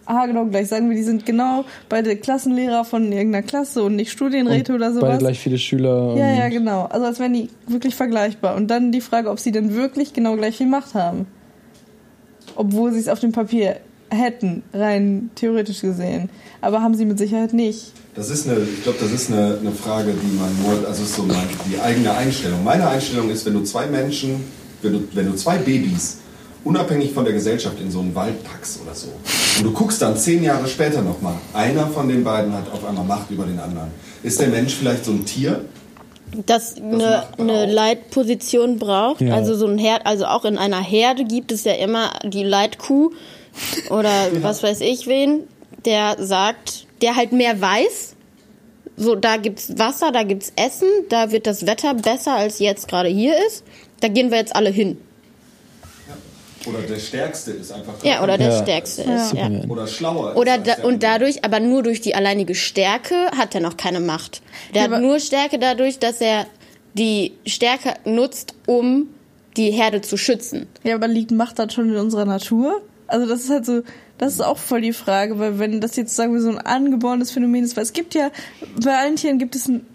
Aha, 0.06 0.26
genau 0.26 0.46
gleich. 0.46 0.68
Sagen 0.68 0.90
wir, 0.90 0.98
die 0.98 1.04
sind 1.04 1.28
genau 1.28 1.64
beide 1.90 2.16
Klassenlehrer 2.18 2.86
von 2.86 3.12
irgendeiner 3.12 3.46
Klasse 3.46 3.84
und 3.84 3.96
nicht 3.96 4.12
Studienräte 4.12 4.74
und 4.74 4.80
oder 4.80 4.92
sowas. 4.92 5.10
Beide 5.10 5.20
gleich 5.20 5.40
viele 5.40 5.60
Schüler. 5.60 6.16
Ja, 6.18 6.34
ja, 6.34 6.50
genau. 6.50 6.86
Also 6.86 7.06
als 7.06 7.20
wären 7.20 7.34
die 7.34 7.50
wirklich 7.68 7.94
vergleichbar. 7.94 8.56
Und 8.56 8.68
dann 8.68 8.92
die 8.92 9.00
Frage, 9.00 9.30
ob 9.30 9.40
sie 9.40 9.52
denn 9.52 9.76
wirklich 9.76 10.12
genau 10.14 10.36
gleich 10.36 10.58
viel 10.58 10.68
Macht 10.68 10.96
haben. 10.96 11.28
Obwohl 12.56 12.92
sie 12.94 13.00
es 13.00 13.08
auf 13.08 13.20
dem 13.20 13.32
Papier 13.32 13.78
hätten, 14.14 14.64
rein 14.74 15.32
theoretisch 15.36 15.82
gesehen. 15.82 16.30
Aber 16.62 16.82
haben 16.82 16.96
sie 16.96 17.06
mit 17.06 17.18
Sicherheit 17.18 17.54
nicht. 17.54 17.92
Das 18.16 18.30
ist 18.30 18.48
eine, 18.48 18.60
ich 18.60 18.84
glaube, 18.84 19.00
das 19.02 19.12
ist 19.12 19.32
eine, 19.32 19.58
eine 19.60 19.72
Frage, 19.72 20.14
die 20.14 20.38
man 20.38 20.50
nur, 20.62 20.88
also 20.88 21.04
ist 21.04 21.16
so 21.16 21.24
mein, 21.24 21.48
die 21.70 21.80
eigene 21.80 22.14
Einstellung. 22.14 22.64
Meine 22.64 22.88
Einstellung 22.88 23.30
ist, 23.30 23.46
wenn 23.46 23.54
du 23.54 23.64
zwei 23.64 23.88
Menschen, 23.88 24.44
wenn 24.82 24.94
du, 24.94 25.08
wenn 25.14 25.26
du 25.26 25.36
zwei 25.36 25.58
Babys 25.58 26.18
unabhängig 26.64 27.12
von 27.12 27.26
der 27.26 27.34
Gesellschaft 27.34 27.80
in 27.82 27.92
so 27.92 28.00
einen 28.00 28.16
Wald 28.16 28.44
packst 28.44 28.80
oder 28.82 28.96
so 28.96 29.08
und 29.58 29.64
du 29.66 29.72
guckst 29.72 30.02
dann 30.02 30.16
zehn 30.16 30.44
Jahre 30.44 30.68
später 30.68 31.02
nochmal, 31.02 31.36
einer 31.54 31.88
von 31.88 32.08
den 32.08 32.24
beiden 32.24 32.54
hat 32.54 32.72
auf 32.72 32.86
einmal 32.86 33.04
Macht 33.04 33.30
über 33.32 33.46
den 33.46 33.60
anderen. 33.60 33.90
Ist 34.24 34.40
der 34.40 34.48
Mensch 34.48 34.74
vielleicht 34.74 35.06
so 35.06 35.12
ein 35.12 35.26
Tier? 35.26 35.66
Das 36.46 36.78
eine, 36.78 37.24
man 37.38 37.50
eine 37.50 37.64
auch. 37.64 37.68
Leitposition 37.68 38.80
braucht. 38.80 39.22
Ja. 39.22 39.36
Also 39.36 39.56
so 39.56 39.68
ein 39.68 39.78
Herd, 39.78 40.06
also 40.06 40.26
auch 40.26 40.46
in 40.46 40.58
einer 40.58 40.82
Herde 40.82 41.26
gibt 41.26 41.52
es 41.52 41.64
ja 41.64 41.74
immer 41.74 42.12
die 42.24 42.44
Leitkuh 42.44 43.12
oder 43.90 44.30
was 44.42 44.64
weiß 44.64 44.82
ich 44.82 45.08
wen, 45.08 45.44
der 45.86 46.16
sagt, 46.20 46.88
der 47.02 47.16
halt 47.16 47.32
mehr 47.32 47.60
weiß. 47.60 48.16
So, 48.96 49.16
da 49.16 49.38
gibt's 49.38 49.78
Wasser, 49.78 50.12
da 50.12 50.24
gibt's 50.24 50.54
Essen, 50.56 50.88
da 51.10 51.32
wird 51.32 51.48
das 51.48 51.66
Wetter 51.66 51.96
besser 51.96 52.34
als 52.34 52.60
jetzt 52.60 52.88
gerade 52.88 53.10
hier 53.10 53.36
ist. 53.48 53.64
Da 54.02 54.08
gehen 54.08 54.30
wir 54.30 54.38
jetzt 54.38 54.56
alle 54.56 54.70
hin. 54.70 54.98
Oder 56.66 56.80
der 56.80 57.00
Stärkste 57.00 57.52
ist 57.52 57.72
einfach. 57.72 57.94
Ja, 58.04 58.24
oder 58.24 58.38
der 58.38 58.52
Ja. 58.52 58.62
Stärkste 58.62 59.02
ist. 59.02 59.34
Ja. 59.34 59.50
Oder 59.68 59.88
schlauer. 59.88 60.32
ist 60.32 60.38
Oder 60.38 60.58
da, 60.58 60.76
und 60.84 61.04
dadurch, 61.04 61.44
aber 61.44 61.60
nur 61.60 61.84
durch 61.84 62.00
die 62.02 62.16
alleinige 62.16 62.56
Stärke 62.56 63.16
hat 63.38 63.54
er 63.56 63.62
noch 63.62 63.76
keine 63.76 64.00
Macht. 64.00 64.42
Der 64.74 64.84
Ja, 64.86 64.92
hat 64.92 65.02
nur 65.02 65.20
Stärke 65.20 65.60
dadurch, 65.60 66.00
dass 66.00 66.22
er 66.22 66.46
die 66.94 67.34
Stärke 67.46 67.96
nutzt, 68.06 68.54
um 68.66 69.08
die 69.58 69.72
Herde 69.72 70.02
zu 70.02 70.16
schützen. 70.18 70.68
Ja, 70.84 70.96
aber 70.96 71.08
liegt 71.08 71.32
Macht 71.32 71.60
dann 71.60 71.70
schon 71.70 71.90
in 71.90 71.98
unserer 71.98 72.26
Natur? 72.26 72.82
Also 73.14 73.28
das 73.28 73.42
ist 73.42 73.50
halt 73.52 73.66
so, 73.66 73.84
das 74.18 74.34
ist 74.34 74.42
auch 74.42 74.58
voll 74.58 74.82
die 74.82 74.92
Frage, 74.94 75.38
weil 75.38 75.60
wenn 75.60 75.80
das 75.82 75.96
jetzt, 75.96 76.16
sagen 76.16 76.34
wir, 76.34 76.42
so 76.42 76.50
ein 76.50 76.58
angeborenes 76.58 77.30
Phänomen 77.32 77.64
ist, 77.64 77.76
weil 77.78 77.84
es 77.84 77.94
gibt 77.94 78.16
ja, 78.16 78.32
bei 78.84 78.98
allen 78.98 79.18
Tieren 79.18 79.38
gibt 79.38 79.56
es 79.56 79.68
ein, 79.68 79.86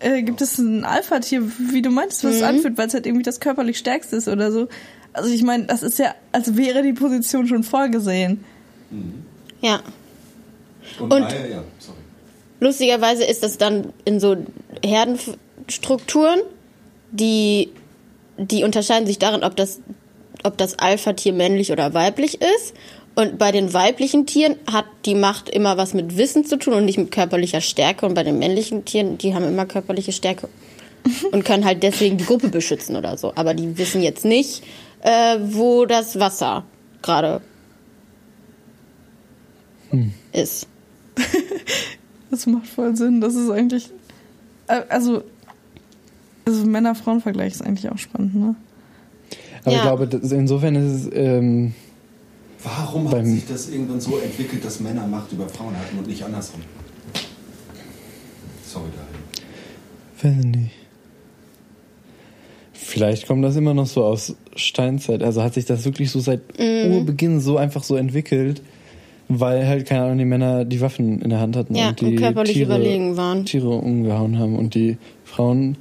äh, 0.00 0.22
gibt 0.22 0.40
es 0.40 0.58
ein 0.58 0.84
Alpha-Tier, 0.84 1.42
wie 1.72 1.82
du 1.82 1.90
meintest, 1.90 2.22
was 2.24 2.36
es 2.36 2.42
anfühlt, 2.42 2.78
weil 2.78 2.86
es 2.86 2.94
halt 2.94 3.06
irgendwie 3.06 3.24
das 3.24 3.40
körperlich 3.40 3.78
stärkste 3.78 4.14
ist 4.16 4.28
oder 4.28 4.52
so. 4.52 4.68
Also 5.12 5.30
ich 5.32 5.42
meine, 5.42 5.64
das 5.64 5.82
ist 5.82 5.98
ja, 5.98 6.14
als 6.32 6.56
wäre 6.56 6.82
die 6.82 6.92
Position 6.92 7.46
schon 7.48 7.62
vorgesehen. 7.64 8.44
Ja. 9.60 9.80
Und, 11.00 11.12
und- 11.12 11.22
ja, 11.32 11.64
sorry. 11.78 11.98
Lustigerweise 12.60 13.24
ist 13.24 13.42
das 13.42 13.58
dann 13.58 13.92
in 14.04 14.20
so 14.20 14.36
Herdenstrukturen, 14.84 16.40
die, 17.10 17.70
die 18.38 18.64
unterscheiden 18.64 19.06
sich 19.06 19.18
darin, 19.18 19.42
ob 19.44 19.56
das, 19.56 19.80
ob 20.44 20.56
das 20.56 20.78
Alpha-Tier 20.78 21.32
männlich 21.32 21.72
oder 21.72 21.92
weiblich 21.94 22.40
ist. 22.40 22.74
Und 23.16 23.38
bei 23.38 23.52
den 23.52 23.72
weiblichen 23.72 24.26
Tieren 24.26 24.56
hat 24.70 24.86
die 25.04 25.14
Macht 25.14 25.48
immer 25.48 25.76
was 25.76 25.94
mit 25.94 26.16
Wissen 26.16 26.44
zu 26.44 26.56
tun 26.58 26.74
und 26.74 26.84
nicht 26.84 26.98
mit 26.98 27.10
körperlicher 27.10 27.60
Stärke. 27.60 28.06
Und 28.06 28.14
bei 28.14 28.22
den 28.24 28.38
männlichen 28.38 28.84
Tieren, 28.84 29.18
die 29.18 29.34
haben 29.34 29.44
immer 29.44 29.66
körperliche 29.66 30.12
Stärke 30.12 30.48
und 31.32 31.44
können 31.44 31.64
halt 31.64 31.82
deswegen 31.82 32.16
die 32.18 32.24
Gruppe 32.24 32.48
beschützen 32.48 32.96
oder 32.96 33.16
so. 33.16 33.32
Aber 33.36 33.54
die 33.54 33.78
wissen 33.78 34.02
jetzt 34.02 34.24
nicht, 34.24 34.62
äh, 35.02 35.38
wo 35.40 35.84
das 35.86 36.18
Wasser 36.18 36.64
gerade 37.02 37.40
ist. 40.32 40.66
Das 42.30 42.46
macht 42.46 42.66
voll 42.66 42.96
Sinn. 42.96 43.20
Das 43.20 43.36
ist 43.36 43.48
eigentlich. 43.48 43.90
äh, 44.66 44.82
Also. 44.88 45.22
Also 46.44 46.64
Männer-Frauen-Vergleich 46.66 47.52
ist 47.52 47.62
eigentlich 47.62 47.88
auch 47.92 47.96
spannend, 47.98 48.34
ne? 48.34 48.56
Aber 49.64 49.72
Ja. 49.72 49.76
ich 49.78 49.82
glaube, 49.82 50.06
das, 50.06 50.32
insofern 50.32 50.74
ist 50.76 51.06
es, 51.06 51.10
ähm, 51.14 51.74
Warum 52.62 53.10
hat 53.10 53.26
sich 53.26 53.46
das 53.46 53.68
irgendwann 53.68 54.00
so 54.00 54.16
entwickelt, 54.18 54.64
dass 54.64 54.80
Männer 54.80 55.06
Macht 55.06 55.30
über 55.32 55.46
Frauen 55.48 55.76
hatten 55.76 55.98
und 55.98 56.06
nicht 56.06 56.22
andersrum? 56.22 56.60
Sorry, 58.66 58.86
dahin. 60.22 60.36
weiß 60.38 60.44
ich 60.44 60.50
nicht. 60.60 60.70
Vielleicht 62.72 63.26
kommt 63.26 63.44
das 63.44 63.56
immer 63.56 63.74
noch 63.74 63.86
so 63.86 64.04
aus 64.04 64.34
Steinzeit. 64.56 65.22
Also 65.22 65.42
hat 65.42 65.54
sich 65.54 65.64
das 65.64 65.84
wirklich 65.84 66.10
so 66.10 66.20
seit 66.20 66.40
Mhm. 66.58 66.92
Urbeginn 66.94 67.40
so 67.40 67.56
einfach 67.56 67.82
so 67.82 67.96
entwickelt, 67.96 68.62
weil 69.28 69.66
halt, 69.66 69.86
keine 69.86 70.04
Ahnung, 70.04 70.18
die 70.18 70.24
Männer 70.24 70.64
die 70.64 70.80
Waffen 70.80 71.20
in 71.22 71.30
der 71.30 71.40
Hand 71.40 71.56
hatten 71.56 71.74
Ja, 71.74 71.88
und 71.90 72.00
die 72.00 72.06
und 72.06 72.16
körperlich 72.16 72.54
Tiere, 72.54 72.66
überlegen 72.76 73.16
waren. 73.16 73.44
Tiere 73.44 73.70
umgehauen 73.70 74.38
haben 74.38 74.56
und 74.56 74.74
die 74.74 74.96
Frauen 75.24 75.76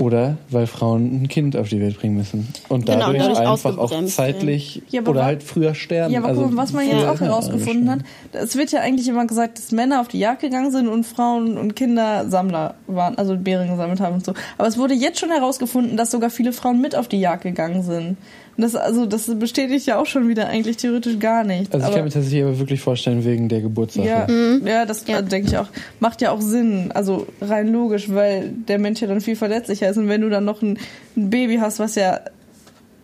oder 0.00 0.36
weil 0.50 0.66
Frauen 0.66 1.22
ein 1.22 1.28
Kind 1.28 1.56
auf 1.56 1.68
die 1.68 1.80
Welt 1.80 1.98
bringen 1.98 2.16
müssen 2.16 2.48
und 2.68 2.86
Genau, 2.86 3.12
dadurch, 3.12 3.22
dadurch 3.22 3.38
einfach 3.38 3.78
auch 3.78 4.04
zeitlich 4.06 4.82
Ja, 4.88 5.02
oder 5.02 5.24
halt 5.24 5.42
früher 5.42 5.74
sterben. 5.74 6.12
Ja, 6.12 6.20
aber 6.20 6.28
also 6.28 6.42
guck 6.42 6.52
mal, 6.52 6.62
was 6.62 6.72
man 6.72 6.88
jetzt 6.88 7.06
auch 7.06 7.20
herausgefunden 7.20 7.90
hat, 7.90 8.00
es 8.32 8.56
wird 8.56 8.72
ja 8.72 8.80
eigentlich 8.80 9.08
immer 9.08 9.26
gesagt, 9.26 9.58
dass 9.58 9.72
Männer 9.72 10.00
auf 10.00 10.08
die 10.08 10.18
Jagd 10.18 10.42
gegangen 10.42 10.70
sind 10.70 10.88
und 10.88 11.04
Frauen 11.04 11.56
und 11.56 11.76
Kinder 11.76 12.28
Sammler 12.28 12.74
waren, 12.86 13.16
also 13.18 13.36
Bären 13.36 13.68
gesammelt 13.68 14.00
haben 14.00 14.16
und 14.16 14.24
so. 14.24 14.34
Aber 14.58 14.68
es 14.68 14.78
wurde 14.78 14.94
jetzt 14.94 15.18
schon 15.18 15.30
herausgefunden, 15.30 15.96
dass 15.96 16.10
sogar 16.10 16.30
viele 16.30 16.52
Frauen 16.52 16.80
mit 16.80 16.94
auf 16.94 17.08
die 17.08 17.20
Jagd 17.20 17.42
gegangen 17.42 17.82
sind. 17.82 18.16
Das, 18.58 18.74
also, 18.74 19.04
das 19.04 19.26
bestätigt 19.38 19.86
ja 19.86 19.98
auch 20.00 20.06
schon 20.06 20.28
wieder 20.28 20.46
eigentlich 20.48 20.78
theoretisch 20.78 21.18
gar 21.18 21.44
nichts. 21.44 21.74
Also 21.74 21.78
ich 21.78 21.84
aber, 21.88 21.94
kann 21.96 22.04
mir 22.06 22.10
tatsächlich 22.10 22.42
aber 22.42 22.58
wirklich 22.58 22.80
vorstellen, 22.80 23.24
wegen 23.24 23.48
der 23.50 23.60
Geburtssache. 23.60 24.06
ja, 24.06 24.26
ja, 24.64 24.86
das 24.86 25.06
Ja. 25.06 25.20
denke 25.20 25.48
ich 25.48 25.58
auch. 25.58 25.68
Macht 26.00 26.22
ja 26.22 26.30
auch 26.30 26.40
Sinn, 26.40 26.90
also 26.94 27.26
rein 27.42 27.68
logisch, 27.68 28.08
weil 28.12 28.50
der 28.66 28.78
Mensch 28.78 29.00
ja 29.02 29.08
dann 29.08 29.20
viel 29.20 29.36
verletzlicher 29.36 29.90
ist. 29.90 29.98
Und 29.98 30.08
wenn 30.08 30.22
du 30.22 30.30
dann 30.30 30.44
noch 30.46 30.62
ein, 30.62 30.78
ein 31.16 31.28
Baby 31.30 31.56
hast, 31.56 31.78
was 31.80 31.96
ja 31.96 32.20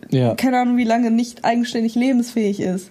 ja. 0.09 0.35
keine 0.35 0.59
Ahnung 0.59 0.77
wie 0.77 0.83
lange 0.85 1.11
nicht 1.11 1.45
eigenständig 1.45 1.95
lebensfähig 1.95 2.59
ist. 2.59 2.89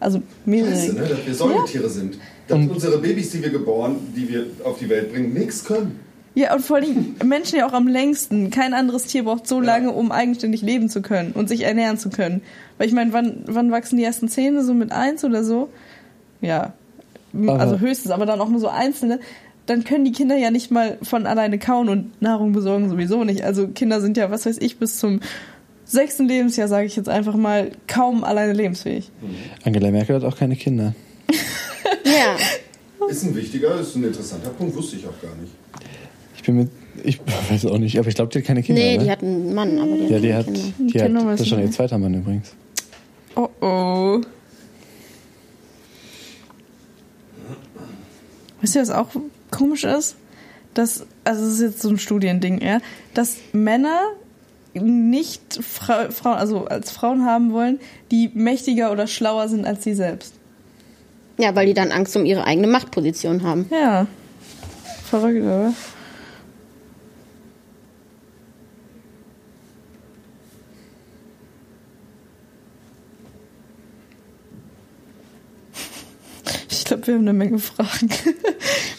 Also 0.00 0.22
mehrere. 0.44 0.70
Scheiße, 0.72 0.94
ne? 0.94 1.06
dass 1.08 1.26
wir 1.26 1.34
Säugetiere 1.34 1.88
sind. 1.90 2.18
Dass 2.46 2.56
Und- 2.58 2.70
unsere 2.70 2.98
Babys, 2.98 3.30
die 3.30 3.42
wir 3.42 3.50
geboren, 3.50 3.96
die 4.16 4.28
wir 4.28 4.46
auf 4.64 4.78
die 4.78 4.88
Welt 4.88 5.12
bringen, 5.12 5.34
nichts 5.34 5.64
können. 5.64 5.98
Ja, 6.38 6.54
und 6.54 6.60
vor 6.60 6.76
allem 6.76 7.16
Menschen 7.24 7.58
ja 7.58 7.66
auch 7.66 7.72
am 7.72 7.88
längsten. 7.88 8.50
Kein 8.50 8.72
anderes 8.72 9.06
Tier 9.06 9.24
braucht 9.24 9.48
so 9.48 9.60
lange, 9.60 9.90
um 9.90 10.12
eigenständig 10.12 10.62
leben 10.62 10.88
zu 10.88 11.02
können 11.02 11.32
und 11.32 11.48
sich 11.48 11.62
ernähren 11.62 11.98
zu 11.98 12.10
können. 12.10 12.42
Weil 12.76 12.86
ich 12.86 12.92
meine, 12.92 13.12
wann, 13.12 13.42
wann 13.46 13.72
wachsen 13.72 13.96
die 13.96 14.04
ersten 14.04 14.28
Zähne? 14.28 14.62
So 14.62 14.72
mit 14.72 14.92
eins 14.92 15.24
oder 15.24 15.42
so? 15.42 15.68
Ja. 16.40 16.74
Also 17.48 17.80
höchstens, 17.80 18.12
aber 18.12 18.24
dann 18.24 18.40
auch 18.40 18.50
nur 18.50 18.60
so 18.60 18.68
einzelne. 18.68 19.18
Dann 19.66 19.82
können 19.82 20.04
die 20.04 20.12
Kinder 20.12 20.36
ja 20.36 20.52
nicht 20.52 20.70
mal 20.70 20.98
von 21.02 21.26
alleine 21.26 21.58
kauen 21.58 21.88
und 21.88 22.22
Nahrung 22.22 22.52
besorgen 22.52 22.88
sowieso 22.88 23.24
nicht. 23.24 23.42
Also 23.42 23.66
Kinder 23.66 24.00
sind 24.00 24.16
ja, 24.16 24.30
was 24.30 24.46
weiß 24.46 24.58
ich, 24.58 24.78
bis 24.78 24.96
zum 24.96 25.18
sechsten 25.86 26.28
Lebensjahr, 26.28 26.68
sage 26.68 26.86
ich 26.86 26.94
jetzt 26.94 27.08
einfach 27.08 27.34
mal, 27.34 27.72
kaum 27.88 28.22
alleine 28.22 28.52
lebensfähig. 28.52 29.10
Angela 29.64 29.90
Merkel 29.90 30.14
hat 30.14 30.22
auch 30.22 30.36
keine 30.36 30.54
Kinder. 30.54 30.94
Ja. 32.04 32.36
Ist 33.08 33.24
ein 33.24 33.34
wichtiger, 33.34 33.80
ist 33.80 33.96
ein 33.96 34.04
interessanter 34.04 34.50
Punkt, 34.50 34.76
wusste 34.76 34.94
ich 34.94 35.04
auch 35.04 35.20
gar 35.20 35.34
nicht. 35.34 35.52
Ich 36.48 36.54
bin 36.54 36.56
mit, 36.56 36.70
ich 37.04 37.20
weiß 37.50 37.66
auch 37.66 37.76
nicht, 37.76 37.98
aber 37.98 38.08
ich 38.08 38.14
glaube, 38.14 38.32
die 38.32 38.38
hat 38.38 38.46
keine 38.46 38.62
Kinder. 38.62 38.80
Nee, 38.80 38.96
ne? 38.96 39.04
die 39.04 39.10
hat 39.10 39.22
einen 39.22 39.54
Mann, 39.54 39.78
aber 39.78 39.96
die 39.96 40.04
hat 40.04 40.10
Ja, 40.10 40.18
die 40.18 40.28
keine 40.28 40.34
hat, 40.38 40.46
Kinder. 40.46 40.60
die 40.78 40.98
Kinder 40.98 41.20
hat 41.20 41.32
das 41.32 41.40
ist 41.42 41.48
schon 41.48 41.60
ihr 41.60 41.70
zweiter 41.70 41.98
Mann 41.98 42.14
übrigens. 42.14 42.54
Oh 43.36 43.48
oh. 43.60 44.20
Wisst 48.62 48.76
ihr, 48.76 48.80
was 48.80 48.88
auch 48.90 49.08
komisch 49.50 49.84
ist? 49.84 50.16
Dass, 50.72 51.04
also 51.24 51.44
es 51.44 51.54
ist 51.54 51.60
jetzt 51.60 51.82
so 51.82 51.90
ein 51.90 51.98
Studiending, 51.98 52.62
ja, 52.62 52.78
dass 53.12 53.36
Männer 53.52 54.00
nicht 54.72 55.60
Fra 55.62 56.10
Frauen, 56.10 56.38
also 56.38 56.64
als 56.64 56.90
Frauen 56.90 57.26
haben 57.26 57.52
wollen, 57.52 57.78
die 58.10 58.30
mächtiger 58.32 58.90
oder 58.90 59.06
schlauer 59.06 59.48
sind 59.48 59.66
als 59.66 59.84
sie 59.84 59.92
selbst. 59.92 60.32
Ja, 61.36 61.54
weil 61.54 61.66
die 61.66 61.74
dann 61.74 61.92
Angst 61.92 62.16
um 62.16 62.24
ihre 62.24 62.44
eigene 62.44 62.68
Machtposition 62.68 63.42
haben. 63.42 63.66
Ja. 63.70 64.06
Verrückt, 65.08 65.42
oder? 65.42 65.72
Ich 76.70 76.84
glaube, 76.84 76.97
wir 77.08 77.14
haben 77.14 77.22
eine 77.22 77.32
Menge 77.32 77.58
Fragen. 77.58 78.08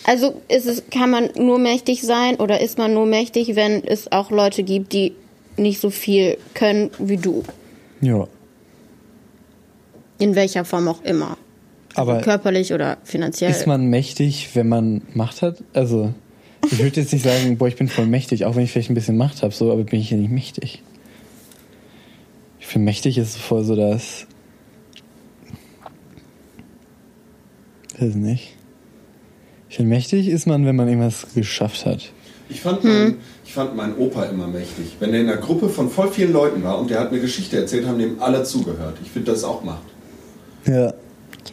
Also 0.05 0.41
ist 0.47 0.65
es, 0.65 0.83
kann 0.89 1.11
man 1.11 1.29
nur 1.35 1.59
mächtig 1.59 2.01
sein 2.01 2.37
oder 2.37 2.61
ist 2.61 2.79
man 2.79 2.95
nur 2.95 3.05
mächtig, 3.05 3.55
wenn 3.55 3.83
es 3.85 4.11
auch 4.11 4.31
Leute 4.31 4.63
gibt, 4.63 4.91
die 4.91 5.13
nicht 5.55 5.79
so 5.79 5.91
viel 5.91 6.37
können 6.55 6.89
wie 6.97 7.17
du? 7.17 7.43
Ja. 8.01 8.27
In 10.17 10.33
welcher 10.33 10.65
Form 10.65 10.87
auch 10.87 11.03
immer. 11.03 11.37
Aber 11.93 12.21
Körperlich 12.21 12.73
oder 12.73 12.97
finanziell. 13.03 13.51
ist 13.51 13.67
man 13.67 13.87
mächtig, 13.87 14.49
wenn 14.55 14.67
man 14.67 15.01
Macht 15.13 15.43
hat? 15.43 15.63
Also, 15.73 16.11
ich 16.65 16.79
würde 16.79 17.01
jetzt 17.01 17.13
nicht 17.13 17.23
sagen, 17.23 17.57
boah, 17.59 17.67
ich 17.67 17.75
bin 17.75 17.87
voll 17.87 18.07
mächtig, 18.07 18.45
auch 18.45 18.55
wenn 18.55 18.63
ich 18.63 18.71
vielleicht 18.71 18.89
ein 18.89 18.95
bisschen 18.95 19.17
Macht 19.17 19.43
habe, 19.43 19.53
so, 19.53 19.71
aber 19.71 19.83
bin 19.83 19.99
ich 19.99 20.09
ja 20.09 20.17
nicht 20.17 20.31
mächtig. 20.31 20.81
Ich 22.59 22.67
finde, 22.67 22.85
mächtig 22.85 23.17
ist 23.19 23.37
voll 23.37 23.63
so 23.63 23.75
das. 23.75 24.25
Weiß 27.99 28.15
nicht. 28.15 28.55
Ich 29.69 29.75
finde, 29.75 29.89
mächtig 29.89 30.27
ist 30.27 30.47
man, 30.47 30.65
wenn 30.65 30.75
man 30.75 30.87
irgendwas 30.87 31.27
geschafft 31.35 31.85
hat. 31.85 32.11
Ich 32.49 32.61
fand, 32.61 32.83
mein, 32.83 33.17
ich 33.45 33.53
fand 33.53 33.75
meinen 33.75 33.95
Opa 33.97 34.23
immer 34.23 34.47
mächtig. 34.47 34.95
Wenn 34.99 35.11
der 35.11 35.21
in 35.21 35.29
einer 35.29 35.37
Gruppe 35.37 35.69
von 35.69 35.89
voll 35.89 36.09
vielen 36.09 36.33
Leuten 36.33 36.63
war 36.63 36.79
und 36.79 36.89
der 36.89 36.99
hat 36.99 37.09
eine 37.09 37.19
Geschichte 37.19 37.57
erzählt, 37.57 37.85
haben 37.87 37.99
dem 37.99 38.19
alle 38.19 38.43
zugehört. 38.43 38.97
Ich 39.03 39.11
finde, 39.11 39.31
das 39.31 39.39
ist 39.39 39.43
auch 39.43 39.63
Macht. 39.63 39.83
Ja. 40.65 40.73
Ja, 40.85 40.93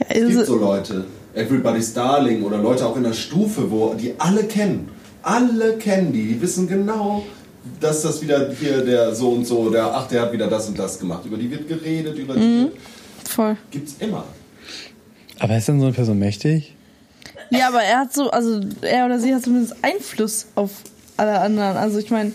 Es 0.09 0.15
gibt 0.15 0.39
also, 0.39 0.45
so 0.55 0.59
Leute, 0.59 1.05
Everybody's 1.35 1.93
Darling 1.93 2.43
oder 2.43 2.59
Leute 2.59 2.87
auch 2.87 2.97
in 2.97 3.03
der 3.03 3.13
Stufe, 3.13 3.71
wo 3.71 3.95
die 3.95 4.15
alle 4.19 4.45
kennen. 4.45 4.89
Alle 5.23 5.77
kennen 5.77 6.13
die, 6.13 6.29
die 6.29 6.41
wissen 6.41 6.67
genau, 6.67 7.25
dass 7.81 8.03
das 8.03 8.23
wieder 8.23 8.51
hier 8.53 8.85
der 8.85 9.15
so 9.15 9.31
und 9.31 9.45
so, 9.45 9.71
der, 9.71 9.95
ach, 9.95 10.09
der 10.09 10.23
hat 10.23 10.33
wieder 10.33 10.47
das 10.47 10.69
und 10.69 10.79
das 10.79 10.99
gemacht. 10.99 11.27
Über 11.27 11.37
die 11.37 11.51
wird 11.51 11.69
geredet, 11.69 12.19
über 12.19 12.35
die 12.35 12.69
voll. 13.29 13.57
gibt's 13.71 13.97
immer. 13.99 14.25
Aber 15.39 15.57
ist 15.57 15.69
dann 15.69 15.81
so 15.81 15.87
eine 15.87 15.95
Person 15.95 16.19
mächtig? 16.19 16.75
Ja, 17.51 17.69
aber 17.69 17.83
er 17.83 18.01
hat 18.01 18.13
so, 18.13 18.31
also 18.31 18.61
er 18.83 19.07
oder 19.07 19.19
sie 19.19 19.35
hat 19.35 19.43
zumindest 19.43 19.77
Einfluss 19.83 20.47
auf 20.55 20.71
alle 21.17 21.41
anderen. 21.41 21.77
Also 21.77 21.99
ich 21.99 22.11
meine, 22.11 22.33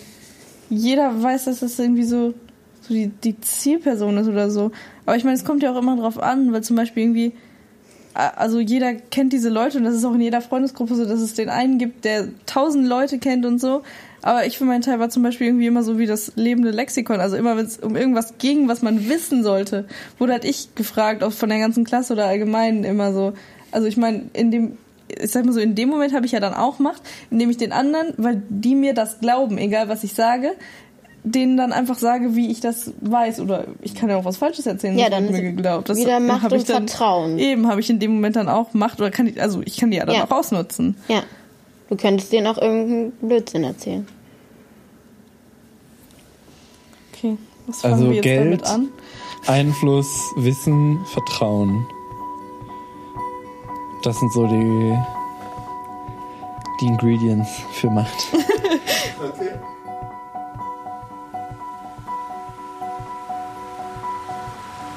jeder 0.69 1.21
weiß, 1.21 1.45
dass 1.45 1.59
das 1.59 1.77
irgendwie 1.79 2.03
so, 2.03 2.33
so 2.81 2.93
die, 2.93 3.07
die 3.07 3.39
Zielperson 3.41 4.17
ist 4.17 4.27
oder 4.27 4.49
so. 4.49 4.71
Aber 5.05 5.15
ich 5.17 5.23
meine, 5.23 5.35
es 5.35 5.43
kommt 5.43 5.63
ja 5.63 5.73
auch 5.73 5.77
immer 5.77 5.97
drauf 5.97 6.21
an, 6.21 6.53
weil 6.53 6.63
zum 6.63 6.75
Beispiel 6.75 7.03
irgendwie, 7.03 7.33
also 8.13 8.59
jeder 8.59 8.93
kennt 8.93 9.33
diese 9.33 9.49
Leute 9.49 9.77
und 9.77 9.83
das 9.83 9.95
ist 9.95 10.05
auch 10.05 10.13
in 10.13 10.21
jeder 10.21 10.41
Freundesgruppe 10.41 10.95
so, 10.95 11.05
dass 11.05 11.19
es 11.19 11.33
den 11.33 11.49
einen 11.49 11.77
gibt, 11.77 12.05
der 12.05 12.29
tausend 12.45 12.87
Leute 12.87 13.19
kennt 13.19 13.45
und 13.45 13.59
so. 13.59 13.83
Aber 14.23 14.45
ich 14.45 14.57
für 14.57 14.65
meinen 14.65 14.81
Teil 14.81 14.99
war 14.99 15.09
zum 15.09 15.23
Beispiel 15.23 15.47
irgendwie 15.47 15.67
immer 15.67 15.83
so 15.83 15.97
wie 15.97 16.05
das 16.05 16.33
lebende 16.35 16.71
Lexikon. 16.71 17.19
Also 17.19 17.35
immer, 17.35 17.57
wenn 17.57 17.65
es 17.65 17.77
um 17.77 17.95
irgendwas 17.95 18.35
ging, 18.37 18.67
was 18.67 18.81
man 18.81 19.09
wissen 19.09 19.43
sollte, 19.43 19.85
wurde 20.19 20.33
halt 20.33 20.45
ich 20.45 20.75
gefragt, 20.75 21.23
auch 21.23 21.31
von 21.31 21.49
der 21.49 21.59
ganzen 21.59 21.83
Klasse 21.83 22.13
oder 22.13 22.25
allgemein 22.25 22.83
immer 22.83 23.13
so. 23.13 23.33
Also 23.71 23.87
ich 23.87 23.97
meine, 23.97 24.23
in 24.33 24.51
dem, 24.51 24.77
ich 25.07 25.31
sag 25.31 25.45
mal 25.45 25.53
so, 25.53 25.59
in 25.59 25.75
dem 25.75 25.89
Moment 25.89 26.13
habe 26.13 26.25
ich 26.25 26.33
ja 26.33 26.39
dann 26.39 26.53
auch 26.53 26.77
Macht, 26.79 27.01
indem 27.31 27.49
ich 27.49 27.57
den 27.57 27.71
anderen, 27.71 28.13
weil 28.17 28.43
die 28.49 28.75
mir 28.75 28.93
das 28.93 29.19
glauben, 29.19 29.57
egal 29.57 29.89
was 29.89 30.03
ich 30.03 30.13
sage, 30.13 30.51
denen 31.23 31.55
dann 31.57 31.71
einfach 31.71 31.97
sage, 31.97 32.35
wie 32.35 32.49
ich 32.51 32.61
das 32.61 32.91
weiß. 33.01 33.41
Oder 33.41 33.65
ich 33.81 33.95
kann 33.95 34.09
ja 34.09 34.17
auch 34.17 34.25
was 34.25 34.37
Falsches 34.37 34.65
erzählen, 34.65 34.97
Ja, 34.97 35.09
dann 35.09 35.31
mir 35.31 35.41
geglaubt. 35.41 35.89
Das 35.89 35.97
wieder 35.97 36.19
Macht 36.19 36.51
und 36.51 36.69
dann, 36.69 36.87
Vertrauen. 36.87 37.37
Eben, 37.39 37.67
habe 37.67 37.79
ich 37.79 37.89
in 37.89 37.99
dem 37.99 38.13
Moment 38.13 38.35
dann 38.35 38.49
auch 38.49 38.73
Macht, 38.73 38.99
oder 38.99 39.11
kann 39.11 39.27
ich, 39.27 39.41
also 39.41 39.61
ich 39.63 39.77
kann 39.77 39.91
die 39.91 39.97
ja 39.97 40.05
dann 40.05 40.15
Ja. 40.15 40.25
auch 40.25 40.31
ausnutzen. 40.31 40.95
Ja. 41.07 41.23
Du 41.91 41.97
könntest 41.97 42.31
denen 42.31 42.47
auch 42.47 42.57
irgendeinen 42.57 43.11
Blödsinn 43.19 43.65
erzählen. 43.65 44.07
Okay, 47.13 47.37
was 47.67 47.81
fangen 47.81 47.93
Also 47.93 48.05
wir 48.07 48.13
jetzt 48.13 48.23
Geld. 48.23 48.45
damit 48.45 48.65
an? 48.65 48.87
Einfluss, 49.45 50.31
Wissen, 50.37 51.03
Vertrauen. 51.07 51.85
Das 54.03 54.17
sind 54.17 54.31
so 54.31 54.47
die, 54.47 54.97
die 56.79 56.85
Ingredients 56.85 57.49
für 57.73 57.89
Macht. 57.89 58.27
Okay. 58.33 59.49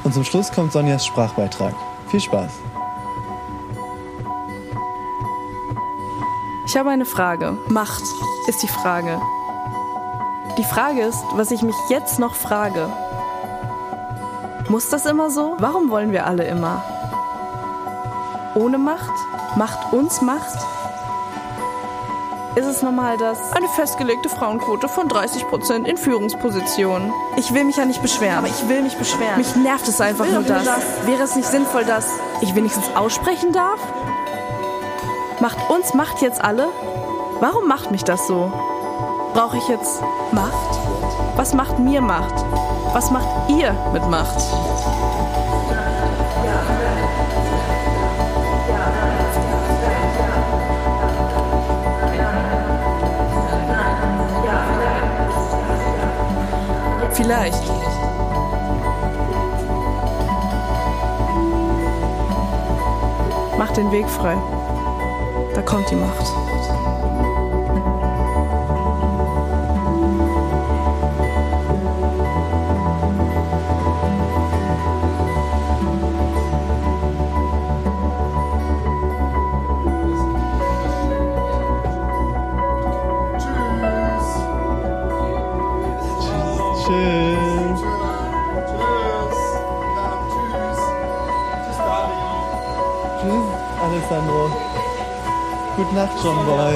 Und 0.05 0.15
zum 0.15 0.23
Schluss 0.23 0.53
kommt 0.53 0.71
Sonjas 0.71 1.05
Sprachbeitrag. 1.05 1.75
Viel 2.09 2.21
Spaß. 2.21 2.53
Ich 6.75 6.79
habe 6.81 6.91
eine 6.91 7.07
Frage. 7.07 7.57
Macht 7.69 8.03
ist 8.49 8.65
die 8.65 8.67
Frage. 8.67 9.23
Die 10.59 10.65
Frage 10.65 11.03
ist, 11.03 11.23
was 11.35 11.53
ich 11.53 11.63
mich 11.63 11.77
jetzt 11.89 12.19
noch 12.19 12.35
frage. 12.35 12.93
Muss 14.69 14.89
das 14.89 15.07
immer 15.07 15.31
so? 15.31 15.55
Warum 15.61 15.89
wollen 15.89 16.11
wir 16.11 16.27
alle 16.27 16.43
immer? 16.43 16.83
Ohne 18.57 18.79
Macht? 18.79 19.13
Macht 19.55 19.93
uns 19.93 20.21
Macht? 20.21 20.59
Ist 22.57 22.67
es 22.67 22.83
normal, 22.83 23.19
dass 23.19 23.53
eine 23.53 23.69
festgelegte 23.69 24.29
Frauenquote 24.29 24.89
von 24.89 25.09
30% 25.09 25.85
in 25.85 25.97
Führungspositionen? 25.97 27.13
Ich 27.37 27.55
will 27.55 27.63
mich 27.63 27.77
ja 27.77 27.85
nicht 27.85 28.03
beschweren. 28.03 28.39
Aber 28.39 28.49
ich 28.49 28.69
will 28.69 28.83
mich 28.83 28.97
beschweren. 28.97 29.39
Mich 29.39 29.55
nervt 29.55 29.87
es 29.87 30.01
einfach 30.01 30.27
nur 30.27 30.43
das. 30.43 30.67
Wäre 31.07 31.23
es 31.23 31.37
nicht 31.37 31.47
sinnvoll, 31.47 31.85
dass 31.85 32.09
ich 32.41 32.53
wenigstens 32.57 32.97
aussprechen 32.97 33.53
darf? 33.53 33.79
Macht 35.45 35.69
uns 35.69 35.93
Macht 35.93 36.23
jetzt 36.23 36.43
alle? 36.43 36.69
Warum 37.39 37.69
macht 37.69 37.91
mich 37.91 38.03
das 38.03 38.27
so? 38.27 38.51
Brauche 39.35 39.59
ich 39.59 39.69
jetzt 39.69 40.01
Macht? 40.33 40.81
Was 41.37 41.53
macht 41.53 41.79
mir 41.79 42.01
Macht? 42.01 42.33
Was 42.95 43.11
macht 43.11 43.29
ihr 43.51 43.77
mit 43.93 44.09
Macht? 44.09 44.41
Vielleicht. 57.13 57.63
Macht 63.59 63.77
den 63.77 63.93
Weg 63.93 64.09
frei. 64.09 64.39
Kommt 65.75 65.91
die 65.91 65.97
Macht. 65.97 66.84
Gute 95.95 96.07
Nacht, 96.07 96.25
John 96.25 96.45
Boy. 96.45 96.75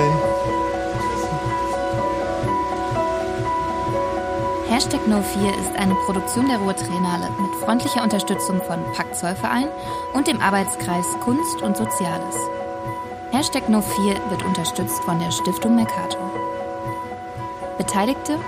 Hashtag 4.68 5.00
No4 5.08 5.60
ist 5.60 5.76
eine 5.76 5.94
Produktion 6.06 6.46
der 6.48 6.58
Ruhrtriennale 6.58 7.28
mit 7.40 7.52
freundlicher 7.56 8.04
Unterstützung 8.04 8.62
von 8.62 8.78
Pakt 8.94 9.16
Zollverein 9.16 9.66
und 10.14 10.28
dem 10.28 10.40
Arbeitskreis 10.40 11.06
Kunst 11.20 11.62
und 11.62 11.76
Soziales. 11.76 12.36
Hashtag 13.32 13.68
No4 13.68 14.30
wird 14.30 14.44
unterstützt 14.44 15.02
von 15.02 15.18
der 15.18 15.32
Stiftung 15.32 15.74
Mercator. 15.74 16.30
Beteiligte 17.76 18.38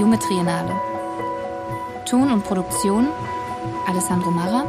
Junge 0.00 0.18
Triennale. 0.18 0.74
Ton 2.06 2.32
und 2.32 2.42
Produktion 2.42 3.06
Alessandro 3.86 4.32
Marra. 4.32 4.64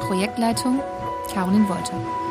Projektleitung 0.00 0.80
Caroline 1.32 1.68
Wolter. 1.68 2.23